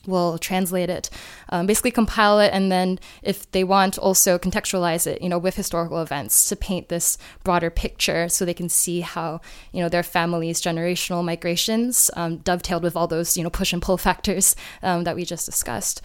we'll 0.08 0.40
translate 0.40 0.90
it, 0.90 1.10
um, 1.50 1.68
basically 1.68 1.92
compile 1.92 2.40
it, 2.40 2.50
and 2.54 2.72
then 2.72 3.00
if 3.22 3.50
they 3.52 3.64
want, 3.64 3.98
also 4.00 4.40
contextualize 4.40 5.06
it, 5.06 5.22
you 5.22 5.30
know, 5.30 5.38
with 5.38 5.56
historical 5.56 6.02
events 6.02 6.46
to 6.50 6.56
paint 6.56 6.90
this 6.90 7.18
broader 7.44 7.70
picture, 7.70 8.28
so 8.30 8.46
they 8.46 8.54
can 8.54 8.70
see 8.70 9.02
how 9.02 9.42
you 9.72 9.82
know 9.82 9.90
their 9.90 10.04
families' 10.04 10.62
generational 10.62 11.24
migrations 11.24 12.10
um, 12.16 12.38
dovetailed 12.38 12.84
with 12.84 12.96
all 12.96 13.08
those 13.08 13.38
you 13.38 13.44
know 13.44 13.50
push 13.50 13.74
and 13.74 13.82
pull 13.82 13.98
factors 13.98 14.56
um, 14.82 15.04
that 15.04 15.16
we 15.16 15.26
just 15.26 15.46
discussed. 15.46 16.02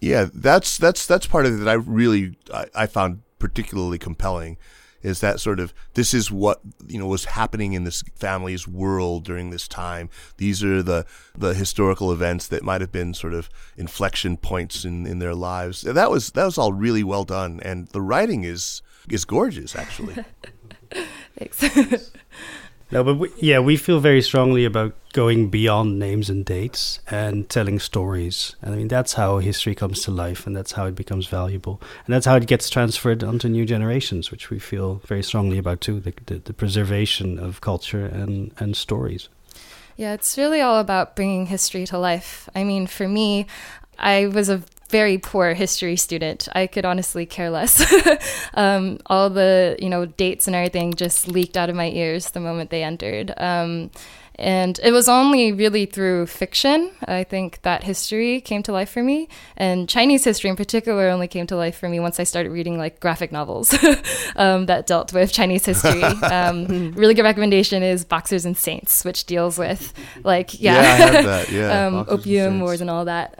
Yeah, 0.00 0.28
that's 0.34 0.76
that's 0.76 1.06
that's 1.06 1.26
part 1.26 1.46
of 1.46 1.54
it 1.54 1.64
that 1.64 1.68
I 1.68 1.74
really 1.74 2.36
I, 2.52 2.66
I 2.74 2.86
found 2.86 3.22
particularly 3.38 3.98
compelling 3.98 4.56
is 5.04 5.20
that 5.20 5.38
sort 5.38 5.60
of 5.60 5.72
this 5.92 6.14
is 6.14 6.30
what 6.30 6.60
you 6.88 6.98
know 6.98 7.06
was 7.06 7.26
happening 7.26 7.74
in 7.74 7.84
this 7.84 8.02
family's 8.16 8.66
world 8.66 9.24
during 9.24 9.50
this 9.50 9.68
time. 9.68 10.08
These 10.38 10.64
are 10.64 10.82
the 10.82 11.06
the 11.36 11.54
historical 11.54 12.10
events 12.10 12.48
that 12.48 12.64
might 12.64 12.80
have 12.80 12.90
been 12.90 13.14
sort 13.14 13.34
of 13.34 13.48
inflection 13.76 14.36
points 14.36 14.84
in, 14.84 15.06
in 15.06 15.18
their 15.18 15.34
lives. 15.34 15.82
That 15.82 16.10
was 16.10 16.30
that 16.30 16.44
was 16.44 16.58
all 16.58 16.72
really 16.72 17.04
well 17.04 17.24
done, 17.24 17.60
and 17.62 17.86
the 17.88 18.00
writing 18.00 18.44
is 18.44 18.82
is 19.08 19.24
gorgeous 19.24 19.76
actually. 19.76 20.16
Thanks. 21.38 22.10
No, 22.90 23.02
but 23.02 23.14
we, 23.14 23.28
yeah, 23.38 23.58
we 23.58 23.76
feel 23.76 23.98
very 23.98 24.22
strongly 24.22 24.64
about 24.64 24.94
going 25.12 25.48
beyond 25.48 25.98
names 25.98 26.28
and 26.28 26.44
dates 26.44 27.00
and 27.10 27.48
telling 27.48 27.78
stories. 27.78 28.56
And 28.60 28.74
I 28.74 28.76
mean, 28.76 28.88
that's 28.88 29.14
how 29.14 29.38
history 29.38 29.74
comes 29.74 30.02
to 30.02 30.10
life, 30.10 30.46
and 30.46 30.54
that's 30.54 30.72
how 30.72 30.86
it 30.86 30.94
becomes 30.94 31.26
valuable, 31.26 31.80
and 32.06 32.14
that's 32.14 32.26
how 32.26 32.36
it 32.36 32.46
gets 32.46 32.68
transferred 32.68 33.24
onto 33.24 33.48
new 33.48 33.64
generations, 33.64 34.30
which 34.30 34.50
we 34.50 34.58
feel 34.58 35.00
very 35.06 35.22
strongly 35.22 35.58
about 35.58 35.80
too. 35.80 35.98
The, 36.00 36.14
the, 36.26 36.38
the 36.38 36.52
preservation 36.52 37.38
of 37.38 37.60
culture 37.60 38.04
and 38.06 38.52
and 38.58 38.76
stories. 38.76 39.28
Yeah, 39.96 40.12
it's 40.12 40.36
really 40.36 40.60
all 40.60 40.80
about 40.80 41.14
bringing 41.14 41.46
history 41.46 41.86
to 41.86 41.98
life. 41.98 42.48
I 42.54 42.64
mean, 42.64 42.86
for 42.86 43.08
me, 43.08 43.46
I 43.98 44.26
was 44.26 44.48
a 44.48 44.62
very 44.94 45.18
poor 45.18 45.54
history 45.54 45.96
student. 45.96 46.46
I 46.52 46.68
could 46.68 46.84
honestly 46.84 47.26
care 47.26 47.50
less. 47.50 47.82
um, 48.54 49.00
all 49.06 49.28
the 49.28 49.76
you 49.80 49.88
know 49.88 50.06
dates 50.06 50.46
and 50.46 50.54
everything 50.54 50.94
just 50.94 51.26
leaked 51.26 51.56
out 51.56 51.68
of 51.68 51.74
my 51.74 51.90
ears 51.90 52.30
the 52.30 52.38
moment 52.38 52.70
they 52.70 52.84
entered. 52.84 53.34
Um, 53.36 53.90
and 54.36 54.78
it 54.82 54.92
was 54.92 55.08
only 55.08 55.52
really 55.52 55.86
through 55.86 56.26
fiction, 56.26 56.90
I 57.06 57.24
think, 57.24 57.62
that 57.62 57.82
history 57.82 58.40
came 58.40 58.62
to 58.64 58.72
life 58.72 58.90
for 58.90 59.02
me. 59.02 59.28
And 59.56 59.88
Chinese 59.88 60.24
history 60.24 60.50
in 60.50 60.56
particular 60.56 61.08
only 61.08 61.28
came 61.28 61.46
to 61.48 61.56
life 61.56 61.76
for 61.76 61.88
me 61.88 61.98
once 62.00 62.18
I 62.20 62.24
started 62.24 62.50
reading 62.50 62.78
like 62.78 63.00
graphic 63.00 63.30
novels 63.32 63.72
um, 64.36 64.66
that 64.66 64.86
dealt 64.86 65.12
with 65.12 65.32
Chinese 65.32 65.64
history. 65.66 66.02
Um, 66.24 66.92
really 66.92 67.14
good 67.14 67.22
recommendation 67.24 67.82
is 67.82 68.04
Boxers 68.04 68.44
and 68.44 68.56
Saints, 68.56 69.04
which 69.04 69.24
deals 69.24 69.56
with 69.56 69.92
like, 70.24 70.60
yeah, 70.60 70.74
Yeah, 70.74 70.80
I 70.80 70.84
have 70.84 71.24
that, 71.24 71.50
yeah, 71.50 71.86
um, 71.86 71.94
Boxers 71.94 72.12
and 72.12 72.20
opium 72.20 72.60
wars 72.60 72.80
and 72.80 72.90
all 72.90 73.04
that. 73.04 73.34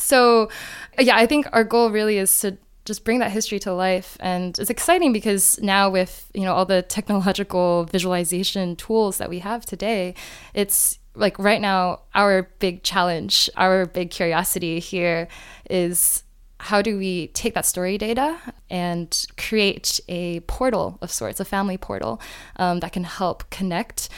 So, 0.00 0.50
yeah, 0.98 1.16
I 1.16 1.26
think 1.26 1.46
our 1.52 1.64
goal 1.64 1.90
really 1.90 2.18
is 2.18 2.40
to 2.40 2.56
just 2.84 3.04
bring 3.04 3.18
that 3.20 3.30
history 3.30 3.58
to 3.60 3.72
life. 3.72 4.16
And 4.20 4.58
it's 4.58 4.70
exciting 4.70 5.12
because 5.12 5.60
now 5.62 5.90
with 5.90 6.30
you 6.34 6.42
know 6.42 6.54
all 6.54 6.66
the 6.66 6.82
technological 6.82 7.84
visualization 7.84 8.76
tools 8.76 9.18
that 9.18 9.28
we 9.28 9.40
have 9.40 9.64
today 9.64 10.14
it's 10.54 10.98
like 11.14 11.38
right 11.38 11.60
now 11.60 12.00
our 12.14 12.44
big 12.58 12.82
challenge 12.82 13.50
our 13.56 13.86
big 13.86 14.10
curiosity 14.10 14.78
here 14.78 15.28
is 15.68 16.22
how 16.60 16.82
do 16.82 16.98
we 16.98 17.28
take 17.28 17.54
that 17.54 17.64
story 17.64 17.96
data 17.96 18.38
and 18.68 19.26
create 19.38 19.98
a 20.08 20.40
portal 20.40 20.98
of 21.00 21.10
sorts 21.10 21.40
a 21.40 21.44
family 21.44 21.78
portal 21.78 22.20
um, 22.56 22.80
that 22.80 22.92
can 22.92 23.04
help 23.04 23.48
connect 23.48 24.10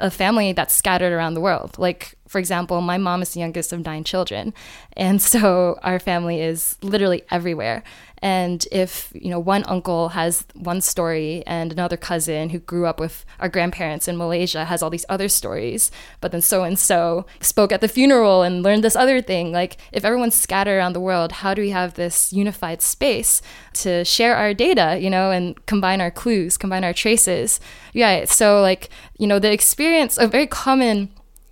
a 0.00 0.10
family 0.10 0.52
that's 0.52 0.74
scattered 0.74 1.12
around 1.12 1.34
the 1.34 1.40
world. 1.40 1.78
Like, 1.78 2.14
for 2.26 2.38
example, 2.38 2.80
my 2.80 2.96
mom 2.96 3.20
is 3.20 3.34
the 3.34 3.40
youngest 3.40 3.72
of 3.72 3.84
nine 3.84 4.02
children. 4.02 4.54
And 4.96 5.20
so 5.20 5.78
our 5.82 5.98
family 5.98 6.40
is 6.40 6.76
literally 6.82 7.22
everywhere. 7.30 7.82
And 8.22 8.66
if, 8.70 9.12
you 9.14 9.30
know, 9.30 9.38
one 9.38 9.64
uncle 9.64 10.10
has 10.10 10.44
one 10.54 10.80
story 10.80 11.42
and 11.46 11.72
another 11.72 11.96
cousin 11.96 12.50
who 12.50 12.58
grew 12.58 12.86
up 12.86 13.00
with 13.00 13.24
our 13.38 13.48
grandparents 13.48 14.08
in 14.08 14.16
Malaysia 14.16 14.66
has 14.66 14.82
all 14.82 14.90
these 14.90 15.06
other 15.08 15.28
stories, 15.28 15.90
but 16.20 16.30
then 16.30 16.42
so 16.42 16.62
and 16.64 16.78
so 16.78 17.24
spoke 17.40 17.72
at 17.72 17.80
the 17.80 17.88
funeral 17.88 18.42
and 18.42 18.62
learned 18.62 18.84
this 18.84 18.96
other 18.96 19.22
thing. 19.22 19.52
Like, 19.52 19.78
if 19.92 20.04
everyone's 20.04 20.34
scattered 20.34 20.76
around 20.76 20.92
the 20.92 21.00
world, 21.00 21.32
how 21.32 21.54
do 21.54 21.62
we 21.62 21.70
have 21.70 21.94
this 21.94 22.32
unified 22.32 22.82
space 22.82 23.40
to 23.74 24.04
share 24.04 24.36
our 24.36 24.52
data, 24.52 24.98
you 25.00 25.08
know, 25.08 25.30
and 25.30 25.64
combine 25.66 26.00
our 26.00 26.10
clues, 26.10 26.58
combine 26.58 26.84
our 26.84 26.92
traces? 26.92 27.58
Yeah. 27.94 28.26
So, 28.26 28.60
like, 28.60 28.90
you 29.18 29.26
know, 29.26 29.38
the 29.38 29.52
experience, 29.52 30.18
a 30.18 30.26
very 30.26 30.46
common 30.46 31.08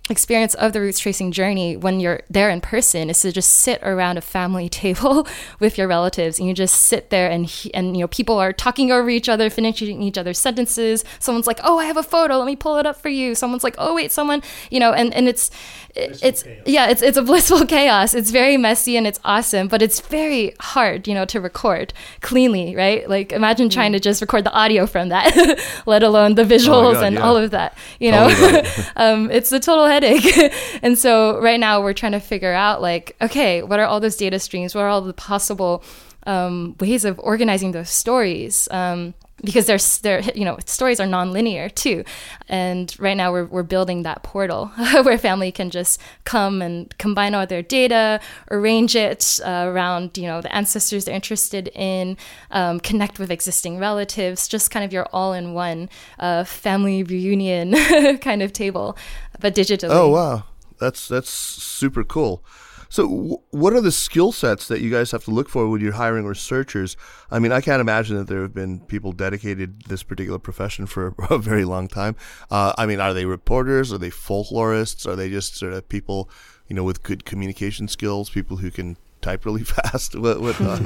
experience 0.09 0.53
of 0.55 0.73
the 0.73 0.81
roots 0.81 0.99
tracing 0.99 1.31
journey 1.31 1.77
when 1.77 1.99
you're 1.99 2.21
there 2.29 2.49
in 2.49 2.61
person 2.61 3.09
is 3.09 3.21
to 3.21 3.31
just 3.31 3.51
sit 3.51 3.81
around 3.83 4.17
a 4.17 4.21
family 4.21 4.69
table 4.83 5.27
with 5.59 5.77
your 5.77 5.87
relatives 5.87 6.39
and 6.39 6.47
you 6.47 6.53
just 6.53 6.75
sit 6.75 7.09
there 7.09 7.29
and 7.29 7.49
and 7.73 7.95
you 7.95 8.01
know 8.01 8.07
people 8.07 8.37
are 8.37 8.53
talking 8.53 8.91
over 8.91 9.09
each 9.09 9.29
other 9.29 9.49
finishing 9.49 10.01
each 10.01 10.17
other's 10.17 10.39
sentences. 10.39 11.03
Someone's 11.19 11.47
like 11.47 11.59
oh 11.63 11.79
i 11.79 11.85
have 11.85 11.97
a 11.97 12.03
photo. 12.03 12.37
Let 12.37 12.45
me 12.45 12.55
pull 12.55 12.77
it 12.77 12.85
up 12.85 12.97
for 12.97 13.09
you. 13.09 13.35
Someone's 13.35 13.63
like 13.63 13.75
oh 13.77 13.95
wait 13.95 14.11
someone 14.11 14.41
you 14.69 14.79
know 14.79 14.93
and 14.93 15.13
and 15.13 15.27
it's 15.27 15.51
it's 15.95 16.43
yeah 16.65 16.89
it's 16.89 17.01
it's 17.01 17.17
a 17.17 17.21
blissful 17.29 17.65
chaos. 17.65 18.13
It's 18.13 18.31
very 18.31 18.57
messy 18.57 18.97
and 18.97 19.05
it's 19.05 19.19
awesome 19.23 19.67
but 19.67 19.81
it's 19.81 19.99
very 20.01 20.53
hard 20.59 21.07
you 21.07 21.13
know 21.13 21.25
to 21.25 21.39
record 21.39 21.93
cleanly 22.21 22.75
right? 22.75 23.09
Like 23.09 23.31
imagine 23.31 23.69
trying 23.69 23.91
to 23.93 23.99
just 23.99 24.21
record 24.21 24.43
the 24.43 24.53
audio 24.53 24.85
from 24.85 25.09
that 25.09 25.59
let 25.85 26.03
alone 26.03 26.35
the 26.35 26.43
visuals 26.43 26.93
God, 26.93 27.03
and 27.03 27.15
yeah. 27.15 27.21
all 27.21 27.37
of 27.37 27.51
that 27.51 27.77
you 27.99 28.11
know? 28.11 28.29
Totally 28.29 28.53
right. 28.53 28.91
um, 28.95 29.31
it's 29.31 29.51
a 29.51 29.59
total 29.59 29.85
and 30.81 30.97
so 30.97 31.39
right 31.39 31.59
now 31.59 31.81
we're 31.81 31.93
trying 31.93 32.13
to 32.13 32.19
figure 32.19 32.53
out 32.53 32.81
like, 32.81 33.15
okay, 33.21 33.63
what 33.63 33.79
are 33.79 33.85
all 33.85 33.99
those 33.99 34.15
data 34.15 34.39
streams? 34.39 34.75
What 34.75 34.81
are 34.81 34.89
all 34.89 35.01
the 35.01 35.13
possible 35.13 35.83
um, 36.25 36.75
ways 36.79 37.05
of 37.05 37.19
organizing 37.19 37.71
those 37.71 37.89
stories? 37.89 38.67
Um, 38.71 39.13
because 39.43 39.65
there's 39.65 39.99
there 39.99 40.21
you 40.35 40.45
know 40.45 40.57
stories 40.65 40.99
are 40.99 41.05
non-linear 41.05 41.69
too. 41.69 42.03
And 42.47 42.95
right 42.99 43.15
now 43.15 43.31
we're, 43.31 43.45
we're 43.45 43.63
building 43.63 44.03
that 44.03 44.23
portal 44.23 44.67
where 45.03 45.17
family 45.17 45.51
can 45.51 45.69
just 45.69 45.99
come 46.23 46.61
and 46.61 46.95
combine 46.97 47.35
all 47.35 47.45
their 47.45 47.61
data 47.61 48.19
arrange 48.51 48.95
it 48.95 49.39
uh, 49.45 49.65
around 49.67 50.17
you 50.17 50.27
know 50.27 50.41
the 50.41 50.53
ancestors 50.55 51.05
they're 51.05 51.15
interested 51.15 51.69
in 51.75 52.17
um, 52.51 52.79
connect 52.79 53.19
with 53.19 53.31
existing 53.31 53.77
relatives 53.77 54.47
just 54.47 54.71
kind 54.71 54.83
of 54.83 54.91
your 54.91 55.05
all-in-one 55.13 55.89
uh, 56.19 56.43
family 56.43 57.03
reunion 57.03 57.75
kind 58.21 58.41
of 58.41 58.51
table 58.53 58.97
but 59.39 59.55
digitally. 59.55 59.89
Oh 59.91 60.09
wow, 60.09 60.43
that's 60.79 61.07
that's 61.07 61.29
super 61.29 62.03
cool. 62.03 62.43
So, 62.89 63.03
w- 63.07 63.37
what 63.51 63.73
are 63.73 63.81
the 63.81 63.91
skill 63.91 64.31
sets 64.31 64.67
that 64.67 64.81
you 64.81 64.89
guys 64.89 65.11
have 65.11 65.23
to 65.25 65.31
look 65.31 65.47
for 65.47 65.69
when 65.69 65.79
you're 65.81 65.93
hiring 65.93 66.25
researchers? 66.25 66.97
I 67.31 67.39
mean, 67.39 67.51
I 67.51 67.61
can't 67.61 67.81
imagine 67.81 68.17
that 68.17 68.27
there 68.27 68.41
have 68.41 68.53
been 68.53 68.79
people 68.81 69.11
dedicated 69.11 69.83
this 69.83 70.03
particular 70.03 70.39
profession 70.39 70.85
for 70.87 71.13
a 71.29 71.37
very 71.37 71.65
long 71.65 71.87
time. 71.87 72.15
Uh, 72.49 72.73
I 72.77 72.85
mean, 72.85 72.99
are 72.99 73.13
they 73.13 73.25
reporters? 73.25 73.93
Are 73.93 73.99
they 73.99 74.09
folklorists? 74.09 75.05
Are 75.07 75.15
they 75.15 75.29
just 75.29 75.55
sort 75.55 75.73
of 75.73 75.87
people, 75.87 76.29
you 76.67 76.75
know, 76.75 76.83
with 76.83 77.03
good 77.03 77.25
communication 77.25 77.87
skills, 77.87 78.29
people 78.29 78.57
who 78.57 78.71
can 78.71 78.97
type 79.21 79.45
really 79.45 79.63
fast? 79.75 80.15
What 80.15 80.41
what, 80.41 80.59
uh, 80.59 80.77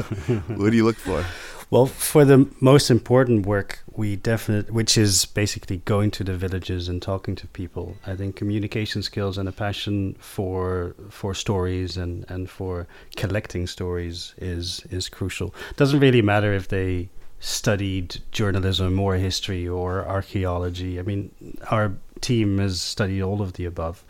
what 0.58 0.72
do 0.72 0.76
you 0.76 0.84
look 0.86 0.98
for? 0.98 1.26
Well, 1.74 1.88
for 1.88 2.24
the 2.24 2.48
most 2.60 2.92
important 2.92 3.48
work, 3.48 3.80
we 3.96 4.16
definitely, 4.16 4.72
which 4.72 4.96
is 4.96 5.26
basically 5.26 5.78
going 5.78 6.12
to 6.12 6.24
the 6.24 6.38
villages 6.38 6.88
and 6.88 7.02
talking 7.02 7.34
to 7.38 7.48
people. 7.48 7.98
I 8.06 8.16
think 8.16 8.36
communication 8.36 9.02
skills 9.02 9.40
and 9.40 9.50
a 9.50 9.52
passion 9.52 10.16
for 10.20 10.96
for 11.10 11.34
stories 11.34 11.98
and, 11.98 12.28
and 12.30 12.48
for 12.48 12.86
collecting 13.16 13.66
stories 13.66 14.36
is 14.38 14.84
is 14.92 15.10
crucial. 15.10 15.56
Doesn't 15.76 16.00
really 16.00 16.22
matter 16.22 16.54
if 16.54 16.68
they 16.68 17.10
studied 17.40 18.22
journalism 18.32 19.00
or 19.00 19.16
history 19.16 19.68
or 19.68 20.08
archaeology. 20.08 21.00
I 21.00 21.02
mean, 21.02 21.32
our 21.72 21.94
team 22.22 22.60
has 22.60 22.82
studied 22.82 23.24
all 23.24 23.42
of 23.42 23.54
the 23.54 23.66
above, 23.66 24.06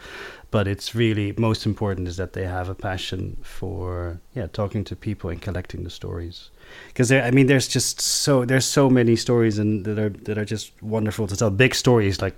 but 0.52 0.68
it's 0.68 0.94
really 0.94 1.34
most 1.38 1.66
important 1.66 2.10
is 2.10 2.18
that 2.18 2.34
they 2.34 2.46
have 2.46 2.68
a 2.68 2.76
passion 2.76 3.38
for 3.42 4.20
yeah 4.36 4.48
talking 4.48 4.84
to 4.84 4.98
people 4.98 5.30
and 5.30 5.42
collecting 5.42 5.86
the 5.86 5.90
stories 5.90 6.50
because 6.88 7.12
I 7.12 7.32
mean, 7.32 7.48
there's 7.48 7.68
just 7.68 8.02
so 8.02 8.46
there's 8.46 8.66
so 8.66 8.90
many 8.90 9.16
stories 9.16 9.58
and 9.60 9.86
that 9.86 10.00
are 10.00 10.10
that 10.10 10.38
are 10.38 10.46
just 10.46 10.72
wonderful 10.82 11.28
to 11.28 11.36
tell. 11.36 11.50
Big 11.50 11.76
stories 11.76 12.22
like 12.22 12.38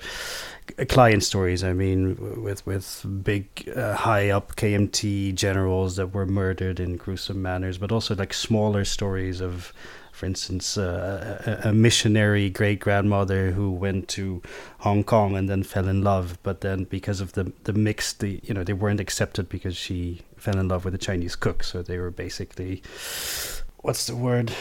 client 0.87 1.23
stories. 1.23 1.63
I 1.63 1.73
mean, 1.73 2.41
with 2.41 2.65
with 2.65 3.05
big 3.23 3.47
uh, 3.75 3.95
high 3.95 4.29
up 4.29 4.55
KMT 4.55 5.35
generals 5.35 5.95
that 5.95 6.13
were 6.13 6.25
murdered 6.25 6.79
in 6.79 6.97
gruesome 6.97 7.41
manners, 7.41 7.77
but 7.77 7.91
also 7.91 8.15
like 8.15 8.33
smaller 8.33 8.85
stories 8.85 9.41
of. 9.41 9.73
For 10.11 10.25
instance, 10.25 10.77
uh, 10.77 11.59
a, 11.65 11.71
a 11.71 11.73
missionary 11.73 12.49
great 12.49 12.79
grandmother 12.79 13.51
who 13.51 13.69
went 13.69 14.07
to 14.15 14.41
Hong 14.77 15.03
Kong 15.03 15.35
and 15.35 15.49
then 15.49 15.61
fell 15.61 15.89
in 15.89 16.05
love, 16.05 16.37
but 16.41 16.61
then 16.61 16.85
because 16.85 17.19
of 17.19 17.33
the 17.33 17.51
the 17.65 17.73
mix, 17.73 18.13
the 18.13 18.39
you 18.41 18.53
know 18.53 18.63
they 18.63 18.71
weren't 18.71 19.01
accepted 19.01 19.49
because 19.49 19.75
she 19.75 20.21
fell 20.37 20.57
in 20.57 20.69
love 20.69 20.85
with 20.85 20.95
a 20.95 20.97
Chinese 20.97 21.35
cook, 21.35 21.65
so 21.65 21.81
they 21.81 21.97
were 21.97 22.11
basically 22.11 22.81
what's 23.85 24.07
the 24.07 24.15
word? 24.15 24.51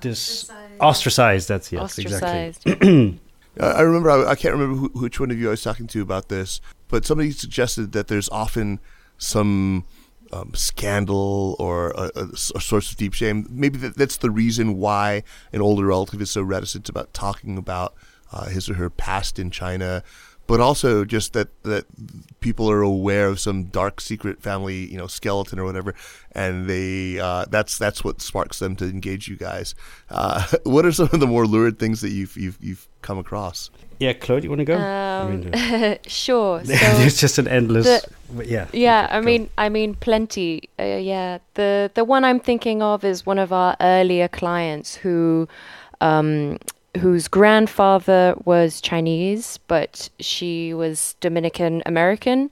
This 0.00 0.50
ostracized. 0.50 0.80
ostracized 0.80 1.48
that's 1.48 1.72
yes, 1.72 1.82
ostracized. 1.82 2.66
exactly. 2.66 3.20
I 3.60 3.80
remember. 3.82 4.10
I, 4.10 4.30
I 4.30 4.34
can't 4.34 4.54
remember 4.54 4.76
who, 4.76 5.00
which 5.00 5.20
one 5.20 5.30
of 5.30 5.38
you 5.38 5.48
I 5.48 5.50
was 5.50 5.62
talking 5.62 5.86
to 5.86 6.02
about 6.02 6.28
this, 6.28 6.60
but 6.88 7.06
somebody 7.06 7.30
suggested 7.30 7.92
that 7.92 8.08
there's 8.08 8.28
often 8.30 8.80
some 9.18 9.84
um, 10.32 10.52
scandal 10.54 11.54
or 11.58 11.90
a, 11.90 12.10
a, 12.16 12.28
a, 12.56 12.60
source 12.60 12.90
of 12.90 12.96
deep 12.96 13.14
shame. 13.14 13.46
Maybe 13.50 13.78
that, 13.78 13.96
that's 13.96 14.16
the 14.16 14.30
reason 14.30 14.78
why 14.78 15.22
an 15.52 15.60
older 15.60 15.86
relative 15.86 16.20
is 16.20 16.30
so 16.30 16.42
reticent 16.42 16.88
about 16.88 17.12
talking 17.12 17.56
about 17.56 17.94
uh, 18.32 18.46
his 18.46 18.68
or 18.68 18.74
her 18.74 18.90
past 18.90 19.38
in 19.38 19.50
China 19.50 20.02
but 20.46 20.60
also 20.60 21.04
just 21.04 21.32
that 21.32 21.48
that 21.62 21.84
people 22.40 22.70
are 22.70 22.82
aware 22.82 23.28
of 23.28 23.38
some 23.38 23.64
dark 23.64 24.00
secret 24.00 24.42
family 24.42 24.90
you 24.90 24.98
know 24.98 25.06
skeleton 25.06 25.58
or 25.58 25.64
whatever 25.64 25.94
and 26.32 26.66
they 26.68 27.18
uh, 27.18 27.44
that's 27.50 27.78
that's 27.78 28.02
what 28.02 28.20
sparks 28.20 28.58
them 28.58 28.76
to 28.76 28.84
engage 28.84 29.28
you 29.28 29.36
guys. 29.36 29.74
Uh, 30.10 30.46
what 30.64 30.84
are 30.84 30.92
some 30.92 31.08
of 31.12 31.20
the 31.20 31.26
more 31.26 31.46
lurid 31.46 31.78
things 31.78 32.00
that 32.00 32.10
you've 32.10 32.36
you've, 32.36 32.58
you've 32.60 32.88
come 33.02 33.18
across? 33.18 33.70
Yeah 33.98 34.14
Claude 34.14 34.42
you 34.42 34.50
want 34.50 34.60
to 34.60 34.64
go? 34.64 34.76
Um, 34.76 34.82
I 34.82 35.30
mean, 35.30 35.98
sure 36.06 36.64
so 36.64 36.72
there's 36.72 37.20
just 37.20 37.38
an 37.38 37.46
endless 37.46 38.04
the, 38.34 38.46
yeah 38.46 38.66
yeah 38.72 39.06
I 39.10 39.20
mean 39.20 39.48
I 39.58 39.68
mean 39.68 39.94
plenty 39.94 40.68
uh, 40.78 40.82
yeah. 40.82 41.38
The 41.54 41.90
the 41.94 42.04
one 42.04 42.24
I'm 42.24 42.40
thinking 42.40 42.82
of 42.82 43.04
is 43.04 43.26
one 43.26 43.38
of 43.38 43.52
our 43.52 43.76
earlier 43.80 44.28
clients 44.28 44.96
who 44.96 45.48
um, 46.00 46.58
whose 46.98 47.28
grandfather 47.28 48.34
was 48.44 48.80
Chinese, 48.80 49.58
but 49.66 50.10
she 50.20 50.74
was 50.74 51.16
Dominican 51.20 51.82
American. 51.86 52.50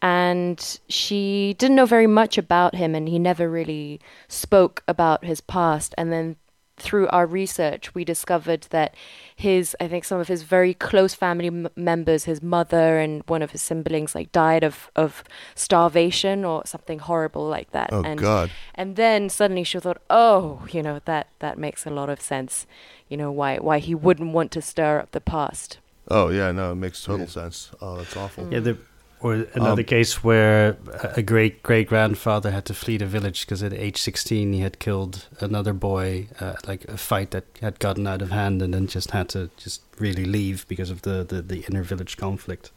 And 0.00 0.80
she 0.88 1.54
didn't 1.58 1.76
know 1.76 1.86
very 1.86 2.08
much 2.08 2.36
about 2.36 2.74
him, 2.74 2.94
and 2.94 3.08
he 3.08 3.20
never 3.20 3.48
really 3.48 4.00
spoke 4.26 4.82
about 4.88 5.24
his 5.24 5.40
past. 5.40 5.94
And 5.96 6.12
then 6.12 6.36
through 6.76 7.08
our 7.08 7.26
research, 7.26 7.94
we 7.94 8.04
discovered 8.04 8.66
that 8.70 8.94
his, 9.34 9.76
I 9.80 9.88
think 9.88 10.04
some 10.04 10.20
of 10.20 10.28
his 10.28 10.42
very 10.42 10.74
close 10.74 11.14
family 11.14 11.48
m- 11.48 11.68
members, 11.76 12.24
his 12.24 12.42
mother 12.42 12.98
and 12.98 13.22
one 13.26 13.42
of 13.42 13.50
his 13.50 13.62
siblings, 13.62 14.14
like 14.14 14.32
died 14.32 14.64
of, 14.64 14.90
of 14.96 15.22
starvation 15.54 16.44
or 16.44 16.62
something 16.66 16.98
horrible 16.98 17.46
like 17.46 17.70
that. 17.72 17.90
Oh, 17.92 18.02
and, 18.02 18.18
God. 18.18 18.50
And 18.74 18.96
then 18.96 19.28
suddenly 19.28 19.64
she 19.64 19.78
thought, 19.80 20.00
oh, 20.10 20.66
you 20.70 20.82
know, 20.82 21.00
that, 21.04 21.28
that 21.40 21.58
makes 21.58 21.86
a 21.86 21.90
lot 21.90 22.08
of 22.08 22.20
sense 22.20 22.66
you 23.12 23.18
know 23.18 23.30
why 23.30 23.58
why 23.58 23.78
he 23.78 23.94
wouldn't 23.94 24.32
want 24.32 24.50
to 24.52 24.62
stir 24.62 24.98
up 25.00 25.10
the 25.10 25.20
past. 25.20 25.76
Oh 26.08 26.30
yeah, 26.30 26.50
no, 26.50 26.72
it 26.72 26.76
makes 26.76 27.04
total 27.04 27.26
yeah. 27.26 27.26
sense. 27.26 27.70
Oh, 27.78 27.98
that's 27.98 28.16
awful. 28.16 28.50
Yeah, 28.50 28.60
the, 28.60 28.78
or 29.22 29.46
another 29.54 29.82
um, 29.82 29.86
case 29.86 30.24
where 30.24 30.76
a 31.16 31.22
great 31.22 31.62
great 31.62 31.88
grandfather 31.88 32.50
had 32.50 32.64
to 32.64 32.74
flee 32.74 32.96
the 32.96 33.06
village 33.06 33.46
because 33.46 33.62
at 33.62 33.72
age 33.72 33.98
16 33.98 34.52
he 34.52 34.60
had 34.60 34.78
killed 34.80 35.28
another 35.40 35.72
boy, 35.72 36.26
uh, 36.40 36.54
like 36.66 36.84
a 36.86 36.96
fight 36.96 37.30
that 37.30 37.44
had 37.60 37.78
gotten 37.78 38.06
out 38.06 38.20
of 38.20 38.30
hand, 38.30 38.60
and 38.60 38.74
then 38.74 38.86
just 38.86 39.12
had 39.12 39.28
to 39.30 39.48
just 39.56 39.82
really 39.98 40.24
leave 40.24 40.66
because 40.66 40.90
of 40.90 41.02
the, 41.02 41.24
the, 41.24 41.40
the 41.40 41.64
inner 41.68 41.82
village 41.82 42.16
conflict. 42.16 42.72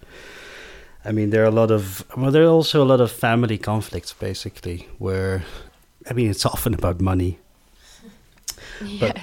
I 1.04 1.12
mean, 1.12 1.32
there 1.32 1.44
are 1.44 1.48
a 1.48 1.52
lot 1.52 1.72
of 1.72 2.06
well, 2.16 2.32
there 2.32 2.44
are 2.44 2.50
also 2.50 2.84
a 2.84 2.86
lot 2.86 3.02
of 3.02 3.12
family 3.12 3.58
conflicts, 3.58 4.14
basically, 4.14 4.88
where 5.00 5.44
I 6.10 6.14
mean, 6.14 6.30
it's 6.30 6.46
often 6.46 6.74
about 6.74 7.02
money. 7.02 7.40
Yeah. 8.84 9.14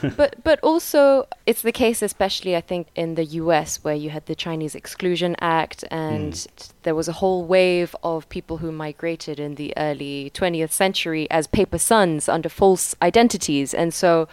But. 0.00 0.16
but 0.16 0.36
but 0.44 0.60
also 0.60 1.26
it's 1.46 1.62
the 1.62 1.72
case 1.72 2.02
especially 2.02 2.56
I 2.56 2.60
think 2.60 2.88
in 2.94 3.14
the 3.14 3.24
US 3.24 3.82
where 3.84 3.94
you 3.94 4.10
had 4.10 4.26
the 4.26 4.34
Chinese 4.34 4.74
Exclusion 4.74 5.36
Act 5.40 5.84
and 5.90 6.32
mm. 6.32 6.71
There 6.82 6.94
was 6.94 7.08
a 7.08 7.14
whole 7.14 7.44
wave 7.44 7.94
of 8.02 8.28
people 8.28 8.58
who 8.58 8.72
migrated 8.72 9.38
in 9.38 9.54
the 9.56 9.72
early 9.76 10.30
20th 10.34 10.72
century 10.72 11.30
as 11.30 11.46
paper 11.46 11.78
sons 11.78 12.28
under 12.28 12.48
false 12.48 12.94
identities 13.02 13.74
and 13.74 13.92
so 13.92 14.28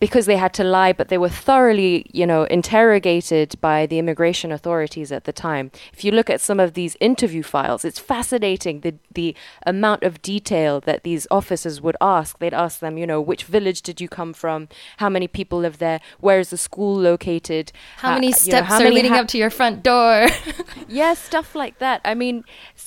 because 0.00 0.26
they 0.26 0.36
had 0.36 0.52
to 0.54 0.64
lie, 0.64 0.92
but 0.92 1.08
they 1.08 1.18
were 1.18 1.28
thoroughly, 1.28 2.06
you 2.12 2.26
know, 2.26 2.44
interrogated 2.44 3.58
by 3.60 3.86
the 3.86 3.98
immigration 3.98 4.52
authorities 4.52 5.12
at 5.12 5.24
the 5.24 5.32
time. 5.32 5.70
If 5.92 6.04
you 6.04 6.12
look 6.12 6.28
at 6.28 6.40
some 6.40 6.60
of 6.60 6.74
these 6.74 6.96
interview 7.00 7.42
files, 7.42 7.84
it's 7.84 7.98
fascinating 7.98 8.80
the 8.80 8.94
the 9.12 9.34
amount 9.64 10.02
of 10.02 10.20
detail 10.22 10.80
that 10.80 11.04
these 11.04 11.26
officers 11.30 11.80
would 11.80 11.96
ask. 12.00 12.38
They'd 12.38 12.54
ask 12.54 12.80
them, 12.80 12.98
you 12.98 13.06
know, 13.06 13.20
which 13.20 13.44
village 13.44 13.82
did 13.82 14.00
you 14.00 14.08
come 14.08 14.32
from? 14.32 14.68
How 14.98 15.08
many 15.08 15.28
people 15.28 15.58
live 15.60 15.78
there? 15.78 16.00
Where 16.20 16.40
is 16.40 16.50
the 16.50 16.58
school 16.58 16.96
located? 16.96 17.72
How, 17.98 18.08
how 18.08 18.14
many 18.14 18.32
steps 18.32 18.46
you 18.46 18.52
know, 18.54 18.62
how 18.62 18.74
are 18.76 18.84
many 18.84 18.96
leading 18.96 19.12
up 19.12 19.28
to 19.28 19.38
your 19.38 19.50
front 19.50 19.82
door? 19.82 20.26
yeah, 20.88 21.14
stuff 21.14 21.54
like 21.54 21.78
that. 21.78 21.93
I 22.04 22.14
mean, 22.14 22.44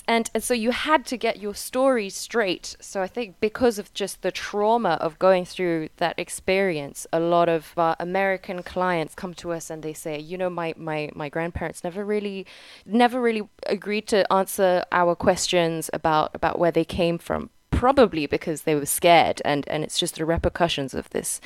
and, 0.07 0.29
and 0.33 0.43
so 0.43 0.53
you 0.53 0.71
had 0.71 1.05
to 1.07 1.17
get 1.17 1.39
your 1.39 1.53
story 1.53 2.09
straight. 2.09 2.75
So 2.79 3.01
I 3.01 3.07
think 3.07 3.39
because 3.39 3.79
of 3.79 3.93
just 3.93 4.21
the 4.21 4.31
trauma 4.31 4.97
of 5.01 5.19
going 5.19 5.45
through 5.45 5.89
that 5.97 6.17
experience, 6.17 7.07
a 7.13 7.19
lot 7.19 7.49
of 7.49 7.73
uh, 7.77 7.95
American 7.99 8.63
clients 8.63 9.15
come 9.15 9.33
to 9.35 9.51
us 9.51 9.69
and 9.69 9.83
they 9.83 9.93
say, 9.93 10.19
you 10.19 10.37
know, 10.37 10.49
my, 10.49 10.73
my, 10.77 11.09
my 11.15 11.29
grandparents 11.29 11.83
never 11.83 12.03
really, 12.03 12.45
never 12.85 13.21
really 13.21 13.47
agreed 13.65 14.07
to 14.07 14.31
answer 14.31 14.83
our 14.91 15.15
questions 15.15 15.89
about, 15.93 16.33
about 16.33 16.59
where 16.59 16.71
they 16.71 16.85
came 16.85 17.17
from, 17.17 17.49
probably 17.71 18.25
because 18.25 18.63
they 18.63 18.75
were 18.75 18.85
scared. 18.85 19.41
And, 19.45 19.67
and 19.67 19.83
it's 19.83 19.99
just 19.99 20.15
the 20.15 20.25
repercussions 20.25 20.93
of 20.93 21.09
this 21.11 21.39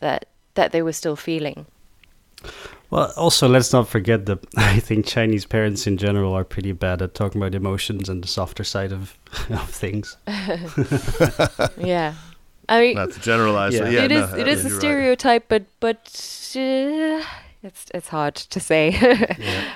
that, 0.00 0.26
that 0.54 0.72
they 0.72 0.82
were 0.82 0.92
still 0.92 1.16
feeling. 1.16 1.66
Well, 2.90 3.12
also 3.16 3.48
let's 3.48 3.72
not 3.72 3.88
forget 3.88 4.26
that 4.26 4.44
I 4.56 4.78
think 4.78 5.06
Chinese 5.06 5.44
parents 5.44 5.86
in 5.86 5.96
general 5.96 6.34
are 6.34 6.44
pretty 6.44 6.72
bad 6.72 7.02
at 7.02 7.14
talking 7.14 7.40
about 7.40 7.54
emotions 7.54 8.08
and 8.08 8.22
the 8.22 8.28
softer 8.28 8.64
side 8.64 8.92
of, 8.92 9.18
of 9.50 9.68
things. 9.70 10.16
yeah, 11.78 12.14
I 12.68 12.80
mean, 12.80 12.94
not 12.96 13.12
to 13.12 13.20
generalize. 13.20 13.74
Yeah, 13.74 13.88
yeah 13.88 14.04
it 14.04 14.10
no, 14.10 14.24
is. 14.24 14.34
It 14.34 14.48
is 14.48 14.64
a 14.64 14.70
stereotype, 14.70 15.50
right. 15.50 15.66
but 15.80 15.80
but 15.80 16.56
uh, 16.56 17.24
it's 17.62 17.86
it's 17.92 18.08
hard 18.08 18.36
to 18.36 18.60
say. 18.60 18.90
yeah. 18.90 19.72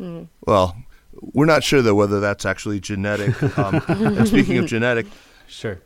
mm. 0.00 0.28
Well, 0.46 0.76
we're 1.12 1.46
not 1.46 1.62
sure 1.62 1.80
though 1.80 1.94
whether 1.94 2.18
that's 2.18 2.44
actually 2.44 2.80
genetic. 2.80 3.40
Um, 3.56 3.82
and 3.88 4.26
speaking 4.26 4.58
of 4.58 4.66
genetic, 4.66 5.06
sure. 5.46 5.80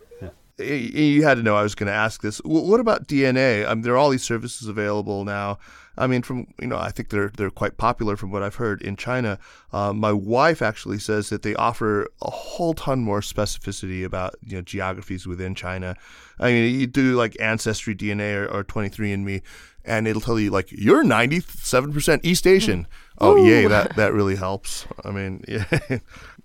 You 0.60 1.22
had 1.24 1.36
to 1.36 1.42
know 1.42 1.56
I 1.56 1.62
was 1.62 1.74
going 1.74 1.88
to 1.88 1.92
ask 1.92 2.22
this. 2.22 2.38
What 2.38 2.80
about 2.80 3.06
DNA? 3.06 3.66
I 3.66 3.74
mean, 3.74 3.82
there 3.82 3.94
are 3.94 3.98
all 3.98 4.10
these 4.10 4.22
services 4.22 4.68
available 4.68 5.24
now. 5.24 5.58
I 6.00 6.06
mean, 6.06 6.22
from 6.22 6.46
you 6.58 6.66
know, 6.66 6.78
I 6.78 6.90
think 6.90 7.10
they're 7.10 7.30
they're 7.36 7.50
quite 7.50 7.76
popular 7.76 8.16
from 8.16 8.30
what 8.30 8.42
I've 8.42 8.54
heard 8.54 8.80
in 8.80 8.96
China. 8.96 9.38
Uh, 9.72 9.92
my 9.92 10.12
wife 10.12 10.62
actually 10.62 10.98
says 10.98 11.28
that 11.28 11.42
they 11.42 11.54
offer 11.54 12.08
a 12.22 12.30
whole 12.30 12.74
ton 12.74 13.00
more 13.00 13.20
specificity 13.20 14.04
about 14.04 14.34
you 14.42 14.56
know 14.56 14.62
geographies 14.62 15.26
within 15.26 15.54
China. 15.54 15.96
I 16.38 16.52
mean, 16.52 16.80
you 16.80 16.86
do 16.86 17.16
like 17.16 17.36
Ancestry 17.38 17.94
DNA 17.94 18.34
or, 18.34 18.46
or 18.46 18.64
23andMe, 18.64 19.42
and 19.84 20.08
it'll 20.08 20.22
tell 20.22 20.40
you 20.40 20.50
like 20.50 20.72
you're 20.72 21.04
97% 21.04 22.20
East 22.22 22.46
Asian. 22.46 22.86
Oh, 23.18 23.36
Ooh. 23.36 23.46
yay! 23.46 23.66
That 23.66 23.96
that 23.96 24.12
really 24.14 24.36
helps. 24.36 24.86
I 25.04 25.10
mean, 25.10 25.44
yeah. 25.48 25.98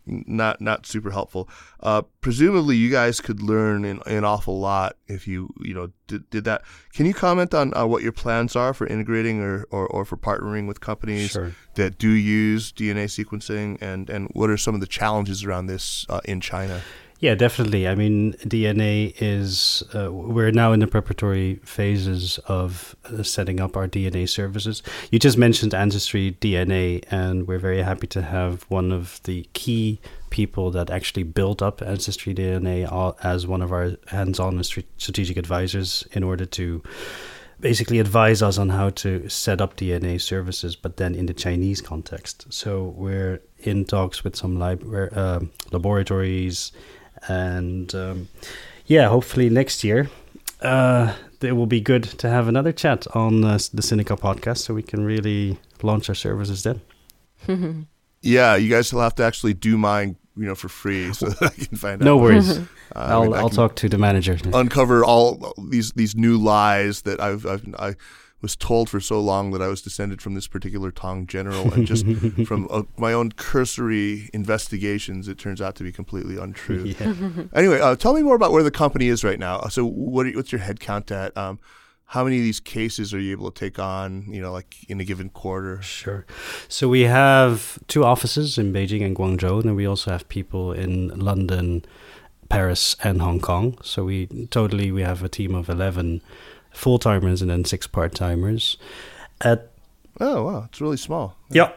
Not 0.06 0.62
not 0.62 0.86
super 0.86 1.12
helpful. 1.12 1.50
Uh, 1.80 2.04
presumably, 2.22 2.76
you 2.76 2.90
guys 2.92 3.22
could 3.22 3.42
learn 3.42 3.86
an, 3.86 4.02
an 4.06 4.24
awful 4.24 4.60
lot 4.60 4.96
if 5.08 5.28
you 5.28 5.50
you 5.60 5.74
know 5.74 5.92
did, 6.08 6.30
did 6.30 6.44
that. 6.46 6.64
Can 6.94 7.06
you 7.06 7.14
comment 7.14 7.54
on 7.54 7.76
uh, 7.76 7.86
what 7.86 8.04
your 8.04 8.12
plans 8.12 8.56
are 8.56 8.74
for 8.74 8.86
integrating 8.88 9.42
or, 9.42 9.66
or, 9.72 9.88
or 9.88 10.06
for 10.06 10.18
partnering 10.18 10.68
with 10.68 10.80
companies 10.80 11.32
Sure. 11.32 11.54
that 11.76 11.98
do 11.98 12.10
use 12.10 12.72
DNA 12.72 13.06
sequencing, 13.06 13.78
and 13.82 14.10
and 14.10 14.30
what 14.34 14.50
are 14.50 14.58
some 14.58 14.76
of 14.76 14.82
the 14.82 14.88
challenges 14.88 15.44
around 15.44 15.66
this 15.68 16.06
uh, 16.10 16.22
in 16.26 16.42
China? 16.42 16.82
Yeah, 17.26 17.34
definitely. 17.34 17.88
I 17.88 17.96
mean, 17.96 18.34
DNA 18.44 19.16
is, 19.20 19.82
uh, 19.96 20.12
we're 20.12 20.52
now 20.52 20.74
in 20.74 20.80
the 20.80 20.86
preparatory 20.86 21.56
phases 21.64 22.38
of 22.46 22.96
uh, 23.06 23.24
setting 23.24 23.60
up 23.60 23.76
our 23.76 23.88
DNA 23.88 24.30
services. 24.30 24.84
You 25.10 25.18
just 25.18 25.36
mentioned 25.36 25.74
Ancestry 25.74 26.38
DNA, 26.40 27.04
and 27.10 27.48
we're 27.48 27.58
very 27.58 27.82
happy 27.82 28.06
to 28.06 28.22
have 28.22 28.62
one 28.70 28.92
of 28.92 29.20
the 29.24 29.50
key 29.54 30.00
people 30.30 30.70
that 30.70 30.92
actually 30.92 31.24
built 31.24 31.64
up 31.64 31.82
Ancestry 31.82 32.36
DNA 32.36 32.86
as 33.24 33.48
one 33.48 33.64
of 33.64 33.72
our 33.72 33.94
hands 34.06 34.40
on 34.40 34.64
strategic 34.64 35.36
advisors 35.36 36.08
in 36.12 36.22
order 36.22 36.46
to 36.46 36.84
basically 37.60 37.98
advise 37.98 38.44
us 38.44 38.60
on 38.60 38.70
how 38.70 38.92
to 38.92 39.28
set 39.30 39.62
up 39.62 39.78
DNA 39.78 40.22
services, 40.22 40.76
but 40.76 40.98
then 40.98 41.16
in 41.16 41.26
the 41.26 41.34
Chinese 41.34 41.82
context. 41.82 42.46
So 42.54 42.94
we're 42.96 43.42
in 43.58 43.86
talks 43.86 44.24
with 44.24 44.36
some 44.36 44.62
uh, 44.62 45.40
laboratories, 45.72 46.72
and 47.28 47.94
um, 47.96 48.28
yeah, 48.86 49.08
hopefully 49.10 49.50
next 49.50 49.84
year. 49.84 50.10
Uh, 50.62 51.14
it 51.42 51.52
will 51.52 51.68
be 51.68 51.82
good 51.82 52.04
to 52.04 52.28
have 52.30 52.48
another 52.48 52.72
chat 52.72 53.06
on 53.14 53.44
uh, 53.44 53.54
the 53.74 53.82
Sinica 53.82 54.18
podcast 54.20 54.60
so 54.60 54.74
we 54.74 54.82
can 54.82 55.04
really 55.06 55.60
launch 55.84 56.10
our 56.10 56.16
services 56.16 56.64
then. 56.64 56.82
Yeah, 58.22 58.56
you 58.56 58.70
guys 58.72 58.92
will 58.92 59.02
have 59.02 59.14
to 59.16 59.24
actually 59.24 59.54
do 59.54 59.78
mine, 59.78 60.16
you 60.36 60.46
know, 60.48 60.56
for 60.56 60.68
free, 60.68 61.14
so 61.14 61.28
that 61.28 61.44
I 61.54 61.64
can 61.66 61.78
find 61.78 62.02
out. 62.02 62.06
No 62.06 62.18
worries. 62.18 62.58
Uh, 62.58 62.66
I 62.96 63.12
I'll, 63.12 63.24
mean, 63.26 63.34
I 63.36 63.38
I'll 63.38 63.50
talk 63.50 63.76
to 63.76 63.88
the 63.90 64.00
manager. 64.00 64.40
uncover 64.52 65.06
all 65.06 65.54
these 65.70 65.92
these 65.92 66.16
new 66.16 66.36
lies 66.40 67.04
that 67.04 67.20
I've, 67.20 67.46
I've 67.46 67.76
I 67.78 67.94
was 68.46 68.56
told 68.56 68.92
for 68.92 69.00
so 69.00 69.20
long 69.20 69.50
that 69.52 69.62
I 69.62 69.68
was 69.68 69.82
descended 69.82 70.22
from 70.22 70.36
this 70.36 70.46
particular 70.46 70.92
Tang 70.92 71.26
general, 71.26 71.74
and 71.74 71.88
just 71.88 72.06
from 72.46 72.68
uh, 72.70 72.84
my 72.96 73.12
own 73.12 73.32
cursory 73.32 74.30
investigations, 74.34 75.28
it 75.28 75.40
turns 75.40 75.62
out 75.62 75.74
to 75.78 75.84
be 75.84 75.92
completely 75.92 76.38
untrue. 76.38 76.84
Yeah. 77.00 77.14
Anyway, 77.56 77.80
uh, 77.80 77.96
tell 77.96 78.14
me 78.14 78.22
more 78.22 78.36
about 78.36 78.52
where 78.52 78.62
the 78.62 78.70
company 78.72 79.08
is 79.08 79.24
right 79.24 79.40
now. 79.40 79.62
So, 79.70 79.84
what 79.86 80.28
are, 80.28 80.32
what's 80.32 80.52
your 80.52 80.62
head 80.62 80.80
count 80.80 81.10
at? 81.12 81.36
Um, 81.36 81.60
how 82.06 82.24
many 82.24 82.38
of 82.38 82.44
these 82.44 82.60
cases 82.60 83.14
are 83.14 83.20
you 83.20 83.32
able 83.32 83.50
to 83.52 83.60
take 83.60 83.80
on? 83.80 84.26
You 84.30 84.42
know, 84.42 84.52
like 84.52 84.76
in 84.88 85.02
a 85.02 85.04
given 85.04 85.30
quarter. 85.30 85.82
Sure. 85.82 86.26
So 86.68 86.88
we 86.88 87.02
have 87.02 87.80
two 87.88 88.04
offices 88.04 88.58
in 88.58 88.72
Beijing 88.72 89.04
and 89.04 89.16
Guangzhou, 89.16 89.62
and 89.62 89.70
then 89.70 89.76
we 89.76 89.88
also 89.88 90.12
have 90.12 90.28
people 90.30 90.72
in 90.72 91.08
London, 91.20 91.84
Paris, 92.50 92.96
and 93.04 93.22
Hong 93.22 93.40
Kong. 93.40 93.78
So 93.82 94.06
we 94.06 94.28
totally 94.52 94.92
we 94.92 95.02
have 95.02 95.24
a 95.24 95.30
team 95.30 95.56
of 95.56 95.70
eleven 95.70 96.22
full 96.76 97.00
timers 97.00 97.42
and 97.42 97.50
then 97.50 97.66
six 97.66 97.88
part 97.88 98.14
timers. 98.14 98.78
At 99.42 99.72
Oh 100.20 100.44
wow, 100.46 100.66
it's 100.70 100.80
really 100.80 100.98
small. 100.98 101.36
yeah, 101.50 101.72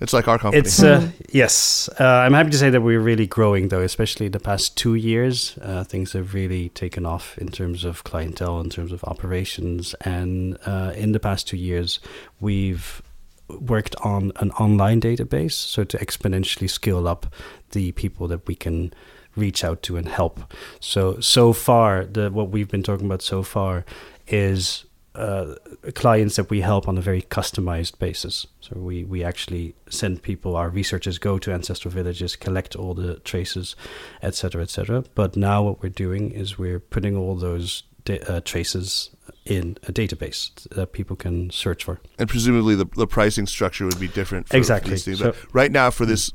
It's 0.00 0.12
like 0.12 0.28
our 0.28 0.38
company. 0.38 0.60
it's 0.60 0.82
uh, 0.82 1.08
yes. 1.32 1.88
Uh, 1.98 2.04
I'm 2.04 2.34
happy 2.34 2.50
to 2.50 2.58
say 2.58 2.68
that 2.70 2.82
we're 2.82 3.00
really 3.00 3.26
growing 3.26 3.68
though, 3.68 3.80
especially 3.80 4.28
the 4.28 4.40
past 4.40 4.76
two 4.76 4.94
years. 4.94 5.56
Uh, 5.62 5.84
things 5.84 6.12
have 6.12 6.34
really 6.34 6.68
taken 6.70 7.06
off 7.06 7.38
in 7.38 7.48
terms 7.48 7.84
of 7.84 8.04
clientele, 8.04 8.60
in 8.60 8.68
terms 8.68 8.92
of 8.92 9.02
operations, 9.04 9.94
and 10.02 10.58
uh, 10.66 10.92
in 10.96 11.12
the 11.12 11.20
past 11.20 11.48
two 11.48 11.56
years, 11.56 11.98
we've 12.40 13.00
worked 13.48 13.96
on 14.04 14.32
an 14.36 14.50
online 14.52 15.00
database, 15.00 15.52
so 15.52 15.82
to 15.84 15.96
exponentially 15.98 16.68
scale 16.68 17.08
up 17.08 17.26
the 17.70 17.92
people 17.92 18.28
that 18.28 18.46
we 18.46 18.54
can 18.54 18.92
reach 19.36 19.64
out 19.64 19.82
to 19.82 19.96
and 19.96 20.08
help. 20.08 20.52
So 20.80 21.20
so 21.20 21.54
far, 21.54 22.04
the 22.04 22.30
what 22.30 22.50
we've 22.50 22.68
been 22.68 22.82
talking 22.82 23.06
about 23.06 23.22
so 23.22 23.42
far 23.42 23.84
is 24.28 24.84
uh, 25.14 25.54
clients 25.94 26.36
that 26.36 26.48
we 26.48 26.60
help 26.60 26.86
on 26.86 26.96
a 26.96 27.00
very 27.00 27.22
customized 27.22 27.98
basis. 27.98 28.46
So 28.60 28.76
we, 28.78 29.04
we 29.04 29.24
actually 29.24 29.74
send 29.90 30.22
people, 30.22 30.54
our 30.54 30.68
researchers 30.68 31.18
go 31.18 31.38
to 31.38 31.52
ancestral 31.52 31.92
villages, 31.92 32.36
collect 32.36 32.76
all 32.76 32.94
the 32.94 33.18
traces, 33.20 33.74
et 34.22 34.34
cetera, 34.34 34.62
et 34.62 34.70
cetera. 34.70 35.02
But 35.14 35.36
now 35.36 35.62
what 35.64 35.82
we're 35.82 35.88
doing 35.88 36.30
is 36.30 36.58
we're 36.58 36.78
putting 36.78 37.16
all 37.16 37.34
those 37.34 37.82
da- 38.04 38.20
uh, 38.20 38.40
traces 38.44 39.10
in 39.44 39.76
a 39.88 39.92
database 39.92 40.68
that 40.68 40.92
people 40.92 41.16
can 41.16 41.50
search 41.50 41.82
for. 41.84 42.00
and 42.18 42.28
presumably 42.28 42.74
the, 42.74 42.84
the 42.96 43.06
pricing 43.06 43.46
structure 43.46 43.86
would 43.86 43.98
be 43.98 44.08
different. 44.08 44.48
For, 44.48 44.56
Exactly. 44.56 44.96
For. 44.96 45.16
So- 45.16 45.34
right 45.52 45.72
now, 45.72 45.90
for 45.90 46.06
this, 46.06 46.30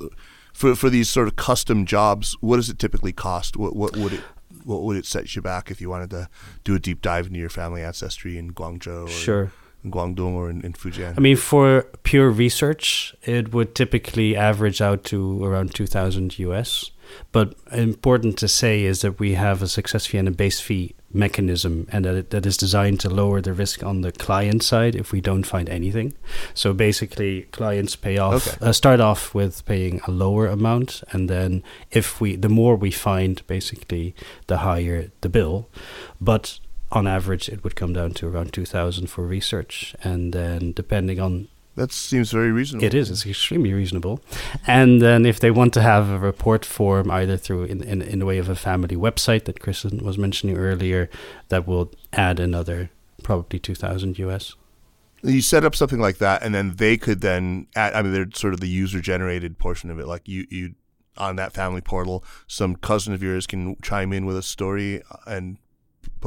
for 0.51 0.75
for 0.75 0.89
these 0.89 1.09
sort 1.09 1.27
of 1.27 1.35
custom 1.35 1.85
jobs, 1.85 2.35
what 2.41 2.57
does 2.57 2.69
it 2.69 2.79
typically 2.79 3.13
cost? 3.13 3.55
What 3.55 3.75
what 3.75 3.95
would 3.97 4.13
it 4.13 4.21
what 4.65 4.81
would 4.83 4.97
it 4.97 5.05
set 5.05 5.35
you 5.35 5.41
back 5.41 5.69
if 5.71 5.79
you 5.81 5.89
wanted 5.89 6.09
to 6.11 6.29
do 6.63 6.75
a 6.75 6.79
deep 6.79 7.01
dive 7.01 7.27
into 7.27 7.39
your 7.39 7.49
family 7.49 7.83
ancestry 7.83 8.37
in 8.37 8.51
Guangzhou 8.53 9.05
or 9.05 9.07
Sure. 9.09 9.51
in 9.83 9.91
Guangdong 9.91 10.33
or 10.33 10.49
in, 10.49 10.61
in 10.61 10.73
Fujian? 10.73 11.13
I 11.17 11.21
mean, 11.21 11.35
for 11.37 11.83
pure 12.03 12.29
research, 12.29 13.13
it 13.23 13.53
would 13.53 13.75
typically 13.75 14.35
average 14.35 14.81
out 14.81 15.03
to 15.05 15.43
around 15.43 15.73
2000 15.75 16.39
US. 16.39 16.91
But 17.31 17.55
important 17.71 18.37
to 18.39 18.47
say 18.47 18.83
is 18.83 19.01
that 19.01 19.19
we 19.19 19.33
have 19.33 19.61
a 19.61 19.67
success 19.67 20.05
fee 20.05 20.17
and 20.17 20.27
a 20.27 20.31
base 20.31 20.59
fee 20.59 20.95
mechanism, 21.11 21.87
and 21.91 22.05
that, 22.05 22.15
it, 22.15 22.29
that 22.31 22.45
is 22.45 22.57
designed 22.57 22.99
to 23.01 23.09
lower 23.09 23.39
the 23.41 23.53
risk 23.53 23.83
on 23.83 24.01
the 24.01 24.11
client 24.11 24.63
side 24.63 24.95
if 24.95 25.11
we 25.11 25.21
don't 25.21 25.43
find 25.43 25.69
anything. 25.69 26.13
So 26.53 26.73
basically, 26.73 27.43
clients 27.51 27.95
pay 27.95 28.17
off, 28.17 28.47
Okay. 28.47 28.65
uh, 28.65 28.71
start 28.71 28.99
off 28.99 29.33
with 29.35 29.63
paying 29.65 30.01
a 30.07 30.11
lower 30.11 30.47
amount, 30.47 31.03
and 31.11 31.29
then 31.29 31.63
if 31.91 32.19
we, 32.19 32.35
the 32.35 32.49
more 32.49 32.75
we 32.75 32.91
find, 32.91 33.45
basically, 33.47 34.15
the 34.47 34.57
higher 34.57 35.11
the 35.21 35.29
bill. 35.29 35.69
But 36.19 36.59
on 36.91 37.07
average, 37.07 37.49
it 37.49 37.63
would 37.63 37.75
come 37.75 37.93
down 37.93 38.11
to 38.13 38.27
around 38.27 38.53
2000 38.53 39.07
for 39.07 39.25
research. 39.25 39.95
And 40.03 40.33
then, 40.33 40.71
depending 40.73 41.19
on 41.19 41.47
that 41.75 41.91
seems 41.91 42.31
very 42.31 42.51
reasonable. 42.51 42.85
it 42.85 42.93
is, 42.93 43.09
it's 43.09 43.25
extremely 43.25 43.73
reasonable. 43.73 44.19
And 44.67 45.01
then, 45.01 45.25
if 45.25 45.39
they 45.39 45.51
want 45.51 45.73
to 45.73 45.81
have 45.81 46.09
a 46.09 46.19
report 46.19 46.65
form, 46.65 47.09
either 47.09 47.37
through 47.37 47.63
in, 47.65 47.83
in, 47.83 48.01
in 48.01 48.19
the 48.19 48.25
way 48.25 48.37
of 48.37 48.49
a 48.49 48.55
family 48.55 48.95
website 48.95 49.45
that 49.45 49.59
Chrislyn 49.59 50.01
was 50.01 50.17
mentioning 50.17 50.57
earlier, 50.57 51.09
that 51.49 51.67
will 51.67 51.91
add 52.11 52.39
another 52.39 52.91
probably 53.23 53.59
2000 53.59 54.19
US. 54.19 54.55
You 55.23 55.41
set 55.41 55.63
up 55.63 55.75
something 55.75 55.99
like 55.99 56.17
that, 56.17 56.43
and 56.43 56.53
then 56.53 56.75
they 56.75 56.97
could 56.97 57.21
then. 57.21 57.67
Add, 57.75 57.93
I 57.93 58.01
mean, 58.01 58.13
they're 58.13 58.27
sort 58.35 58.53
of 58.53 58.59
the 58.59 58.67
user 58.67 58.99
generated 58.99 59.57
portion 59.57 59.89
of 59.89 59.99
it. 59.99 60.05
Like 60.05 60.27
you 60.27 60.45
you 60.49 60.75
on 61.17 61.35
that 61.37 61.53
family 61.53 61.81
portal, 61.81 62.23
some 62.47 62.75
cousin 62.75 63.13
of 63.13 63.23
yours 63.23 63.47
can 63.47 63.77
chime 63.81 64.13
in 64.13 64.25
with 64.25 64.37
a 64.37 64.41
story 64.41 65.01
uh, 65.09 65.17
and 65.27 65.57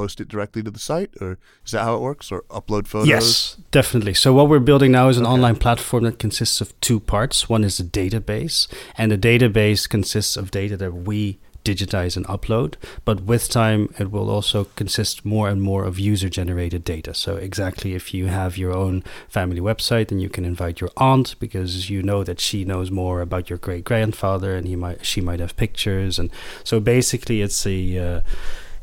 post 0.00 0.20
it 0.20 0.28
directly 0.28 0.62
to 0.62 0.70
the 0.70 0.84
site, 0.90 1.10
or 1.22 1.30
is 1.64 1.72
that 1.72 1.84
how 1.86 1.94
it 1.96 2.02
works? 2.08 2.30
Or 2.32 2.42
upload 2.60 2.86
photos? 2.86 3.08
Yes, 3.08 3.56
definitely. 3.78 4.14
So 4.14 4.28
what 4.36 4.48
we're 4.50 4.68
building 4.70 4.92
now 4.92 5.08
is 5.08 5.18
an 5.18 5.24
Okay. 5.26 5.34
online 5.34 5.56
platform 5.56 6.04
that 6.04 6.18
consists 6.26 6.60
of 6.60 6.68
two 6.80 6.98
parts. 7.00 7.48
One 7.48 7.64
is 7.64 7.76
the 7.78 7.84
database, 8.02 8.68
and 8.98 9.10
the 9.10 9.22
database 9.30 9.88
consists 9.96 10.36
of 10.36 10.50
data 10.50 10.76
that 10.76 10.92
we 11.08 11.38
digitize 11.64 12.16
and 12.16 12.26
upload. 12.36 12.74
But 13.04 13.24
with 13.30 13.48
time, 13.48 13.82
it 13.98 14.08
will 14.14 14.28
also 14.30 14.68
consist 14.76 15.24
more 15.24 15.48
and 15.52 15.60
more 15.60 15.82
of 15.88 15.98
user-generated 15.98 16.82
data. 16.84 17.12
So 17.12 17.30
exactly, 17.48 17.90
if 18.00 18.14
you 18.14 18.26
have 18.26 18.56
your 18.62 18.72
own 18.72 19.02
family 19.28 19.60
website, 19.60 20.06
then 20.08 20.20
you 20.20 20.28
can 20.28 20.44
invite 20.44 20.80
your 20.80 20.92
aunt 20.96 21.34
because 21.40 21.90
you 21.90 22.02
know 22.02 22.22
that 22.24 22.38
she 22.38 22.64
knows 22.64 22.90
more 22.90 23.20
about 23.20 23.50
your 23.50 23.58
great 23.58 23.84
grandfather, 23.90 24.50
and 24.56 24.68
he 24.68 24.76
might 24.76 25.04
she 25.04 25.20
might 25.20 25.40
have 25.40 25.56
pictures, 25.56 26.20
and 26.20 26.30
so 26.62 26.78
basically, 26.78 27.42
it's 27.42 27.66
a 27.66 27.78
uh, 28.06 28.20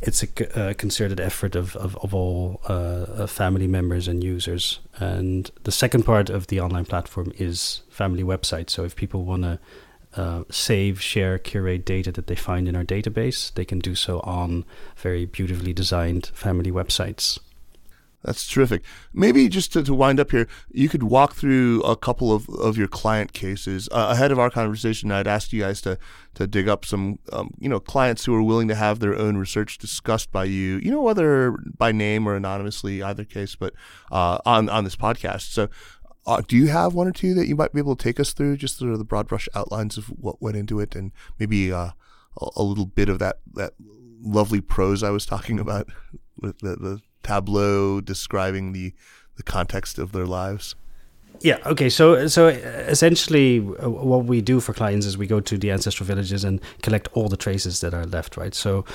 it's 0.05 0.23
a, 0.23 0.59
uh, 0.59 0.73
concerted 0.73 1.19
effort 1.19 1.55
of, 1.55 1.75
of, 1.77 1.95
of 1.97 2.13
all 2.13 2.61
uh, 2.69 2.73
uh, 2.73 3.27
family 3.27 3.67
members 3.67 4.07
and 4.07 4.23
users. 4.23 4.79
And 4.99 5.49
the 5.63 5.71
second 5.71 6.03
part 6.03 6.29
of 6.29 6.47
the 6.47 6.59
online 6.59 6.85
platform 6.85 7.31
is 7.37 7.81
family 7.89 8.23
websites. 8.23 8.71
So 8.71 8.83
if 8.83 8.95
people 8.95 9.23
want 9.23 9.43
to 9.43 9.59
uh, 10.15 10.43
save, 10.49 11.01
share, 11.01 11.39
curate 11.39 11.85
data 11.85 12.11
that 12.11 12.27
they 12.27 12.35
find 12.35 12.67
in 12.67 12.75
our 12.75 12.83
database, 12.83 13.53
they 13.53 13.65
can 13.65 13.79
do 13.79 13.95
so 13.95 14.19
on 14.21 14.65
very 14.97 15.25
beautifully 15.25 15.73
designed 15.73 16.27
family 16.33 16.71
websites. 16.71 17.39
That's 18.23 18.47
terrific. 18.47 18.83
Maybe 19.13 19.49
just 19.49 19.73
to, 19.73 19.83
to 19.83 19.93
wind 19.93 20.17
up 20.17 20.31
here, 20.31 20.47
you 20.71 20.87
could 20.87 21.03
walk 21.03 21.33
through 21.33 21.81
a 21.81 21.97
couple 21.97 22.33
of, 22.33 22.47
of 22.49 22.77
your 22.77 22.87
client 22.87 23.33
cases. 23.33 23.89
Uh, 23.91 24.07
ahead 24.11 24.31
of 24.31 24.39
our 24.39 24.49
conversation, 24.49 25.11
I'd 25.11 25.27
asked 25.27 25.51
you 25.51 25.61
guys 25.61 25.81
to, 25.81 25.97
to 26.35 26.47
dig 26.47 26.69
up 26.69 26.85
some, 26.85 27.19
um, 27.33 27.53
you 27.59 27.67
know, 27.67 27.81
clients 27.81 28.23
who 28.23 28.33
are 28.33 28.41
willing 28.41 28.69
to 28.69 28.75
have 28.75 28.99
their 28.99 29.13
own 29.13 29.35
research 29.35 29.77
discussed 29.77 30.31
by 30.31 30.45
you, 30.45 30.77
you 30.77 30.89
know, 30.89 31.01
whether 31.01 31.51
by 31.77 31.91
name 31.91 32.25
or 32.25 32.35
anonymously, 32.35 33.03
either 33.03 33.25
case, 33.25 33.55
but 33.55 33.73
uh, 34.09 34.37
on, 34.45 34.69
on 34.69 34.85
this 34.85 34.95
podcast. 34.95 35.51
So 35.51 35.67
uh, 36.25 36.41
do 36.47 36.55
you 36.55 36.67
have 36.67 36.93
one 36.93 37.07
or 37.07 37.11
two 37.11 37.33
that 37.33 37.47
you 37.47 37.57
might 37.57 37.73
be 37.73 37.79
able 37.79 37.97
to 37.97 38.03
take 38.03 38.21
us 38.21 38.31
through, 38.31 38.55
just 38.55 38.77
sort 38.77 38.93
of 38.93 38.99
the 38.99 39.05
broad 39.05 39.27
brush 39.27 39.49
outlines 39.53 39.97
of 39.97 40.05
what 40.05 40.41
went 40.41 40.55
into 40.55 40.79
it 40.79 40.95
and 40.95 41.11
maybe 41.39 41.73
uh, 41.73 41.89
a, 42.39 42.49
a 42.55 42.63
little 42.63 42.85
bit 42.85 43.09
of 43.09 43.19
that, 43.19 43.39
that 43.53 43.73
lovely 44.21 44.61
prose 44.61 45.03
I 45.03 45.09
was 45.09 45.25
talking 45.25 45.59
about, 45.59 45.89
with 46.37 46.59
the, 46.59 46.77
the 46.77 47.01
tableau 47.23 48.01
describing 48.01 48.73
the, 48.73 48.93
the 49.35 49.43
context 49.43 49.97
of 49.97 50.11
their 50.11 50.25
lives? 50.25 50.75
Yeah. 51.41 51.57
Okay. 51.65 51.89
So 51.89 52.27
so 52.27 52.47
essentially, 52.47 53.59
uh, 53.59 53.89
what 53.89 54.25
we 54.25 54.41
do 54.41 54.59
for 54.59 54.73
clients 54.73 55.05
is 55.05 55.17
we 55.17 55.27
go 55.27 55.41
to 55.41 55.57
the 55.57 55.71
ancestral 55.71 56.07
villages 56.07 56.43
and 56.43 56.61
collect 56.81 57.09
all 57.13 57.27
the 57.27 57.37
traces 57.37 57.81
that 57.81 57.93
are 57.93 58.05
left. 58.05 58.37
Right. 58.37 58.55
So 58.55 58.85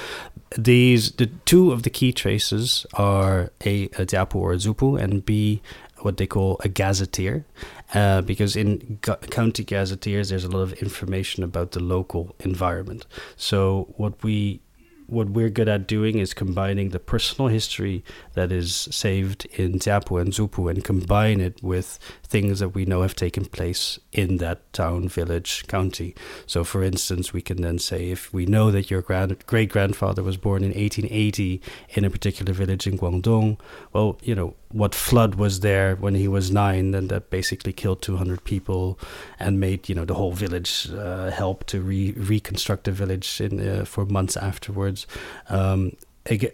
these 0.57 1.13
the 1.13 1.27
two 1.45 1.73
of 1.73 1.83
the 1.83 1.91
key 1.91 2.13
traces 2.13 2.87
are 2.95 3.51
a, 3.67 3.85
a 3.85 4.07
Jiapu 4.07 4.37
or 4.37 4.53
a 4.53 4.57
Zupu, 4.57 4.99
and 5.01 5.25
B 5.25 5.61
what 6.03 6.17
they 6.17 6.27
call 6.27 6.61
a 6.65 6.69
gazetteer, 6.69 7.45
uh, 7.93 8.23
because 8.23 8.55
in 8.57 8.99
county 9.03 9.65
gazetteers 9.65 10.29
there's 10.29 10.45
a 10.45 10.49
lot 10.49 10.63
of 10.63 10.73
information 10.75 11.43
about 11.43 11.73
the 11.73 11.81
local 11.81 12.35
environment. 12.41 13.05
So 13.37 13.93
what 13.97 14.23
we 14.23 14.61
what 15.09 15.31
we're 15.31 15.49
good 15.49 15.69
at 15.69 15.89
doing 15.89 16.19
is 16.19 16.35
combining 16.35 16.91
the 16.91 16.99
personal 16.99 17.49
history 17.49 18.05
that 18.35 18.53
is 18.53 18.89
saved 18.91 19.47
in 19.47 19.79
Jiapu 19.79 20.21
and 20.21 20.33
Zupu 20.33 20.71
and 20.71 20.85
combine 20.85 21.41
it 21.41 21.63
with 21.63 21.99
things 22.23 22.59
that 22.61 22.71
we 22.71 22.85
know 22.85 23.01
have 23.01 23.17
taken 23.17 23.47
place 23.47 23.99
in 24.13 24.37
that 24.37 24.71
town, 24.75 25.09
village, 25.09 25.67
county. 25.67 26.15
So, 26.47 26.63
for 26.63 26.83
instance, 26.83 27.33
we 27.33 27.41
can 27.41 27.63
then 27.63 27.79
say 27.79 28.11
if 28.11 28.35
we 28.35 28.45
know 28.45 28.71
that 28.71 28.91
your 28.91 29.01
grand, 29.01 29.47
great 29.47 29.71
grandfather 29.71 30.23
was 30.23 30.37
born 30.37 30.63
in 30.63 30.71
1880 30.71 31.63
in 31.95 32.05
a 32.05 32.11
particular 32.11 32.53
village 32.53 32.87
in 32.87 32.99
Guangdong, 32.99 33.59
well, 33.95 34.19
you 34.23 34.35
know, 34.35 34.55
what 34.71 34.95
flood 34.95 35.37
was 35.37 35.61
there 35.61 35.97
when 35.97 36.15
he 36.15 36.29
was 36.29 36.51
nine, 36.51 36.95
and 36.95 37.09
that 37.09 37.31
basically 37.31 37.73
killed 37.73 38.03
200 38.03 38.45
people 38.45 38.99
and 39.39 39.59
made, 39.59 39.89
you 39.89 39.95
know, 39.95 40.05
the 40.05 40.15
whole 40.15 40.33
village 40.33 40.91
uh, 40.93 41.31
help 41.31 41.65
to 41.67 41.81
re- 41.81 42.13
reconstruct 42.13 42.85
the 42.85 42.93
village 42.93 43.41
in, 43.41 43.67
uh, 43.67 43.85
for 43.85 44.05
months 44.05 44.37
afterwards. 44.37 45.07
Um, 45.49 45.97
again, 46.27 46.53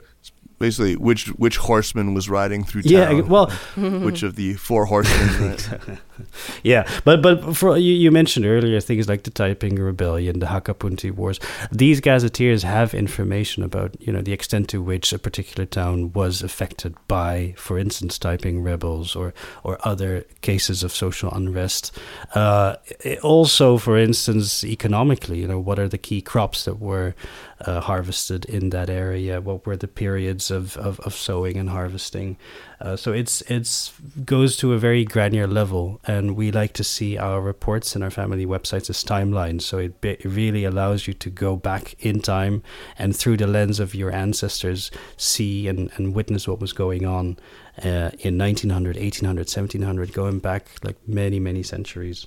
basically 0.59 0.97
which 0.97 1.27
which 1.31 1.57
horseman 1.57 2.15
was 2.15 2.29
riding 2.29 2.65
through 2.65 2.83
town. 2.83 2.93
Yeah, 2.93 3.21
well, 3.23 3.51
which 3.77 4.23
of 4.23 4.37
the 4.37 4.55
four 4.55 4.87
horsemen? 4.87 5.57
Right? 5.89 5.99
yeah, 6.63 6.89
but 7.05 7.23
but 7.23 7.57
for 7.57 7.77
you, 7.77 7.93
you 7.95 8.11
mentioned 8.11 8.47
earlier 8.47 8.81
things 8.81 9.09
like 9.09 9.25
the 9.25 9.31
Taiping 9.31 9.77
Rebellion, 9.77 10.39
the 10.39 10.47
Hakka 10.47 10.79
Punti 10.79 11.11
Wars. 11.11 11.41
These 11.73 12.01
gazetteers 12.01 12.63
have 12.63 12.95
information 12.95 13.63
about 13.63 13.97
you 14.01 14.13
know 14.13 14.23
the 14.23 14.33
extent 14.33 14.69
to 14.71 14.83
which 14.83 15.13
a 15.13 15.19
particular 15.19 15.67
town 15.67 16.13
was 16.13 16.43
affected 16.43 16.95
by, 17.09 17.55
for 17.57 17.79
instance, 17.79 18.19
Taiping 18.19 18.63
rebels 18.63 19.17
or 19.17 19.35
or 19.63 19.79
other 19.87 20.25
cases 20.41 20.83
of 20.83 20.93
social 20.93 21.31
unrest. 21.33 21.97
Uh, 22.35 22.77
also, 23.23 23.79
for 23.79 23.99
instance, 23.99 24.65
economically, 24.65 25.41
you 25.41 25.47
know, 25.47 25.59
what 25.59 25.79
are 25.79 25.89
the 25.89 25.99
key 25.99 26.21
crops 26.21 26.65
that 26.65 26.79
were 26.81 27.15
uh, 27.61 27.81
harvested 27.81 28.45
in 28.45 28.71
that 28.71 28.91
area? 28.91 29.41
What 29.41 29.67
were 29.67 29.77
the 29.77 29.89
periods 29.89 30.51
of, 30.51 30.77
of, 30.77 31.01
of 31.01 31.15
sowing 31.15 31.57
and 31.57 31.71
harvesting? 31.71 32.37
Uh, 32.85 32.97
so 32.97 33.13
it's 33.15 33.41
it's 33.43 33.95
goes 34.27 34.59
to 34.59 34.75
a 34.75 34.79
very 34.79 35.07
granular 35.07 35.47
level, 35.47 35.99
and 36.05 36.37
we 36.37 36.53
like 36.53 36.75
to 36.75 36.85
see 36.85 37.17
our 37.17 37.41
reports 37.41 37.95
and 37.95 38.05
our 38.05 38.11
family 38.11 38.45
websites 38.45 38.91
as 38.91 39.03
timelines. 39.03 39.63
So 39.63 39.79
it, 39.79 40.03
be, 40.03 40.11
it 40.11 40.25
really 40.27 40.65
allows 40.65 41.07
you 41.07 41.15
to 41.15 41.31
go 41.31 41.57
back 41.57 41.95
in 41.99 42.21
time 42.21 42.63
and 42.99 43.17
through 43.17 43.39
the 43.39 43.47
lens 43.47 43.81
of 43.81 43.95
your 43.95 44.13
ancestors 44.13 44.91
see 45.17 45.67
and, 45.67 45.91
and 45.97 46.15
witness 46.15 46.47
what 46.47 46.61
was 46.61 46.75
going 46.75 47.07
on 47.07 47.39
uh, 47.79 48.11
in 48.19 48.37
1900, 48.37 48.97
1800, 48.97 49.39
1700, 49.49 50.13
going 50.13 50.39
back 50.39 50.69
like 50.83 50.97
many 51.09 51.41
many 51.41 51.63
centuries. 51.63 52.27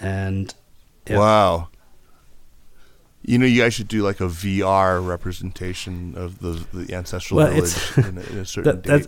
And 0.00 0.52
yeah. 1.06 1.18
wow, 1.18 1.68
you 3.22 3.38
know, 3.38 3.46
you 3.46 3.62
guys 3.62 3.74
should 3.74 3.88
do 3.88 4.02
like 4.02 4.20
a 4.20 4.24
VR 4.24 5.06
representation 5.06 6.16
of 6.16 6.40
the 6.40 6.66
the 6.72 6.94
ancestral 6.94 7.36
well, 7.36 7.52
village 7.52 7.96
in 7.96 8.18
a, 8.18 8.22
in 8.22 8.38
a 8.38 8.44
certain 8.44 8.82
that, 8.82 9.02
date. 9.02 9.06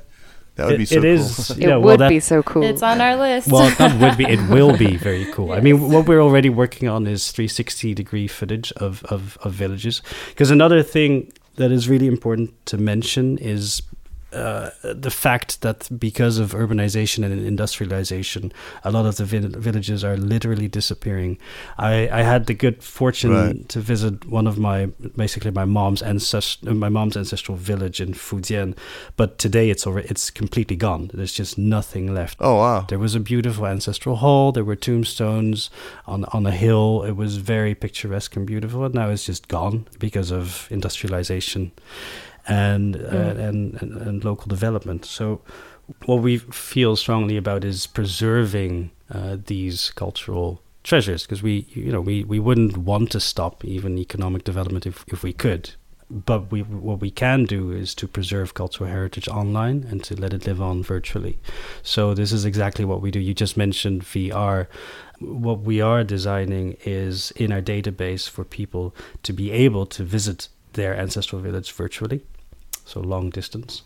That 0.57 0.67
would 0.67 0.75
it, 0.75 0.79
be 0.79 0.85
so 0.87 0.99
it 0.99 1.01
cool. 1.01 1.11
Is, 1.11 1.51
it 1.51 1.59
yeah, 1.59 1.69
well, 1.69 1.81
would 1.81 2.01
that, 2.01 2.09
be 2.09 2.21
so 2.21 2.43
cool. 2.43 2.63
It's 2.63 2.83
on 2.83 3.01
our 3.01 3.17
list. 3.17 3.49
Well, 3.49 3.75
not 3.79 4.01
would 4.01 4.17
be. 4.17 4.25
It 4.25 4.49
will 4.49 4.77
be 4.77 4.97
very 5.09 5.27
cool. 5.27 5.49
yes. 5.49 5.59
I 5.59 5.61
mean, 5.61 5.91
what 5.91 6.07
we're 6.07 6.21
already 6.21 6.51
working 6.51 6.89
on 6.89 7.07
is 7.07 7.31
360 7.33 7.95
degree 7.95 8.29
footage 8.29 8.73
of 8.73 9.05
of, 9.05 9.39
of 9.43 9.53
villages. 9.53 10.03
Because 10.29 10.51
another 10.51 10.83
thing 10.83 11.33
that 11.57 11.71
is 11.71 11.89
really 11.89 12.07
important 12.07 12.51
to 12.67 12.79
mention 12.79 13.39
is 13.39 13.83
uh, 14.33 14.71
the 14.83 15.11
fact 15.11 15.61
that 15.63 15.89
because 15.99 16.39
of 16.39 16.53
urbanization 16.53 17.25
and 17.25 17.45
industrialization, 17.45 18.53
a 18.85 18.91
lot 18.91 19.07
of 19.07 19.17
the 19.17 19.25
villages 19.25 20.05
are 20.05 20.17
literally 20.17 20.69
disappearing. 20.69 21.39
I, 21.79 22.09
I 22.09 22.23
had 22.23 22.47
the 22.47 22.55
good 22.55 22.83
fortune 22.83 23.33
right. 23.33 23.69
to 23.69 23.81
visit 23.81 24.27
one 24.27 24.47
of 24.47 24.59
my 24.59 24.87
basically 25.17 25.51
my 25.51 25.65
mom's 25.65 26.03
ancest- 26.03 26.65
my 26.65 26.89
mom's 26.89 27.17
ancestral 27.17 27.57
village 27.57 28.01
in 28.01 28.13
Fujian, 28.13 28.77
but 29.17 29.39
today 29.39 29.71
it's 29.71 29.87
already 29.87 30.09
it's 30.09 30.31
completely 30.31 30.77
gone. 30.77 31.11
There's 31.13 31.33
just 31.33 31.59
nothing 31.59 32.15
left. 32.15 32.39
Oh 32.41 32.57
wow! 32.57 32.87
There 32.89 32.99
was 32.99 33.15
a 33.15 33.21
beautiful 33.21 33.67
ancestral 33.67 34.17
hall. 34.17 34.53
There 34.53 34.65
were 34.65 34.77
tombstones 34.77 35.71
on 36.07 36.25
on 36.27 36.47
a 36.47 36.53
hill. 36.53 37.03
It 37.03 37.17
was 37.17 37.39
very 37.39 37.75
picturesque 37.75 38.37
and 38.37 38.47
beautiful. 38.47 38.85
And 38.85 38.95
now 38.95 39.09
it's 39.09 39.27
just 39.27 39.49
gone 39.49 39.87
because 39.99 40.31
of 40.31 40.69
industrialization 40.71 41.73
and, 42.51 42.97
uh, 42.97 43.35
and, 43.39 43.81
and, 43.81 43.93
and 43.97 44.25
local 44.25 44.49
development. 44.49 45.05
So, 45.05 45.41
what 46.07 46.17
we 46.17 46.39
feel 46.39 46.97
strongly 46.97 47.37
about 47.37 47.65
is 47.65 47.87
preserving 47.87 48.91
uh, 49.11 49.39
these 49.47 49.91
cultural 49.91 50.63
treasures 50.85 51.23
because 51.23 51.43
we, 51.43 51.67
you 51.71 51.91
know, 51.91 52.01
we, 52.01 52.25
we 52.25 52.39
wouldn't 52.39 52.77
want 52.77 53.11
to 53.13 53.21
stop 53.21 53.65
even 53.65 53.99
economic 53.99 54.45
development 54.45 54.87
if, 54.87 55.05
if 55.09 55.23
we 55.23 55.33
could. 55.33 55.71
But 56.09 56.51
we, 56.51 56.63
what 56.63 57.01
we 57.01 57.11
can 57.11 57.45
do 57.45 57.71
is 57.71 57.95
to 57.97 58.09
preserve 58.09 58.55
cultural 58.55 58.91
heritage 58.91 59.29
online 59.29 59.87
and 59.89 60.03
to 60.05 60.17
let 60.17 60.33
it 60.33 60.47
live 60.47 60.61
on 60.61 60.83
virtually. 60.83 61.39
So 61.83 62.15
this 62.15 62.33
is 62.33 62.45
exactly 62.45 62.85
what 62.85 63.01
we 63.01 63.13
do. 63.13 63.21
You 63.21 63.35
just 63.35 63.57
mentioned 63.57 64.03
VR 64.03 64.67
what 65.21 65.61
we 65.61 65.81
are 65.81 66.03
designing 66.03 66.77
is 66.85 67.31
in 67.33 67.53
our 67.53 67.61
database 67.61 68.29
for 68.29 68.43
people 68.43 68.95
to 69.23 69.33
be 69.33 69.51
able 69.51 69.87
to 69.87 70.03
visit 70.03 70.49
their 70.73 70.97
ancestral 70.97 71.43
village 71.43 71.71
virtually 71.73 72.23
so 72.91 73.01
long 73.01 73.31
distance, 73.31 73.83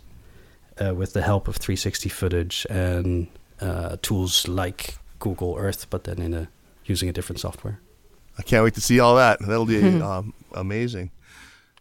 uh, 0.81 0.95
with 0.95 1.13
the 1.13 1.23
help 1.23 1.49
of 1.49 1.57
360 1.57 2.09
footage 2.09 2.67
and 2.71 3.29
uh, 3.61 3.97
tools 4.03 4.49
like 4.49 4.97
Google 5.19 5.57
Earth, 5.59 5.89
but 5.91 6.05
then 6.05 6.21
in 6.21 6.35
a 6.35 6.49
using 6.85 7.09
a 7.09 7.13
different 7.13 7.41
software. 7.41 7.81
I 8.39 8.43
can't 8.43 8.65
wait 8.65 8.75
to 8.75 8.81
see 8.81 9.01
all 9.01 9.17
that. 9.17 9.39
That'll 9.41 9.67
be 9.67 10.01
um, 10.03 10.35
amazing. 10.53 11.11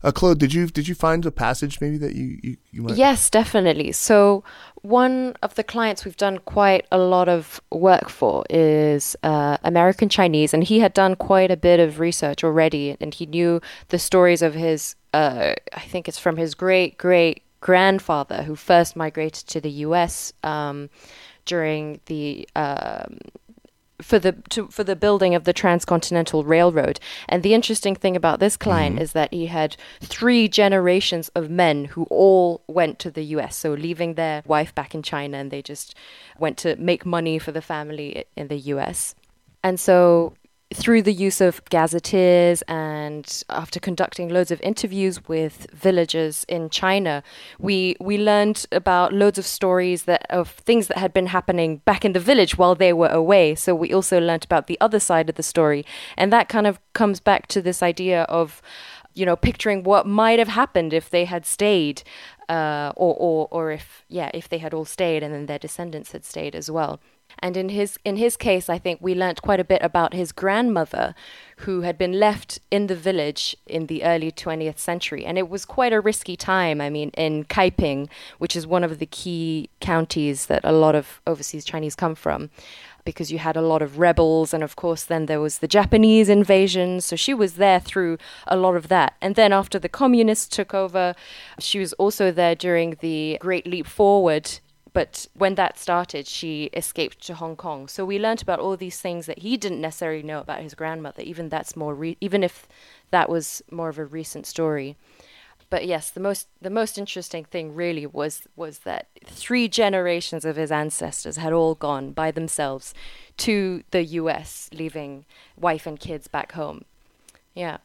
Uh, 0.04 0.12
Claude, 0.12 0.38
did 0.38 0.54
you 0.54 0.68
did 0.68 0.88
you 0.88 0.96
find 0.96 1.26
a 1.26 1.32
passage 1.32 1.80
maybe 1.80 1.98
that 1.98 2.14
you, 2.14 2.38
you, 2.44 2.58
you 2.72 2.82
might? 2.82 2.98
Yes, 2.98 3.30
definitely. 3.30 3.94
So 3.94 4.44
one 4.82 5.34
of 5.42 5.56
the 5.56 5.64
clients 5.64 6.04
we've 6.04 6.18
done 6.18 6.40
quite 6.40 6.86
a 6.92 6.98
lot 6.98 7.30
of 7.30 7.62
work 7.72 8.10
for 8.10 8.44
is 8.50 9.16
uh, 9.24 9.58
American 9.64 10.10
Chinese, 10.10 10.54
and 10.54 10.64
he 10.64 10.80
had 10.80 10.94
done 10.94 11.16
quite 11.16 11.52
a 11.52 11.58
bit 11.58 11.80
of 11.80 12.02
research 12.02 12.44
already, 12.44 12.98
and 13.00 13.14
he 13.14 13.26
knew 13.26 13.62
the 13.90 14.00
stories 14.00 14.42
of 14.42 14.54
his. 14.54 14.96
Uh, 15.14 15.54
I 15.74 15.82
think 15.82 16.08
it's 16.08 16.20
from 16.20 16.38
his 16.38 16.56
great 16.56 16.98
great 16.98 17.44
grandfather 17.62 18.44
who 18.44 18.56
first 18.56 18.96
migrated 18.96 19.48
to 19.48 19.62
the 19.62 19.72
U.S. 19.88 20.34
Um, 20.44 20.90
during 21.46 22.00
the 22.06 22.48
um, 22.56 23.20
for 24.02 24.20
the 24.20 24.34
to, 24.50 24.68
for 24.68 24.84
the 24.84 24.96
building 24.96 25.34
of 25.34 25.46
the 25.46 25.54
transcontinental 25.54 26.44
railroad. 26.44 27.00
And 27.30 27.42
the 27.42 27.54
interesting 27.54 27.96
thing 27.96 28.16
about 28.16 28.40
this 28.40 28.58
client 28.58 28.96
mm-hmm. 28.96 29.04
is 29.04 29.14
that 29.14 29.34
he 29.34 29.48
had 29.48 29.78
three 30.02 30.48
generations 30.48 31.30
of 31.30 31.50
men 31.50 31.86
who 31.86 32.04
all 32.10 32.62
went 32.68 33.00
to 33.00 33.12
the 33.12 33.24
U.S. 33.36 33.56
So 33.56 33.74
leaving 33.74 34.16
their 34.16 34.44
wife 34.46 34.76
back 34.76 34.94
in 34.94 35.02
China, 35.02 35.38
and 35.38 35.52
they 35.52 35.62
just 35.62 35.96
went 36.38 36.58
to 36.60 36.76
make 36.76 37.06
money 37.06 37.40
for 37.40 37.52
the 37.52 37.62
family 37.62 38.26
in 38.36 38.48
the 38.50 38.58
U.S. 38.58 39.16
And 39.64 39.80
so 39.80 40.34
through 40.74 41.02
the 41.02 41.14
use 41.14 41.40
of 41.42 41.64
gazetteers 41.66 42.62
and 42.64 43.44
after 43.50 43.80
conducting 43.80 44.30
loads 44.30 44.52
of 44.52 44.60
interviews 44.62 45.28
with 45.28 45.68
villagers 45.72 46.46
in 46.48 46.70
China, 46.70 47.24
we 47.60 47.96
we 48.00 48.18
learned 48.18 48.66
about 48.72 49.14
loads 49.14 49.38
of 49.38 49.46
stories 49.46 50.04
that 50.04 50.26
of 50.30 50.50
things 50.50 50.88
that 50.88 50.98
had 50.98 51.14
been 51.14 51.28
happening 51.28 51.78
back 51.86 52.04
in 52.04 52.14
the 52.14 52.20
village 52.20 52.58
while 52.58 52.76
they 52.76 52.94
were 52.94 53.08
away. 53.08 53.56
So 53.56 53.76
we 53.76 53.94
also 53.94 54.20
learned 54.20 54.46
about 54.46 54.68
the 54.68 54.78
other 54.82 55.00
side 55.00 55.30
of 55.30 55.36
the 55.36 55.44
story, 55.44 55.86
and 56.18 56.34
that 56.34 56.50
kind 56.50 56.68
of 56.68 56.80
comes 56.94 57.20
back 57.20 57.48
to 57.48 57.62
this 57.62 57.84
idea 57.84 58.24
of 58.24 58.62
you 59.14 59.26
know 59.26 59.36
picturing 59.36 59.84
what 59.84 60.08
might 60.08 60.40
have 60.40 60.48
happened 60.48 60.94
if 60.94 61.10
they 61.10 61.26
had 61.26 61.46
stayed 61.46 62.04
uh, 62.50 62.92
or, 62.96 63.16
or 63.16 63.48
or 63.52 63.72
if 63.72 64.04
yeah 64.10 64.30
if 64.34 64.50
they 64.50 64.58
had 64.58 64.74
all 64.74 64.86
stayed 64.86 65.24
and 65.24 65.34
then 65.34 65.46
their 65.46 65.60
descendants 65.60 66.12
had 66.12 66.26
stayed 66.26 66.56
as 66.56 66.70
well 66.70 67.00
and 67.40 67.58
in 67.58 67.70
his 67.70 67.98
in 68.06 68.18
his 68.18 68.38
case, 68.38 68.70
I 68.70 68.78
think 68.78 69.00
we 69.02 69.16
learnt 69.16 69.42
quite 69.42 69.60
a 69.60 69.64
bit 69.64 69.82
about 69.82 70.14
his 70.14 70.32
grandmother, 70.32 71.16
who 71.58 71.82
had 71.82 71.98
been 71.98 72.14
left 72.14 72.60
in 72.72 72.88
the 72.88 72.96
village 72.96 73.56
in 73.68 73.88
the 73.88 74.04
early 74.04 74.32
20th 74.32 74.80
century, 74.80 75.26
and 75.26 75.38
it 75.38 75.50
was 75.50 75.66
quite 75.66 75.94
a 75.94 76.02
risky 76.02 76.36
time. 76.36 76.82
I 76.82 76.90
mean, 76.90 77.10
in 77.12 77.46
Kaiping, 77.46 78.10
which 78.38 78.56
is 78.56 78.68
one 78.68 78.84
of 78.84 79.00
the 79.00 79.06
key 79.06 79.70
counties 79.80 80.48
that 80.48 80.62
a 80.64 80.72
lot 80.72 80.96
of 80.96 81.22
overseas 81.28 81.66
Chinese 81.66 81.96
come 81.96 82.16
from 82.16 82.50
because 83.06 83.32
you 83.32 83.38
had 83.38 83.56
a 83.56 83.62
lot 83.62 83.82
of 83.82 84.00
rebels 84.00 84.54
and 84.54 84.64
of 84.64 84.76
course 84.76 85.04
then 85.04 85.26
there 85.26 85.42
was 85.42 85.60
the 85.60 85.68
Japanese 85.68 86.30
invasion 86.30 87.02
so 87.02 87.16
she 87.16 87.34
was 87.34 87.56
there 87.56 87.80
through 87.80 88.18
a 88.48 88.56
lot 88.56 88.76
of 88.76 88.88
that 88.88 89.16
and 89.22 89.36
then 89.36 89.52
after 89.52 89.78
the 89.78 89.90
communists 89.90 90.48
took 90.48 90.74
over 90.74 91.14
she 91.60 91.80
was 91.80 91.94
also 91.94 92.32
there 92.32 92.56
during 92.56 92.98
the 93.02 93.38
great 93.40 93.68
leap 93.68 93.88
forward 93.88 94.60
but 94.94 95.28
when 95.34 95.56
that 95.56 95.80
started, 95.80 96.28
she 96.28 96.66
escaped 96.66 97.26
to 97.26 97.34
Hong 97.34 97.56
Kong. 97.56 97.88
So 97.88 98.06
we 98.06 98.20
learned 98.20 98.44
about 98.44 98.60
all 98.60 98.78
these 98.78 99.02
things 99.02 99.26
that 99.26 99.40
he 99.40 99.58
didn't 99.58 99.82
necessarily 99.82 100.22
know 100.22 100.40
about 100.40 100.62
his 100.62 100.76
grandmother. 100.76 101.24
Even 101.24 101.50
that's 101.50 101.76
more, 101.76 101.96
re- 101.96 102.18
even 102.22 102.44
if 102.44 102.68
that 103.10 103.28
was 103.28 103.64
more 103.72 103.90
of 103.90 103.98
a 103.98 104.06
recent 104.06 104.46
story. 104.46 104.96
But 105.72 105.88
yes, 105.88 106.12
the 106.12 106.20
most 106.20 106.48
the 106.62 106.70
most 106.70 107.00
interesting 107.00 107.46
thing 107.46 107.74
really 107.74 108.06
was 108.06 108.44
was 108.56 108.80
that 108.80 109.08
three 109.26 109.68
generations 109.68 110.46
of 110.46 110.56
his 110.56 110.72
ancestors 110.72 111.38
had 111.38 111.52
all 111.52 111.74
gone 111.74 112.12
by 112.12 112.30
themselves 112.30 112.94
to 113.38 113.84
the 113.90 114.04
U.S., 114.04 114.70
leaving 114.72 115.26
wife 115.58 115.88
and 115.88 116.00
kids 116.00 116.28
back 116.28 116.52
home. 116.52 116.86
Yeah. 117.56 117.78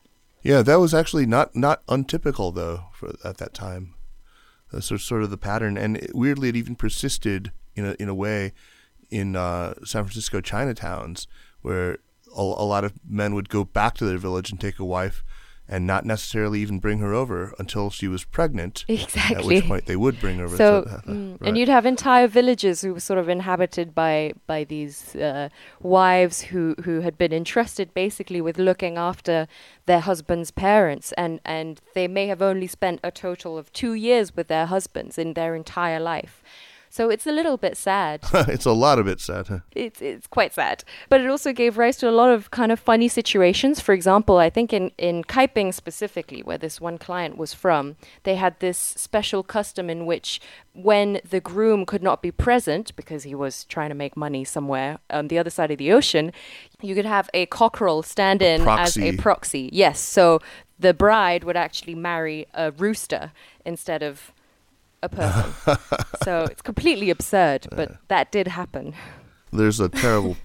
Yeah, 0.43 0.61
that 0.61 0.81
was 0.81 0.93
actually 0.93 1.25
not 1.25 1.57
not 1.57 1.83
untypical 1.89 2.53
though 2.53 2.85
for 2.93 3.15
at 3.25 3.39
that 3.39 3.55
time. 3.55 3.95
That's 4.71 4.87
sort 4.87 5.23
of 5.23 5.31
the 5.31 5.39
pattern, 5.39 5.77
and 5.77 5.97
it, 5.97 6.15
weirdly, 6.15 6.51
it 6.51 6.57
even 6.57 6.75
persisted 6.75 7.53
in 7.75 7.87
a 7.87 7.97
in 7.99 8.09
a 8.09 8.15
way 8.15 8.53
in 9.11 9.37
uh, 9.37 9.75
San 9.85 10.05
Francisco 10.05 10.41
Chinatowns, 10.41 11.27
where 11.63 11.99
a, 12.37 12.41
a 12.41 12.67
lot 12.67 12.85
of 12.85 12.93
men 13.09 13.35
would 13.35 13.49
go 13.49 13.65
back 13.65 13.95
to 13.95 14.05
their 14.05 14.19
village 14.19 14.51
and 14.51 14.61
take 14.61 14.79
a 14.79 14.85
wife 14.85 15.25
and 15.69 15.87
not 15.87 16.05
necessarily 16.05 16.61
even 16.61 16.79
bring 16.79 16.99
her 17.01 17.13
over 17.13 17.55
until 17.59 17.91
she 17.91 18.09
was 18.09 18.25
pregnant. 18.25 18.85
Exactly. 18.89 19.37
At 19.37 19.45
which 19.45 19.65
point 19.65 19.87
they 19.87 19.97
would 19.97 20.19
bring 20.21 20.39
her 20.39 20.45
over. 20.45 20.57
So, 20.57 20.79
uh, 20.89 21.01
mm, 21.03 21.41
right. 21.41 21.49
and 21.49 21.59
you'd 21.59 21.69
have 21.69 21.85
entire 21.85 22.27
villages 22.27 22.81
who 22.81 22.95
were 22.95 23.01
sort 23.01 23.19
of 23.19 23.29
inhabited 23.29 23.95
by 23.95 24.33
by 24.47 24.65
these 24.65 25.15
uh, 25.17 25.49
wives 25.81 26.43
who 26.43 26.75
who 26.85 27.01
had 27.01 27.19
been 27.19 27.33
entrusted 27.33 27.93
basically 27.95 28.41
with 28.41 28.59
looking 28.59 28.97
after 28.97 29.47
their 29.87 30.01
husband's 30.01 30.51
parents, 30.51 31.13
and 31.13 31.41
and 31.45 31.81
they 31.95 32.09
may 32.09 32.27
have 32.29 32.43
only 32.43 32.67
spent 32.67 33.01
a 33.05 33.11
total 33.11 33.59
of 33.59 33.73
two 33.73 33.93
years 33.93 34.35
with 34.35 34.49
their 34.49 34.67
husbands 34.67 35.19
in 35.19 35.35
their 35.35 35.55
entire 35.55 36.01
life. 36.01 36.43
So 36.91 37.11
it's 37.11 37.27
a 37.27 37.33
little 37.33 37.57
bit 37.57 37.77
sad. 37.77 38.21
it's 38.33 38.65
a 38.65 38.73
lot 38.73 38.99
of 38.99 39.07
it 39.07 39.21
sad. 39.21 39.49
Huh? 39.49 39.59
It's 39.75 40.01
it's 40.01 40.27
quite 40.27 40.55
sad. 40.55 40.85
But 41.09 41.21
it 41.21 41.29
also 41.29 41.53
gave 41.53 41.79
rise 41.79 41.97
to 41.99 42.09
a 42.09 42.13
lot 42.13 42.31
of 42.31 42.51
kind 42.51 42.73
of 42.73 42.81
funny 42.81 43.09
situations. 43.09 43.81
For 43.81 43.93
example, 43.93 44.39
I 44.39 44.51
think 44.51 44.73
in, 44.73 44.91
in 44.99 45.25
Kaiping 45.25 45.73
specifically, 45.75 46.43
where 46.43 46.59
this 46.59 46.81
one 46.81 46.99
client 46.99 47.37
was 47.37 47.55
from, 47.55 47.97
they 48.25 48.37
had 48.37 48.59
this 48.61 48.79
special 48.79 49.43
custom 49.43 49.91
in 49.91 50.07
which 50.07 50.41
when 50.73 51.21
the 51.29 51.41
groom 51.41 51.85
could 51.85 52.03
not 52.03 52.23
be 52.23 52.31
present 52.31 52.95
because 52.97 53.25
he 53.25 53.35
was 53.35 53.65
trying 53.65 53.89
to 53.89 53.95
make 53.95 54.17
money 54.17 54.45
somewhere 54.45 54.99
on 55.11 55.29
the 55.29 55.39
other 55.39 55.51
side 55.51 55.71
of 55.71 55.79
the 55.79 55.93
ocean, 55.93 56.33
you 56.81 56.95
could 56.95 57.05
have 57.05 57.29
a 57.35 57.47
cockerel 57.47 58.03
stand 58.03 58.43
in 58.43 58.63
a 58.63 58.77
as 58.77 58.97
a 58.97 59.17
proxy. 59.17 59.69
Yes. 59.73 59.99
So 59.99 60.41
the 60.79 60.95
bride 60.95 61.45
would 61.45 61.57
actually 61.57 61.95
marry 61.95 62.47
a 62.55 62.71
rooster 62.71 63.33
instead 63.65 64.03
of 64.03 64.33
a 65.03 65.09
person. 65.09 65.79
so 66.23 66.45
it's 66.45 66.63
completely 66.63 67.11
absurd, 67.11 67.67
but 67.71 67.97
that 68.09 68.33
did 68.33 68.49
happen. 68.49 68.95
There's 69.53 69.81
a 69.81 69.89
terrible 69.89 70.37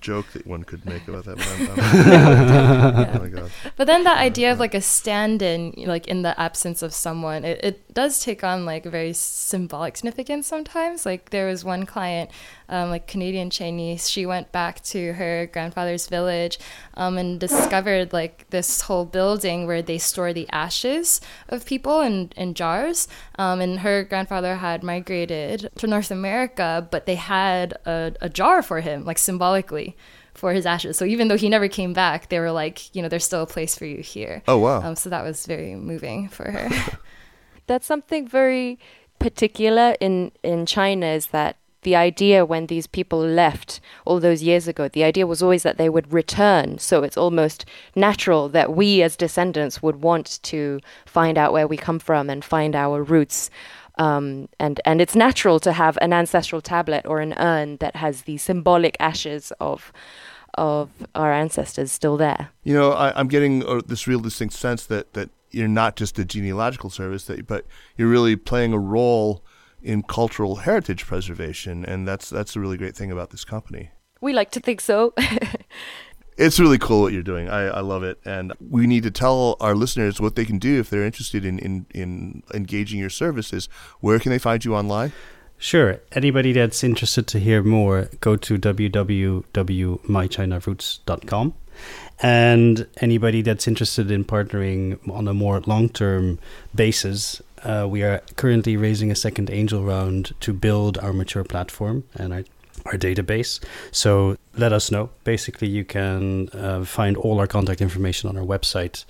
joke 0.00 0.26
that 0.32 0.46
one 0.46 0.64
could 0.64 0.84
make 0.84 1.06
about 1.08 1.24
that. 1.24 1.36
But 1.36 3.16
oh 3.16 3.22
my 3.22 3.28
god! 3.28 3.50
But 3.76 3.86
then 3.86 4.04
that 4.04 4.18
idea 4.18 4.52
of 4.52 4.58
like 4.58 4.74
a 4.74 4.80
stand-in, 4.80 5.74
like 5.76 6.06
in 6.08 6.22
the 6.22 6.38
absence 6.40 6.82
of 6.82 6.92
someone, 6.92 7.44
it, 7.44 7.60
it 7.62 7.94
does 7.94 8.20
take 8.20 8.42
on 8.42 8.64
like 8.64 8.86
a 8.86 8.90
very 8.90 9.12
symbolic 9.12 9.96
significance 9.96 10.46
sometimes. 10.46 11.06
Like 11.06 11.30
there 11.30 11.46
was 11.46 11.64
one 11.64 11.86
client, 11.86 12.30
um, 12.68 12.90
like 12.90 13.06
Canadian 13.06 13.50
Chinese, 13.50 14.10
she 14.10 14.26
went 14.26 14.52
back 14.52 14.82
to 14.84 15.14
her 15.14 15.48
grandfather's 15.52 16.06
village, 16.06 16.58
um, 16.94 17.16
and 17.16 17.40
discovered 17.40 18.12
like 18.12 18.48
this 18.50 18.82
whole 18.82 19.04
building 19.04 19.66
where 19.66 19.82
they 19.82 19.98
store 19.98 20.32
the 20.32 20.48
ashes 20.50 21.20
of 21.48 21.64
people 21.64 22.00
in 22.00 22.32
in 22.36 22.54
jars. 22.54 23.08
Um, 23.38 23.60
and 23.60 23.80
her 23.80 24.04
grandfather 24.04 24.56
had 24.56 24.82
migrated 24.82 25.70
to 25.78 25.86
North 25.86 26.10
America, 26.10 26.86
but 26.90 27.06
they 27.06 27.14
had 27.14 27.72
a, 27.86 28.14
a 28.20 28.28
jar 28.28 28.62
for 28.62 28.80
him, 28.80 29.04
like 29.04 29.18
symbolically 29.18 29.96
for 30.34 30.52
his 30.52 30.66
ashes. 30.66 30.96
So 30.96 31.04
even 31.04 31.28
though 31.28 31.36
he 31.36 31.48
never 31.48 31.68
came 31.68 31.92
back, 31.92 32.28
they 32.28 32.38
were 32.38 32.52
like, 32.52 32.94
you 32.94 33.02
know, 33.02 33.08
there's 33.08 33.24
still 33.24 33.42
a 33.42 33.46
place 33.46 33.76
for 33.76 33.86
you 33.86 34.02
here. 34.02 34.42
Oh 34.46 34.58
wow! 34.58 34.82
Um, 34.82 34.96
so 34.96 35.10
that 35.10 35.24
was 35.24 35.46
very 35.46 35.74
moving 35.74 36.28
for 36.28 36.50
her. 36.50 36.68
That's 37.66 37.86
something 37.86 38.26
very 38.28 38.78
particular 39.18 39.96
in 40.00 40.32
in 40.42 40.64
China 40.66 41.06
is 41.06 41.28
that 41.28 41.56
the 41.88 41.96
idea 41.96 42.44
when 42.44 42.66
these 42.66 42.86
people 42.86 43.18
left 43.18 43.80
all 44.04 44.20
those 44.20 44.42
years 44.42 44.68
ago, 44.68 44.88
the 44.88 45.04
idea 45.04 45.26
was 45.26 45.42
always 45.42 45.62
that 45.62 45.78
they 45.78 45.88
would 45.88 46.12
return. 46.12 46.76
So 46.76 47.02
it's 47.02 47.16
almost 47.16 47.64
natural 47.96 48.50
that 48.50 48.76
we 48.76 49.02
as 49.02 49.16
descendants 49.16 49.82
would 49.82 50.02
want 50.02 50.38
to 50.42 50.80
find 51.06 51.38
out 51.38 51.54
where 51.54 51.66
we 51.66 51.78
come 51.78 51.98
from 51.98 52.28
and 52.28 52.44
find 52.44 52.76
our 52.76 53.02
roots. 53.02 53.48
Um, 53.96 54.50
and 54.60 54.82
and 54.84 55.00
it's 55.00 55.16
natural 55.16 55.58
to 55.60 55.72
have 55.72 55.96
an 56.02 56.12
ancestral 56.12 56.60
tablet 56.60 57.06
or 57.06 57.20
an 57.20 57.32
urn 57.38 57.78
that 57.78 57.96
has 57.96 58.22
the 58.22 58.36
symbolic 58.36 58.94
ashes 59.00 59.50
of 59.58 59.90
of 60.58 60.90
our 61.14 61.32
ancestors 61.32 61.90
still 61.90 62.18
there. 62.18 62.50
You 62.64 62.74
know, 62.74 62.92
I, 62.92 63.18
am 63.18 63.28
getting 63.28 63.66
uh, 63.66 63.80
this 63.86 64.06
real 64.06 64.20
distinct 64.20 64.54
sense 64.54 64.84
that 64.86 65.14
that 65.14 65.30
you're 65.52 65.74
not 65.82 65.96
just 65.96 66.18
a 66.18 66.24
genealogical 66.26 66.90
service, 66.90 67.24
that 67.24 67.46
but 67.46 67.64
you're 67.96 68.12
really 68.16 68.36
playing 68.36 68.74
a 68.74 68.78
role 68.78 69.42
in 69.82 70.02
cultural 70.02 70.56
heritage 70.56 71.06
preservation, 71.06 71.84
and 71.84 72.06
that's 72.06 72.30
that's 72.30 72.56
a 72.56 72.60
really 72.60 72.76
great 72.76 72.96
thing 72.96 73.10
about 73.10 73.30
this 73.30 73.44
company. 73.44 73.90
We 74.20 74.32
like 74.32 74.50
to 74.52 74.60
think 74.60 74.80
so. 74.80 75.14
it's 76.38 76.58
really 76.60 76.78
cool 76.78 77.02
what 77.02 77.12
you're 77.12 77.22
doing. 77.22 77.48
I, 77.48 77.66
I 77.66 77.80
love 77.80 78.04
it. 78.04 78.20
And 78.24 78.52
we 78.60 78.86
need 78.86 79.02
to 79.02 79.10
tell 79.10 79.56
our 79.60 79.74
listeners 79.74 80.20
what 80.20 80.36
they 80.36 80.44
can 80.44 80.58
do 80.58 80.78
if 80.78 80.88
they're 80.88 81.04
interested 81.04 81.44
in, 81.44 81.58
in, 81.58 81.86
in 81.94 82.44
engaging 82.54 83.00
your 83.00 83.10
services. 83.10 83.68
Where 84.00 84.20
can 84.20 84.30
they 84.30 84.38
find 84.38 84.64
you 84.64 84.74
online? 84.74 85.12
Sure. 85.58 86.00
Anybody 86.12 86.52
that's 86.52 86.84
interested 86.84 87.26
to 87.28 87.38
hear 87.40 87.62
more, 87.64 88.08
go 88.20 88.36
to 88.36 88.56
www.mychinaroots.com. 88.56 91.54
And 92.20 92.88
anybody 93.00 93.42
that's 93.42 93.68
interested 93.68 94.10
in 94.10 94.24
partnering 94.24 94.98
on 95.10 95.28
a 95.28 95.34
more 95.34 95.60
long 95.60 95.88
term 95.88 96.40
basis, 96.74 97.40
uh, 97.64 97.86
we 97.88 98.02
are 98.02 98.22
currently 98.36 98.76
raising 98.76 99.10
a 99.10 99.14
second 99.14 99.50
angel 99.50 99.84
round 99.84 100.34
to 100.40 100.52
build 100.52 100.98
our 100.98 101.12
mature 101.12 101.44
platform. 101.44 102.04
And 102.14 102.34
I 102.34 102.44
our 102.86 102.94
database. 102.94 103.60
So 103.90 104.36
let 104.56 104.72
us 104.72 104.90
know. 104.90 105.10
Basically, 105.24 105.68
you 105.68 105.84
can 105.84 106.48
uh, 106.50 106.84
find 106.84 107.16
all 107.16 107.38
our 107.38 107.46
contact 107.46 107.80
information 107.80 108.28
on 108.28 108.36
our 108.36 108.44
website. 108.44 109.04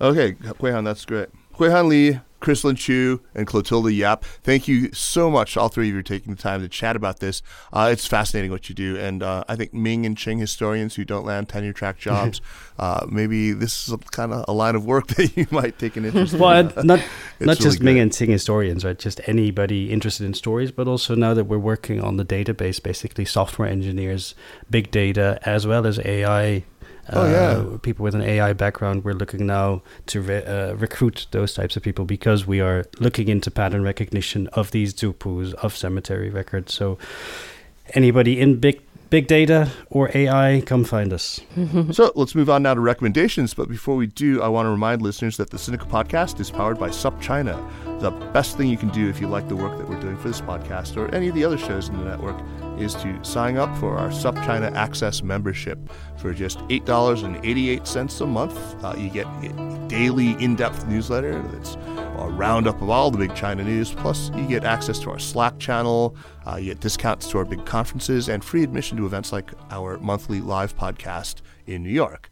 Okay, 0.00 0.32
Huihan, 0.32 0.84
that's 0.84 1.04
great. 1.04 1.28
Huihan 1.58 1.88
Lie, 1.88 2.20
Chrislyn 2.40 2.76
Choo, 2.76 3.20
and 3.34 3.46
Clotilde 3.46 3.90
Yap. 3.92 4.24
Thank 4.42 4.68
you 4.68 4.92
so 4.92 5.30
much, 5.30 5.56
all 5.56 5.68
three 5.68 5.88
of 5.88 5.94
you, 5.94 6.00
for 6.00 6.06
taking 6.06 6.34
the 6.34 6.40
time 6.40 6.60
to 6.60 6.68
chat 6.68 6.94
about 6.94 7.20
this. 7.20 7.42
Uh, 7.72 7.88
it's 7.90 8.06
fascinating 8.06 8.50
what 8.50 8.68
you 8.68 8.74
do, 8.74 8.96
and 8.96 9.22
uh, 9.22 9.42
I 9.48 9.56
think 9.56 9.72
Ming 9.72 10.04
and 10.04 10.16
Qing 10.16 10.38
historians 10.38 10.96
who 10.96 11.04
don't 11.04 11.24
land 11.24 11.48
tenure 11.48 11.72
track 11.72 11.98
jobs, 11.98 12.42
uh, 12.78 13.06
maybe 13.08 13.52
this 13.52 13.88
is 13.88 13.96
kind 14.10 14.32
of 14.34 14.44
a 14.48 14.52
line 14.52 14.74
of 14.74 14.84
work 14.84 15.06
that 15.16 15.34
you 15.36 15.46
might 15.50 15.78
take 15.78 15.96
an 15.96 16.04
interest 16.04 16.34
well, 16.34 16.58
in. 16.58 16.72
Well, 16.76 16.84
not 16.84 17.00
not 17.40 17.58
just 17.58 17.82
Ming 17.82 17.98
and 17.98 18.10
Qing 18.10 18.28
historians, 18.28 18.84
right? 18.84 18.98
Just 18.98 19.20
anybody 19.26 19.90
interested 19.90 20.26
in 20.26 20.34
stories, 20.34 20.70
but 20.70 20.86
also 20.86 21.14
now 21.14 21.32
that 21.32 21.44
we're 21.44 21.58
working 21.58 22.02
on 22.02 22.18
the 22.18 22.24
database, 22.24 22.82
basically 22.82 23.24
software 23.24 23.68
engineers, 23.68 24.34
big 24.68 24.90
data, 24.90 25.38
as 25.42 25.66
well 25.66 25.86
as 25.86 25.98
AI 26.00 26.64
Oh 27.12 27.30
yeah, 27.30 27.74
uh, 27.74 27.78
people 27.78 28.02
with 28.02 28.14
an 28.14 28.22
AI 28.22 28.52
background. 28.52 29.04
We're 29.04 29.14
looking 29.14 29.46
now 29.46 29.82
to 30.06 30.20
re- 30.20 30.44
uh, 30.44 30.74
recruit 30.74 31.26
those 31.30 31.54
types 31.54 31.76
of 31.76 31.82
people 31.82 32.04
because 32.04 32.46
we 32.46 32.60
are 32.60 32.84
looking 32.98 33.28
into 33.28 33.50
pattern 33.50 33.82
recognition 33.82 34.48
of 34.48 34.72
these 34.72 34.92
zupus 34.92 35.54
of 35.54 35.76
cemetery 35.76 36.30
records. 36.30 36.74
So 36.74 36.98
anybody 37.94 38.40
in 38.40 38.58
big 38.58 38.82
big 39.08 39.28
data 39.28 39.70
or 39.88 40.10
AI, 40.14 40.62
come 40.66 40.84
find 40.84 41.12
us. 41.12 41.40
so 41.92 42.10
let's 42.16 42.34
move 42.34 42.50
on 42.50 42.64
now 42.64 42.74
to 42.74 42.80
recommendations. 42.80 43.54
But 43.54 43.68
before 43.68 43.94
we 43.94 44.08
do, 44.08 44.42
I 44.42 44.48
want 44.48 44.66
to 44.66 44.70
remind 44.70 45.00
listeners 45.00 45.36
that 45.36 45.50
the 45.50 45.58
Sinica 45.58 45.88
Podcast 45.88 46.40
is 46.40 46.50
powered 46.50 46.78
by 46.78 46.88
SupChina. 46.88 48.00
The 48.00 48.10
best 48.10 48.56
thing 48.56 48.68
you 48.68 48.76
can 48.76 48.88
do 48.90 49.08
if 49.08 49.20
you 49.20 49.28
like 49.28 49.48
the 49.48 49.56
work 49.56 49.78
that 49.78 49.88
we're 49.88 50.00
doing 50.00 50.16
for 50.16 50.28
this 50.28 50.40
podcast 50.40 50.96
or 50.96 51.12
any 51.14 51.28
of 51.28 51.34
the 51.34 51.44
other 51.44 51.56
shows 51.58 51.88
in 51.88 51.98
the 51.98 52.04
network 52.04 52.36
is 52.78 52.94
to 52.96 53.22
sign 53.24 53.56
up 53.56 53.76
for 53.78 53.96
our 53.96 54.08
SupChina 54.08 54.72
Access 54.74 55.22
membership 55.22 55.78
for 56.18 56.32
just 56.32 56.58
$8.88 56.68 58.20
a 58.20 58.26
month. 58.26 58.84
Uh, 58.84 58.94
you 58.96 59.08
get 59.10 59.26
a 59.26 59.86
daily 59.88 60.32
in 60.42 60.56
depth 60.56 60.86
newsletter 60.86 61.40
that's 61.52 61.74
a 61.74 62.28
roundup 62.30 62.80
of 62.80 62.90
all 62.90 63.10
the 63.10 63.18
big 63.18 63.34
China 63.34 63.62
news. 63.62 63.92
Plus, 63.92 64.30
you 64.34 64.46
get 64.46 64.64
access 64.64 64.98
to 65.00 65.10
our 65.10 65.18
Slack 65.18 65.58
channel, 65.58 66.16
uh, 66.46 66.56
you 66.56 66.66
get 66.66 66.80
discounts 66.80 67.30
to 67.30 67.38
our 67.38 67.44
big 67.44 67.64
conferences, 67.66 68.28
and 68.28 68.44
free 68.44 68.62
admission 68.62 68.96
to 68.98 69.06
events 69.06 69.32
like 69.32 69.50
our 69.70 69.98
monthly 69.98 70.40
live 70.40 70.76
podcast 70.76 71.36
in 71.66 71.82
New 71.82 71.90
York. 71.90 72.30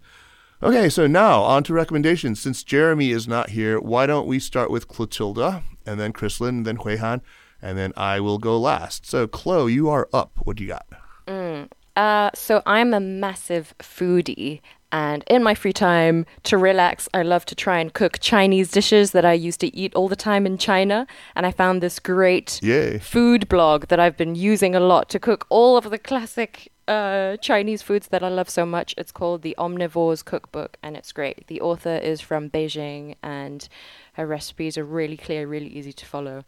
Okay, 0.63 0.89
so 0.89 1.07
now 1.07 1.43
on 1.43 1.63
to 1.65 1.75
recommendations. 1.75 2.41
Since 2.41 2.65
Jeremy 2.65 3.11
is 3.11 3.29
not 3.29 3.51
here, 3.51 3.79
why 3.79 4.07
don't 4.07 4.27
we 4.27 4.39
start 4.39 4.71
with 4.71 4.89
Clotilde, 4.89 5.63
and 5.85 6.01
then 6.01 6.13
Chrislyn, 6.13 6.49
and 6.49 6.67
then 6.67 6.79
Huihan, 6.79 7.21
and 7.65 7.79
then 7.79 7.93
I 7.97 8.21
will 8.21 8.39
go 8.39 8.61
last. 8.61 9.07
So, 9.07 9.27
Chloe, 9.27 9.73
you 9.73 9.89
are 9.89 10.07
up. 10.13 10.33
What 10.45 10.57
do 10.57 10.63
you 10.63 10.69
got? 10.69 10.87
Mm. 11.27 11.71
Uh, 11.97 12.31
so 12.35 12.63
I'm 12.67 12.93
a 12.93 13.01
massive 13.01 13.75
foodie, 13.79 14.61
And 14.93 15.25
in 15.29 15.43
my 15.43 15.55
free 15.55 15.73
time 15.73 16.27
to 16.45 16.59
relax, 16.59 17.09
I 17.15 17.23
love 17.23 17.45
to 17.47 17.55
try 17.55 17.79
and 17.81 17.93
cook 17.93 18.19
Chinese 18.21 18.71
dishes 18.71 19.11
that 19.13 19.25
I 19.25 19.33
used 19.33 19.61
to 19.61 19.75
eat 19.75 19.95
all 19.95 20.09
the 20.09 20.25
time 20.31 20.45
in 20.47 20.59
China. 20.59 21.07
And 21.35 21.47
I 21.47 21.53
found 21.53 21.83
this 21.83 21.99
great 21.99 22.61
Yay. 22.63 22.99
food 22.99 23.49
blog 23.49 23.87
that 23.89 23.99
I've 23.99 24.17
been 24.17 24.35
using 24.35 24.75
a 24.77 24.81
lot 24.81 25.09
to 25.11 25.19
cook 25.19 25.47
all 25.49 25.77
of 25.77 25.91
the 25.91 25.99
classic 25.99 26.71
uh, 26.87 27.39
Chinese 27.39 27.83
foods 27.83 28.09
that 28.09 28.23
I 28.23 28.29
love 28.29 28.51
so 28.51 28.67
much. 28.67 28.95
It's 28.99 29.11
called 29.11 29.43
the 29.43 29.55
Omnivore's 29.59 30.23
Cookbook, 30.23 30.77
and 30.83 30.97
it's 30.97 31.13
great. 31.13 31.47
The 31.47 31.61
author 31.61 31.97
is 31.97 32.21
from 32.21 32.51
Beijing, 32.51 33.15
and 33.23 33.67
her 34.13 34.27
recipes 34.27 34.77
are 34.77 34.85
really 34.85 35.17
clear, 35.17 35.47
really 35.47 35.73
easy 35.79 35.95
to 35.95 36.07
follow. 36.07 36.45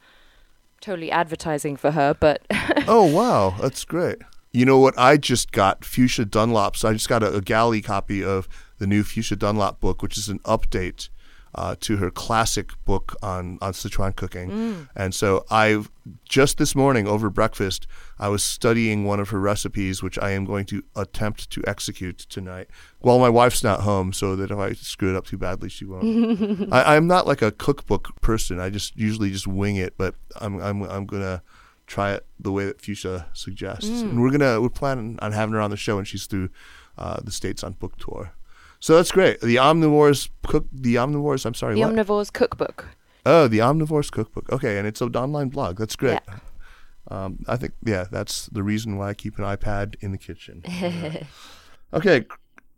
Totally 0.80 1.10
advertising 1.10 1.76
for 1.76 1.90
her, 1.92 2.14
but 2.14 2.42
oh 2.86 3.04
wow, 3.04 3.56
that's 3.60 3.84
great. 3.84 4.18
You 4.52 4.64
know 4.64 4.78
what? 4.78 4.94
I 4.98 5.16
just 5.16 5.52
got 5.52 5.84
Fuchsia 5.84 6.24
Dunlop's. 6.24 6.84
I 6.84 6.92
just 6.92 7.08
got 7.08 7.22
a, 7.22 7.34
a 7.34 7.40
galley 7.40 7.82
copy 7.82 8.24
of 8.24 8.48
the 8.78 8.86
new 8.86 9.02
Fuchsia 9.02 9.36
Dunlop 9.36 9.80
book, 9.80 10.02
which 10.02 10.16
is 10.16 10.28
an 10.28 10.38
update 10.40 11.08
uh, 11.56 11.74
to 11.80 11.96
her 11.96 12.10
classic 12.10 12.70
book 12.84 13.16
on 13.22 13.58
on 13.60 13.72
Sichuan 13.72 14.14
cooking. 14.14 14.88
And 14.94 15.14
so 15.14 15.44
I've 15.50 15.90
just 16.28 16.58
this 16.58 16.74
morning 16.76 17.08
over 17.08 17.30
breakfast, 17.30 17.86
I 18.18 18.28
was 18.28 18.44
studying 18.44 19.04
one 19.04 19.18
of 19.20 19.30
her 19.30 19.40
recipes, 19.40 20.02
which 20.02 20.18
I 20.18 20.30
am 20.32 20.44
going 20.44 20.66
to 20.66 20.82
attempt 20.94 21.50
to 21.50 21.62
execute 21.66 22.18
tonight. 22.18 22.68
While 23.00 23.18
my 23.18 23.28
wife's 23.30 23.64
not 23.64 23.80
home, 23.80 24.12
so 24.12 24.36
that 24.36 24.50
if 24.50 24.58
I 24.58 24.74
screw 24.74 25.10
it 25.10 25.16
up 25.16 25.26
too 25.26 25.38
badly, 25.38 25.68
she 25.68 25.84
won't. 25.86 26.68
I, 26.72 26.96
I'm 26.96 27.06
not 27.06 27.26
like 27.26 27.42
a 27.42 27.50
cookbook 27.50 28.20
person. 28.20 28.60
I 28.60 28.70
just 28.70 28.96
usually 28.96 29.30
just 29.30 29.46
wing 29.46 29.76
it, 29.76 29.94
but 29.96 30.14
I'm 30.40 30.60
I'm 30.60 30.82
I'm 30.82 31.06
gonna 31.06 31.42
try 31.86 32.12
it 32.12 32.26
the 32.38 32.52
way 32.52 32.66
that 32.66 32.80
Fuchsia 32.82 33.26
suggests. 33.32 33.88
And 34.02 34.20
we're 34.20 34.30
gonna 34.30 34.60
we're 34.60 34.68
planning 34.68 35.18
on 35.22 35.32
having 35.32 35.54
her 35.54 35.60
on 35.60 35.70
the 35.70 35.76
show 35.76 35.96
when 35.96 36.04
she's 36.04 36.26
through 36.26 36.50
uh, 36.98 37.20
the 37.22 37.32
states 37.32 37.64
on 37.64 37.72
book 37.72 37.96
tour. 37.96 38.32
So 38.86 38.94
that's 38.94 39.10
great. 39.10 39.40
The 39.40 39.56
Omnivores 39.56 40.28
cook 40.46 40.68
the 40.72 40.94
Omnivores. 40.94 41.44
I'm 41.44 41.54
sorry. 41.54 41.74
the 41.74 41.80
what? 41.80 41.92
Omnivore's 41.92 42.30
Cookbook. 42.30 42.86
oh, 43.26 43.48
the 43.48 43.58
Omnivores 43.58 44.12
cookbook. 44.12 44.48
Okay, 44.52 44.78
and 44.78 44.86
it's 44.86 45.00
an 45.00 45.16
online 45.16 45.48
blog. 45.48 45.76
That's 45.76 45.96
great. 45.96 46.20
Yeah. 46.28 46.38
Um, 47.10 47.40
I 47.48 47.56
think 47.56 47.72
yeah, 47.84 48.04
that's 48.08 48.46
the 48.46 48.62
reason 48.62 48.96
why 48.96 49.08
I 49.08 49.14
keep 49.14 49.38
an 49.38 49.44
iPad 49.44 49.96
in 49.98 50.12
the 50.12 50.18
kitchen. 50.18 50.62
okay, 51.92 52.26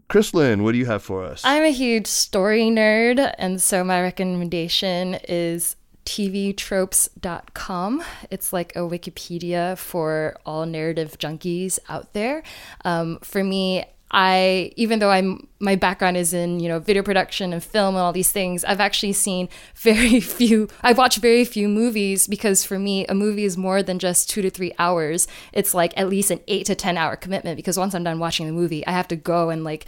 Chrislyn, 0.09 0.63
what 0.63 0.73
do 0.73 0.79
you 0.79 0.87
have 0.87 1.03
for 1.03 1.25
us? 1.25 1.43
I'm 1.45 1.65
a 1.65 1.73
huge 1.73 2.07
story 2.07 2.71
nerd, 2.71 3.35
and 3.37 3.61
so 3.61 3.85
my 3.85 4.01
recommendation 4.01 5.19
is 5.29 5.77
tvtropes.com. 6.07 8.03
It's 8.31 8.51
like 8.51 8.75
a 8.75 8.79
Wikipedia 8.79 9.77
for 9.77 10.39
all 10.47 10.65
narrative 10.65 11.19
junkies 11.19 11.79
out 11.91 12.15
there. 12.15 12.43
Um, 12.87 13.19
for 13.21 13.45
me, 13.45 13.85
I 14.11 14.73
even 14.77 14.99
though 14.99 15.11
I'm 15.11 15.47
my 15.61 15.77
background 15.77 16.17
is 16.17 16.33
in 16.33 16.61
you 16.61 16.69
know 16.69 16.79
video 16.79 17.03
production 17.03 17.53
and 17.53 17.63
film 17.63 17.95
and 17.95 18.03
all 18.03 18.13
these 18.13 18.31
things, 18.31 18.65
I've 18.65 18.81
actually 18.81 19.13
seen 19.13 19.49
very 19.75 20.21
few. 20.21 20.69
I 20.83 20.93
watch 20.93 21.17
very 21.17 21.45
few 21.45 21.69
movies 21.69 22.27
because 22.27 22.65
for 22.65 22.79
me, 22.79 23.07
a 23.07 23.15
movie 23.15 23.45
is 23.45 23.57
more 23.57 23.83
than 23.83 23.99
just 23.99 24.31
two 24.31 24.43
to 24.43 24.51
three 24.51 24.73
hours. 24.79 25.29
It's 25.53 25.75
like 25.75 25.93
at 25.97 26.09
least 26.09 26.31
an 26.31 26.41
eight 26.49 26.67
to 26.67 26.75
ten 26.75 26.97
hour 26.97 27.17
commitment 27.17 27.57
because 27.57 27.79
once 27.79 27.95
I'm 27.95 28.05
done 28.05 28.19
watching 28.19 28.47
the 28.47 28.53
movie, 28.53 28.87
I 28.87 28.93
have 28.93 29.09
to 29.09 29.17
go 29.17 29.51
and 29.51 29.65
like 29.65 29.87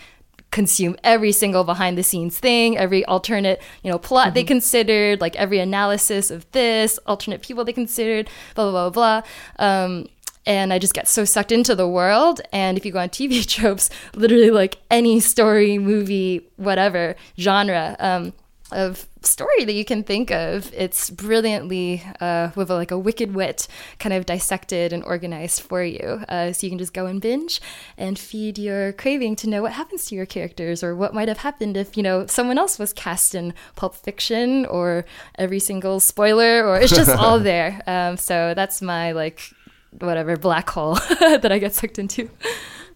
consume 0.51 0.97
every 1.05 1.33
single 1.33 1.65
behind 1.65 1.97
the 1.97 2.03
scenes 2.03 2.39
thing, 2.39 2.77
every 2.77 3.05
alternate, 3.05 3.63
you 3.83 3.91
know, 3.91 3.99
plot 3.99 4.35
they 4.35 4.45
considered, 4.45 5.21
like 5.21 5.37
every 5.37 5.59
analysis 5.59 6.31
of 6.31 6.51
this, 6.53 6.99
alternate 7.07 7.43
people 7.43 7.65
they 7.65 7.73
considered, 7.73 8.29
blah 8.55 8.71
blah 8.71 8.91
blah 8.91 9.23
blah. 9.61 9.65
Um, 9.65 10.09
and 10.51 10.73
I 10.73 10.81
just 10.81 10.95
get 10.95 11.07
so 11.07 11.25
sucked 11.25 11.53
into 11.53 11.77
the 11.77 11.87
world. 11.87 12.41
And 12.53 12.77
if 12.77 12.85
you 12.85 12.91
go 12.91 12.99
on 12.99 13.09
TV 13.09 13.47
tropes, 13.57 13.89
literally 14.17 14.51
like 14.51 14.79
any 14.91 15.21
story, 15.21 15.79
movie, 15.79 16.49
whatever 16.57 17.15
genre 17.39 17.95
um, 18.01 18.33
of 18.73 19.07
story 19.23 19.65
that 19.65 19.75
you 19.75 19.85
can 19.85 20.03
think 20.03 20.33
of, 20.33 20.75
it's 20.75 21.09
brilliantly 21.09 22.03
uh, 22.21 22.51
with 22.57 22.69
a, 22.69 22.75
like 22.75 22.91
a 22.91 22.99
wicked 22.99 23.33
wit 23.33 23.69
kind 24.01 24.13
of 24.13 24.27
dissected 24.27 24.93
and 24.93 25.05
organized 25.05 25.61
for 25.61 25.85
you. 25.85 26.25
Uh, 26.29 26.53
so 26.53 26.67
you 26.67 26.71
can 26.73 26.81
just 26.81 26.95
go 26.95 27.07
and 27.07 27.21
binge 27.21 27.61
and 27.97 28.19
feed 28.19 28.59
your 28.59 28.93
craving 28.95 29.37
to 29.37 29.49
know 29.49 29.63
what 29.63 29.75
happens 29.75 30.07
to 30.07 30.17
your 30.17 30.27
characters 30.27 30.83
or 30.83 30.97
what 30.97 31.15
might 31.15 31.29
have 31.29 31.39
happened 31.39 31.77
if 31.77 31.97
you 31.97 32.03
know 32.03 32.27
someone 32.27 32.59
else 32.59 32.77
was 32.77 32.93
cast 32.93 33.37
in 33.37 33.55
Pulp 33.77 33.95
Fiction 33.95 34.67
or 34.67 35.05
every 35.37 35.61
single 35.61 36.01
spoiler 36.01 36.67
or 36.67 36.81
it's 36.81 36.93
just 36.93 37.11
all 37.17 37.39
there. 37.39 37.81
Um, 37.87 38.17
so 38.17 38.53
that's 38.57 38.83
my 38.83 39.13
like 39.13 39.53
whatever 39.99 40.37
black 40.37 40.71
hole 40.71 40.95
that 41.21 41.51
I 41.51 41.59
get 41.59 41.75
sucked 41.75 41.99
into. 41.99 42.31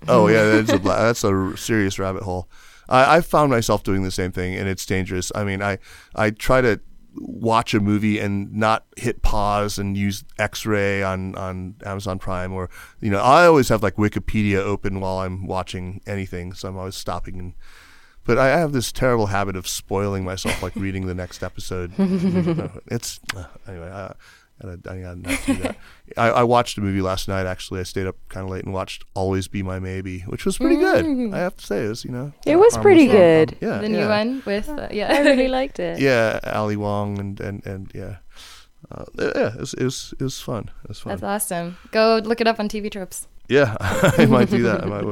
Oh 0.09 0.29
yeah, 0.29 0.45
that's 0.45 0.73
a 0.73 0.79
bla- 0.81 1.03
that's 1.03 1.25
a 1.25 1.57
serious 1.57 1.99
rabbit 1.99 2.23
hole. 2.23 2.49
I, 2.89 3.17
I 3.17 3.21
found 3.21 3.51
myself 3.51 3.83
doing 3.83 4.03
the 4.03 4.11
same 4.11 4.33
thing, 4.33 4.55
and 4.55 4.69
it's 4.69 4.85
dangerous. 4.85 5.33
I 5.35 5.45
mean, 5.45 5.63
I 5.63 5.79
I 6.15 6.31
try 6.31 6.61
to 6.61 6.81
watch 7.17 7.75
a 7.75 7.81
movie 7.81 8.19
and 8.19 8.53
not 8.53 8.85
hit 8.97 9.23
pause 9.23 9.79
and 9.79 9.97
use 9.97 10.25
X-ray 10.39 11.03
on 11.03 11.35
on 11.37 11.77
Amazon 11.85 12.19
Prime, 12.19 12.53
or 12.53 12.71
you 13.01 13.11
know, 13.11 13.21
I 13.21 13.47
always 13.47 13.69
have 13.69 13.83
like 13.83 13.97
Wikipedia 13.97 14.59
open 14.59 15.01
while 15.01 15.19
I'm 15.19 15.47
watching 15.47 16.01
anything, 16.07 16.53
so 16.53 16.69
I'm 16.69 16.77
always 16.77 16.97
stopping 16.97 17.39
and. 17.39 17.55
But 18.27 18.39
I 18.39 18.47
have 18.59 18.73
this 18.73 18.91
terrible 18.91 19.27
habit 19.27 19.55
of 19.55 19.69
spoiling 19.69 20.25
myself, 20.25 20.63
like 20.63 20.75
reading 20.77 21.07
the 21.07 21.15
next 21.15 21.43
episode. 21.43 21.93
it's 22.87 23.21
uh, 23.37 23.45
anyway. 23.69 24.15
I, 24.63 24.69
I 24.69 24.77
gotta, 24.77 24.91
I 24.91 25.01
gotta 25.01 25.47
do 25.47 25.55
that. 25.63 25.77
I, 26.17 26.29
I 26.31 26.43
watched 26.45 26.79
a 26.79 26.81
movie 26.81 27.01
last 27.01 27.27
night. 27.29 27.47
Actually, 27.47 27.81
I 27.81 27.83
stayed 27.85 28.07
up 28.07 28.17
kind 28.29 28.45
of 28.45 28.51
late 28.51 28.65
and 28.65 28.73
watched 28.73 29.05
"Always 29.15 29.49
Be 29.49 29.63
My 29.63 29.79
Maybe," 29.79 30.21
which 30.21 30.45
was 30.45 30.59
pretty 30.59 30.77
good. 30.77 31.05
I 31.35 31.39
have 31.39 31.57
to 31.57 31.67
say, 31.67 31.85
it 31.85 31.89
was 31.89 32.05
you 32.05 32.13
know, 32.13 32.33
It 32.47 32.57
was 32.57 32.77
pretty 32.79 33.09
rom-com. 33.09 33.21
good. 33.21 33.57
Yeah, 33.61 33.79
the 33.79 33.91
yeah. 33.91 33.99
new 34.01 34.09
one 34.09 34.43
with 34.47 34.69
uh, 34.69 34.89
yeah. 34.91 35.13
I 35.13 35.21
really 35.21 35.49
liked 35.61 35.79
it. 35.81 35.99
Yeah, 35.99 36.39
Ali 36.45 36.77
Wong 36.77 37.19
and 37.19 37.41
and 37.41 37.67
and 37.67 37.91
yeah, 37.95 38.17
uh, 38.93 39.05
yeah, 39.19 39.55
it 39.55 39.61
was, 39.61 39.75
it 39.75 39.85
was 39.85 40.15
it 40.21 40.23
was 40.25 40.41
fun. 40.41 40.71
It 40.85 40.89
was 40.89 41.01
fun. 41.01 41.11
That's 41.11 41.23
awesome. 41.23 41.77
Go 41.91 42.21
look 42.25 42.41
it 42.41 42.47
up 42.47 42.61
on 42.61 42.69
TV 42.69 42.91
Tropes. 42.91 43.27
yeah, 43.49 43.77
I 43.81 44.27
might 44.27 44.51
do 44.51 44.63
that. 44.63 44.85
I 44.85 44.87
might, 44.87 45.05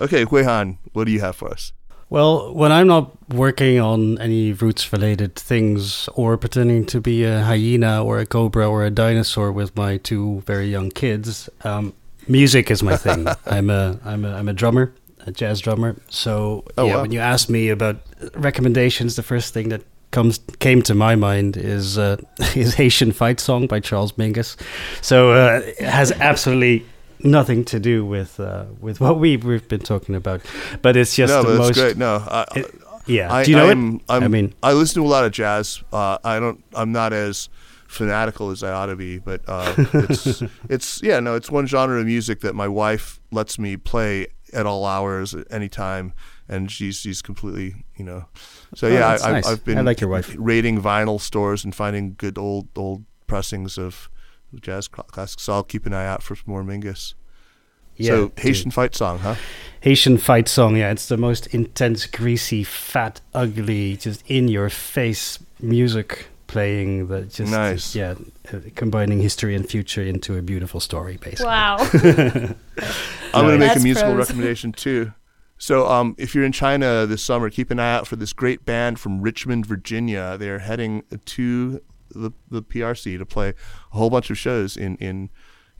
okay, 0.00 0.24
Huihan, 0.24 0.78
what 0.92 1.04
do 1.04 1.12
you 1.12 1.20
have 1.20 1.36
for 1.36 1.48
us? 1.50 1.72
Well, 2.10 2.54
when 2.54 2.72
I'm 2.72 2.86
not 2.86 3.12
working 3.32 3.78
on 3.80 4.18
any 4.18 4.52
roots 4.52 4.90
related 4.92 5.36
things 5.36 6.08
or 6.14 6.38
pretending 6.38 6.86
to 6.86 7.00
be 7.00 7.24
a 7.24 7.42
hyena 7.42 8.02
or 8.02 8.18
a 8.18 8.24
cobra 8.26 8.66
or 8.66 8.84
a 8.84 8.90
dinosaur 8.90 9.52
with 9.52 9.76
my 9.76 9.98
two 9.98 10.42
very 10.46 10.68
young 10.70 10.90
kids, 10.90 11.50
um, 11.64 11.92
music 12.26 12.70
is 12.70 12.82
my 12.82 12.96
thing. 12.96 13.26
I'm 13.46 13.68
a 13.68 13.98
I'm 14.04 14.24
a 14.24 14.32
I'm 14.34 14.48
a 14.48 14.54
drummer, 14.54 14.94
a 15.26 15.32
jazz 15.32 15.60
drummer. 15.60 15.96
So 16.08 16.64
Oh, 16.78 16.86
yeah, 16.86 16.96
wow. 16.96 17.02
when 17.02 17.12
you 17.12 17.20
ask 17.20 17.50
me 17.50 17.68
about 17.68 17.96
recommendations, 18.34 19.16
the 19.16 19.22
first 19.22 19.52
thing 19.52 19.68
that 19.68 19.82
comes 20.10 20.40
came 20.60 20.80
to 20.82 20.94
my 20.94 21.14
mind 21.14 21.58
is 21.58 21.98
uh, 21.98 22.16
is 22.56 22.74
Haitian 22.74 23.12
Fight 23.12 23.38
Song 23.38 23.66
by 23.66 23.80
Charles 23.80 24.12
Mingus. 24.12 24.56
So 25.02 25.32
uh, 25.32 25.60
it 25.62 25.80
has 25.80 26.10
absolutely 26.12 26.86
nothing 27.24 27.64
to 27.66 27.80
do 27.80 28.04
with 28.04 28.38
uh, 28.40 28.66
with 28.80 29.00
what 29.00 29.18
we 29.18 29.36
we've 29.36 29.68
been 29.68 29.80
talking 29.80 30.14
about, 30.14 30.40
but 30.82 30.96
it's 30.96 31.14
just 31.16 31.32
no, 31.32 31.42
the 31.42 31.48
that's 31.50 31.58
most. 31.68 31.74
great. 31.78 31.96
No, 31.96 32.16
I, 32.26 32.44
it- 32.56 32.74
yeah, 33.06 33.32
I, 33.32 33.44
do 33.44 33.50
you 33.52 33.56
know 33.56 33.70
I'm, 33.70 33.94
it? 33.96 34.02
I'm, 34.10 34.22
I 34.24 34.28
mean, 34.28 34.54
I 34.62 34.72
listen 34.74 35.02
to 35.02 35.06
a 35.06 35.10
lot 35.10 35.24
of 35.24 35.32
jazz. 35.32 35.82
Uh, 35.92 36.18
I 36.24 36.38
don't. 36.38 36.62
I'm 36.74 36.92
not 36.92 37.12
as 37.14 37.48
fanatical 37.86 38.50
as 38.50 38.62
I 38.62 38.70
ought 38.72 38.86
to 38.86 38.96
be, 38.96 39.18
but 39.18 39.40
uh, 39.48 39.74
it's 39.78 40.42
it's 40.68 41.02
yeah. 41.02 41.18
No, 41.20 41.34
it's 41.34 41.50
one 41.50 41.66
genre 41.66 41.98
of 42.00 42.06
music 42.06 42.40
that 42.40 42.54
my 42.54 42.68
wife 42.68 43.18
lets 43.30 43.58
me 43.58 43.76
play 43.78 44.26
at 44.52 44.66
all 44.66 44.84
hours, 44.84 45.34
at 45.34 45.46
any 45.50 45.68
time, 45.70 46.12
and 46.48 46.70
she's 46.70 46.96
she's 46.96 47.22
completely 47.22 47.86
you 47.96 48.04
know. 48.04 48.26
So 48.74 48.88
Oh, 48.88 48.90
yeah, 48.92 49.16
I, 49.22 49.32
nice. 49.32 49.46
I've 49.46 49.64
been 49.64 49.78
I 49.78 49.80
like 49.80 50.02
your 50.02 50.10
wife. 50.10 50.34
raiding 50.38 50.82
vinyl 50.82 51.18
stores 51.18 51.64
and 51.64 51.74
finding 51.74 52.14
good 52.18 52.36
old 52.36 52.68
old 52.76 53.04
pressings 53.26 53.78
of 53.78 54.10
jazz 54.60 54.88
cl- 54.94 55.04
classics. 55.04 55.42
So 55.42 55.52
I'll 55.54 55.62
keep 55.64 55.86
an 55.86 55.92
eye 55.94 56.06
out 56.06 56.22
for 56.22 56.36
more 56.46 56.62
Mingus. 56.62 57.14
yeah, 57.96 58.08
so 58.10 58.28
dude. 58.28 58.38
Haitian 58.38 58.70
fight 58.70 58.94
song, 58.94 59.18
huh? 59.20 59.34
Haitian 59.80 60.18
fight 60.18 60.48
song. 60.48 60.76
Yeah, 60.76 60.90
it's 60.90 61.06
the 61.08 61.16
most 61.16 61.46
intense, 61.48 62.06
greasy, 62.06 62.64
fat, 62.64 63.20
ugly, 63.34 63.96
just 63.96 64.22
in 64.28 64.48
your 64.48 64.68
face 64.70 65.38
music 65.60 66.28
playing 66.46 67.08
that 67.08 67.30
just 67.30 67.52
Nice. 67.52 67.94
yeah, 67.94 68.14
uh, 68.52 68.58
combining 68.74 69.20
history 69.20 69.54
and 69.54 69.68
future 69.68 70.02
into 70.02 70.36
a 70.36 70.42
beautiful 70.42 70.80
story, 70.80 71.18
basically. 71.18 71.44
Wow. 71.46 71.76
I'm 73.34 73.44
going 73.44 73.58
to 73.60 73.66
make 73.66 73.76
a 73.76 73.80
musical 73.80 74.14
pros. 74.14 74.28
recommendation 74.28 74.72
too. 74.72 75.12
So, 75.60 75.88
um, 75.88 76.14
if 76.18 76.34
you're 76.34 76.44
in 76.44 76.52
China 76.52 77.04
this 77.04 77.22
summer, 77.22 77.50
keep 77.50 77.70
an 77.70 77.80
eye 77.80 77.92
out 77.94 78.06
for 78.06 78.14
this 78.16 78.32
great 78.32 78.64
band 78.64 79.00
from 79.00 79.20
Richmond, 79.20 79.66
Virginia. 79.66 80.36
They're 80.38 80.60
heading 80.60 81.02
to 81.24 81.82
the 82.10 82.32
the 82.50 82.62
PRC 82.62 83.18
to 83.18 83.26
play 83.26 83.50
a 83.92 83.96
whole 83.96 84.10
bunch 84.10 84.30
of 84.30 84.38
shows 84.38 84.76
in 84.76 84.96
in 84.96 85.30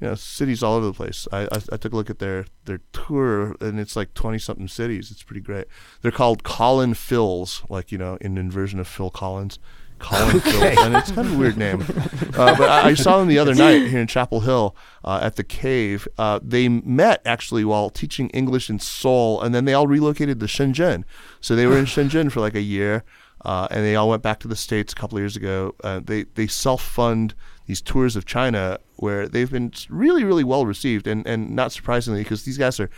you 0.01 0.09
know 0.09 0.15
cities 0.15 0.63
all 0.63 0.75
over 0.75 0.87
the 0.87 0.93
place. 0.93 1.27
I, 1.33 1.43
I, 1.43 1.61
I 1.73 1.77
took 1.77 1.93
a 1.93 1.97
look 1.97 2.11
at 2.11 2.19
their 2.19 2.47
their 2.65 2.81
tour, 2.93 3.57
and 3.61 3.81
it's 3.81 3.97
like 3.97 4.15
twenty 4.15 4.39
something 4.39 4.69
cities. 4.69 5.11
It's 5.11 5.23
pretty 5.23 5.41
great. 5.41 5.67
They're 6.03 6.13
called 6.13 6.45
Colin 6.45 6.95
Phils, 6.95 7.69
like 7.69 7.93
you 7.93 7.99
know, 7.99 8.17
in 8.21 8.39
inversion 8.39 8.79
of 8.81 8.89
Phil 8.89 9.11
Collins. 9.11 9.59
Colin 9.99 10.37
okay. 10.37 10.75
Phil, 10.75 10.85
and 10.85 10.97
it's 10.97 11.11
kind 11.11 11.27
of 11.27 11.35
a 11.35 11.39
weird 11.39 11.57
name. 11.57 11.83
Uh, 11.83 12.57
but 12.57 12.69
I, 12.69 12.91
I, 12.91 12.95
saw 12.95 13.19
them 13.19 13.27
the 13.27 13.39
other 13.39 13.55
night 13.55 13.89
here 13.89 14.01
in 14.01 14.07
Chapel 14.07 14.41
Hill 14.41 14.77
uh, 15.05 15.19
at 15.23 15.37
the 15.37 15.43
Cave. 15.43 16.07
Uh, 16.17 16.39
they 16.43 16.69
met 16.69 17.21
actually 17.25 17.65
while 17.65 17.91
teaching 17.91 18.31
English 18.31 18.71
in 18.71 18.79
Seoul, 18.79 19.43
and 19.43 19.53
then 19.55 19.65
they 19.65 19.75
all 19.75 19.89
relocated 19.89 20.39
to 20.39 20.47
Shenzhen. 20.47 21.03
So 21.41 21.57
they 21.57 21.67
were 21.67 21.77
in 21.77 21.87
Shenzhen 21.87 22.31
for 22.31 22.41
like 22.41 22.55
a 22.55 22.61
year, 22.61 23.03
uh, 23.45 23.69
and 23.71 23.85
they 23.85 23.97
all 23.97 24.09
went 24.09 24.23
back 24.23 24.41
to 24.41 24.49
the 24.49 24.57
states 24.57 24.93
a 24.93 24.97
couple 24.97 25.19
of 25.19 25.23
years 25.23 25.37
ago. 25.37 25.75
Uh, 25.83 26.01
they 26.03 26.25
they 26.35 26.47
self 26.47 26.83
fund 26.83 27.35
these 27.67 27.81
tours 27.81 28.17
of 28.17 28.25
China 28.25 28.79
where 28.97 29.29
they've 29.29 29.51
been 29.51 29.73
really 29.89 30.25
really 30.25 30.45
well 30.45 30.67
received, 30.67 31.07
and 31.07 31.27
and 31.27 31.51
not 31.51 31.73
surprisingly 31.73 32.23
because 32.23 32.45
these 32.45 32.59
guys 32.59 32.81
are 32.81 32.91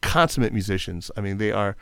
consummate 0.00 0.52
musicians. 0.52 1.10
I 1.16 1.20
mean 1.20 1.38
they 1.38 1.52
are 1.52 1.76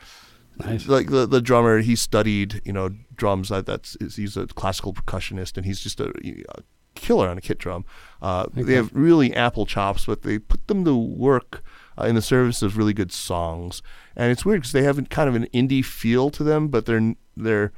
Nice. 0.65 0.87
Like 0.87 1.09
the 1.09 1.27
the 1.27 1.41
drummer, 1.41 1.79
he 1.79 1.95
studied 1.95 2.61
you 2.65 2.73
know 2.73 2.89
drums. 3.15 3.49
That 3.49 3.65
that's 3.65 3.95
he's 3.99 4.35
a 4.37 4.47
classical 4.47 4.93
percussionist, 4.93 5.55
and 5.57 5.65
he's 5.65 5.79
just 5.79 5.99
a, 5.99 6.11
a 6.49 6.61
killer 6.95 7.27
on 7.27 7.37
a 7.37 7.41
kit 7.41 7.59
drum. 7.59 7.85
Uh, 8.21 8.47
okay. 8.47 8.63
They 8.63 8.73
have 8.73 8.89
really 8.93 9.33
ample 9.33 9.65
chops, 9.65 10.05
but 10.05 10.23
they 10.23 10.39
put 10.39 10.67
them 10.67 10.83
to 10.85 10.95
work 10.95 11.63
uh, 11.99 12.05
in 12.05 12.15
the 12.15 12.21
service 12.21 12.61
of 12.61 12.77
really 12.77 12.93
good 12.93 13.11
songs. 13.11 13.81
And 14.15 14.31
it's 14.31 14.45
weird 14.45 14.61
because 14.61 14.71
they 14.71 14.83
have 14.83 15.09
kind 15.09 15.29
of 15.29 15.35
an 15.35 15.47
indie 15.53 15.85
feel 15.85 16.29
to 16.31 16.43
them, 16.43 16.69
but 16.69 16.85
they're 16.85 17.15
they're 17.35 17.71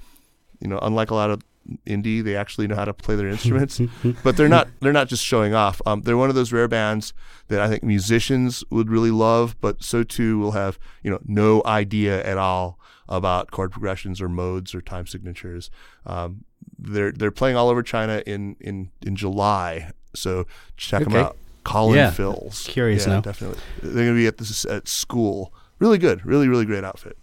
you 0.60 0.68
know 0.68 0.80
unlike 0.82 1.12
a 1.12 1.16
lot 1.16 1.30
of 1.30 1.42
indie, 1.86 2.24
they 2.24 2.36
actually 2.36 2.68
know 2.68 2.76
how 2.76 2.86
to 2.86 2.94
play 2.94 3.16
their 3.16 3.28
instruments. 3.28 3.82
but 4.24 4.38
they're 4.38 4.50
not 4.50 4.68
they're 4.82 4.94
not 4.94 5.08
just 5.08 5.24
showing 5.24 5.54
off. 5.54 5.82
Um, 5.86 6.02
they're 6.02 6.18
one 6.18 6.30
of 6.30 6.36
those 6.36 6.52
rare 6.52 6.68
bands 6.68 7.14
that 7.48 7.60
I 7.60 7.68
think 7.68 7.84
musicians 7.84 8.64
would 8.70 8.90
really 8.90 9.12
love, 9.12 9.56
but 9.62 9.84
so 9.84 10.04
too 10.04 10.40
will 10.40 10.52
have 10.52 10.80
you 11.04 11.12
know 11.12 11.20
no 11.26 11.62
idea 11.66 12.24
at 12.24 12.38
all 12.38 12.80
about 13.08 13.52
chord 13.52 13.72
progressions 13.72 14.22
or 14.22 14.30
modes 14.30 14.74
or 14.76 14.82
time 14.82 15.08
signatures. 15.08 15.70
Um, 16.06 16.46
they're 16.78 17.12
they're 17.12 17.32
playing 17.32 17.56
all 17.56 17.70
over 17.70 17.84
China 17.84 18.24
in 18.26 18.56
in 18.60 18.92
in 19.02 19.16
July, 19.16 19.92
so 20.16 20.46
check 20.78 21.02
okay. 21.02 21.12
them 21.12 21.26
out. 21.26 21.38
Colin 21.64 21.98
yeah. 21.98 22.12
Phils. 22.12 22.66
Curious 22.68 23.06
yeah, 23.06 23.16
now. 23.16 23.22
Definitely, 23.22 23.60
they're 23.82 23.94
going 23.94 24.16
to 24.16 24.20
be 24.20 24.28
at 24.28 24.38
this 24.38 24.66
at 24.66 24.88
school. 24.88 25.54
Really 25.80 25.98
good, 25.98 26.26
really 26.26 26.48
really 26.48 26.66
great 26.66 26.84
outfit. 26.84 27.18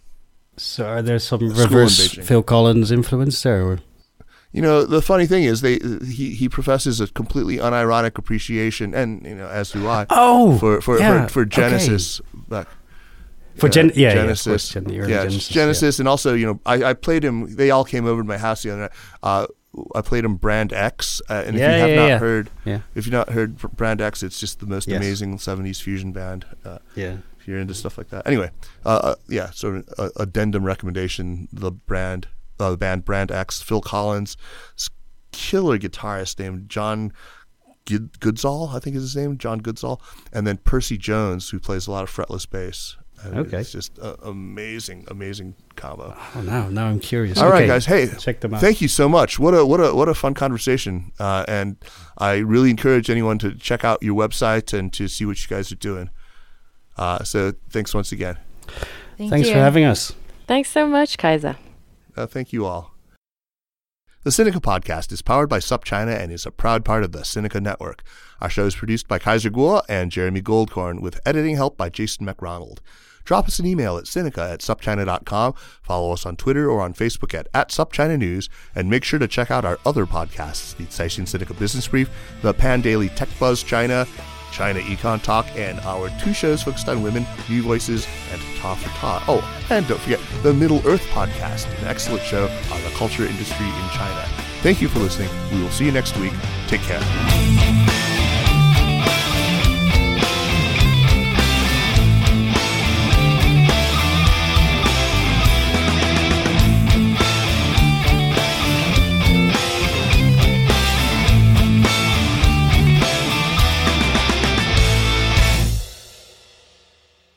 So, 0.57 0.85
are 0.85 1.01
there 1.01 1.19
some 1.19 1.49
reverse 1.49 2.15
Phil 2.15 2.43
Collins 2.43 2.91
influence 2.91 3.41
there? 3.43 3.63
Or? 3.63 3.79
you 4.57 4.61
know, 4.61 4.85
the 4.85 5.01
funny 5.01 5.27
thing 5.27 5.43
is, 5.43 5.61
they 5.61 5.77
he, 6.05 6.33
he 6.33 6.49
professes 6.49 6.99
a 6.99 7.07
completely 7.07 7.57
unironic 7.57 8.17
appreciation, 8.17 8.93
and 8.95 9.23
you 9.25 9.35
know, 9.35 9.47
as 9.47 9.71
do 9.71 9.87
I. 9.87 10.05
Oh, 10.09 10.57
for 10.57 10.81
for 10.81 10.99
yeah, 10.99 11.27
for, 11.27 11.29
for, 11.29 11.45
Genesis. 11.45 12.19
Okay. 12.19 12.43
Back, 12.49 12.67
for 13.55 13.69
Gen- 13.69 13.91
yeah, 13.95 14.13
Genesis, 14.13 14.73
yeah, 14.73 14.81
Gen- 14.81 14.93
yeah, 14.93 15.07
Genesis, 15.07 15.47
Genesis 15.49 15.97
yeah. 15.97 16.01
and 16.01 16.07
also 16.07 16.33
you 16.33 16.45
know 16.45 16.59
I, 16.65 16.83
I 16.85 16.93
played 16.93 17.23
him. 17.23 17.55
They 17.55 17.71
all 17.71 17.83
came 17.83 18.05
over 18.05 18.21
to 18.21 18.27
my 18.27 18.37
house 18.37 18.63
the 18.63 18.71
other 18.71 18.81
night. 18.81 18.91
Uh, 19.21 19.47
I 19.93 20.01
played 20.01 20.25
him 20.25 20.37
Brand 20.37 20.73
X, 20.73 21.21
uh, 21.29 21.43
and 21.45 21.55
yeah, 21.55 21.75
if 21.75 21.89
you 21.91 21.99
have 21.99 22.09
not 22.09 22.19
heard, 22.19 22.49
if 22.65 23.05
you've 23.05 23.11
not 23.11 23.29
heard 23.29 23.57
Brand 23.57 24.01
X, 24.01 24.23
it's 24.23 24.39
just 24.39 24.59
the 24.59 24.65
most 24.65 24.87
yes. 24.87 24.97
amazing 24.97 25.37
'70s 25.37 25.81
fusion 25.81 26.13
band. 26.13 26.45
Uh, 26.65 26.79
yeah, 26.95 27.17
if 27.47 27.51
you're 27.51 27.61
into 27.61 27.73
stuff 27.73 27.97
like 27.97 28.09
that. 28.09 28.27
Anyway, 28.27 28.51
uh, 28.85 28.99
uh 29.03 29.15
yeah, 29.29 29.51
sort 29.51 29.77
of 29.77 29.87
a, 29.97 30.11
addendum 30.21 30.65
recommendation: 30.65 31.47
the 31.53 31.71
brand, 31.71 32.27
uh, 32.59 32.71
the 32.71 32.77
band 32.77 33.05
Brand 33.05 33.31
X, 33.31 33.61
Phil 33.61 33.79
Collins, 33.79 34.35
killer 35.31 35.77
guitarist 35.77 36.39
named 36.39 36.67
John 36.67 37.13
Goodsall, 37.85 38.75
I 38.75 38.79
think 38.79 38.97
is 38.97 39.03
his 39.03 39.15
name, 39.15 39.37
John 39.37 39.61
Goodsall, 39.61 40.01
and 40.33 40.45
then 40.45 40.57
Percy 40.57 40.97
Jones, 40.97 41.49
who 41.49 41.59
plays 41.59 41.87
a 41.87 41.91
lot 41.91 42.03
of 42.03 42.11
fretless 42.11 42.49
bass. 42.49 42.97
And 43.23 43.39
okay, 43.39 43.61
it's 43.61 43.71
just 43.71 43.97
an 43.97 44.15
amazing, 44.23 45.05
amazing 45.07 45.55
combo. 45.75 46.15
Oh, 46.35 46.41
now, 46.41 46.67
now 46.67 46.85
I'm 46.85 46.99
curious. 46.99 47.39
All 47.39 47.47
okay. 47.47 47.61
right, 47.61 47.67
guys. 47.67 47.85
Hey, 47.85 48.09
check 48.19 48.41
them 48.41 48.53
out. 48.53 48.61
Thank 48.61 48.81
you 48.81 48.87
so 48.87 49.09
much. 49.09 49.39
What 49.39 49.55
a 49.55 49.65
what 49.65 49.79
a 49.79 49.95
what 49.95 50.07
a 50.07 50.13
fun 50.13 50.35
conversation. 50.35 51.13
Uh, 51.17 51.43
and 51.47 51.77
I 52.19 52.35
really 52.35 52.69
encourage 52.69 53.09
anyone 53.09 53.39
to 53.39 53.55
check 53.55 53.83
out 53.83 54.03
your 54.03 54.15
website 54.15 54.77
and 54.77 54.93
to 54.93 55.07
see 55.07 55.25
what 55.25 55.41
you 55.41 55.47
guys 55.47 55.71
are 55.71 55.77
doing. 55.77 56.11
Uh, 56.97 57.23
so 57.23 57.53
thanks 57.69 57.93
once 57.93 58.11
again. 58.11 58.37
Thank 59.17 59.31
Thanks 59.31 59.47
you. 59.47 59.53
for 59.53 59.59
having 59.59 59.83
us. 59.83 60.13
Thanks 60.45 60.69
so 60.69 60.87
much, 60.87 61.17
Kaiser. 61.17 61.57
Uh, 62.15 62.25
thank 62.25 62.53
you 62.53 62.65
all. 62.65 62.93
The 64.23 64.31
Sinica 64.31 64.59
podcast 64.59 65.11
is 65.11 65.21
powered 65.21 65.47
by 65.47 65.59
SupChina 65.59 66.19
and 66.19 66.31
is 66.31 66.45
a 66.45 66.51
proud 66.51 66.83
part 66.83 67.03
of 67.03 67.13
the 67.13 67.19
Sinica 67.19 67.61
Network. 67.61 68.03
Our 68.41 68.49
show 68.49 68.65
is 68.65 68.75
produced 68.75 69.07
by 69.07 69.19
Kaiser 69.19 69.49
Kuo 69.49 69.83
and 69.87 70.11
Jeremy 70.11 70.41
Goldkorn 70.41 70.99
with 71.01 71.21
editing 71.25 71.55
help 71.55 71.77
by 71.77 71.89
Jason 71.89 72.27
McRonald. 72.27 72.79
Drop 73.23 73.47
us 73.47 73.59
an 73.59 73.65
email 73.65 73.97
at 73.97 74.05
Sinica 74.05 74.53
at 74.53 74.59
supchina.com, 74.61 75.53
follow 75.81 76.13
us 76.13 76.25
on 76.25 76.35
Twitter 76.35 76.69
or 76.69 76.81
on 76.81 76.93
Facebook 76.93 77.33
at, 77.33 77.47
at 77.53 77.69
SupChina 77.69 78.17
News, 78.17 78.49
and 78.73 78.89
make 78.89 79.03
sure 79.03 79.19
to 79.19 79.27
check 79.27 79.51
out 79.51 79.65
our 79.65 79.79
other 79.85 80.05
podcasts, 80.05 80.75
the 80.75 80.85
Caixin 80.85 81.23
Sinica 81.23 81.57
Business 81.57 81.87
Brief, 81.87 82.09
the 82.41 82.53
Pan 82.53 82.81
Daily 82.81 83.09
Tech 83.09 83.29
Buzz 83.39 83.63
China, 83.63 84.07
China 84.57 84.79
Econ 84.79 85.21
Talk, 85.21 85.45
and 85.55 85.79
our 85.81 86.09
two 86.19 86.33
shows 86.33 86.63
focused 86.63 86.89
on 86.89 87.03
women, 87.03 87.27
New 87.47 87.61
Voices, 87.61 88.07
and 88.31 88.41
Ta 88.57 88.73
for 88.73 88.89
Ta. 88.89 89.23
Oh, 89.27 89.67
and 89.69 89.87
don't 89.87 90.01
forget 90.01 90.19
the 90.41 90.51
Middle 90.51 90.81
Earth 90.87 91.05
Podcast, 91.09 91.67
an 91.81 91.87
excellent 91.87 92.23
show 92.23 92.45
on 92.71 92.83
the 92.83 92.89
culture 92.95 93.25
industry 93.25 93.67
in 93.67 93.89
China. 93.91 94.25
Thank 94.63 94.81
you 94.81 94.87
for 94.87 94.97
listening. 94.97 95.29
We 95.51 95.61
will 95.61 95.69
see 95.69 95.85
you 95.85 95.91
next 95.91 96.17
week. 96.17 96.33
Take 96.67 96.81
care. 96.81 97.96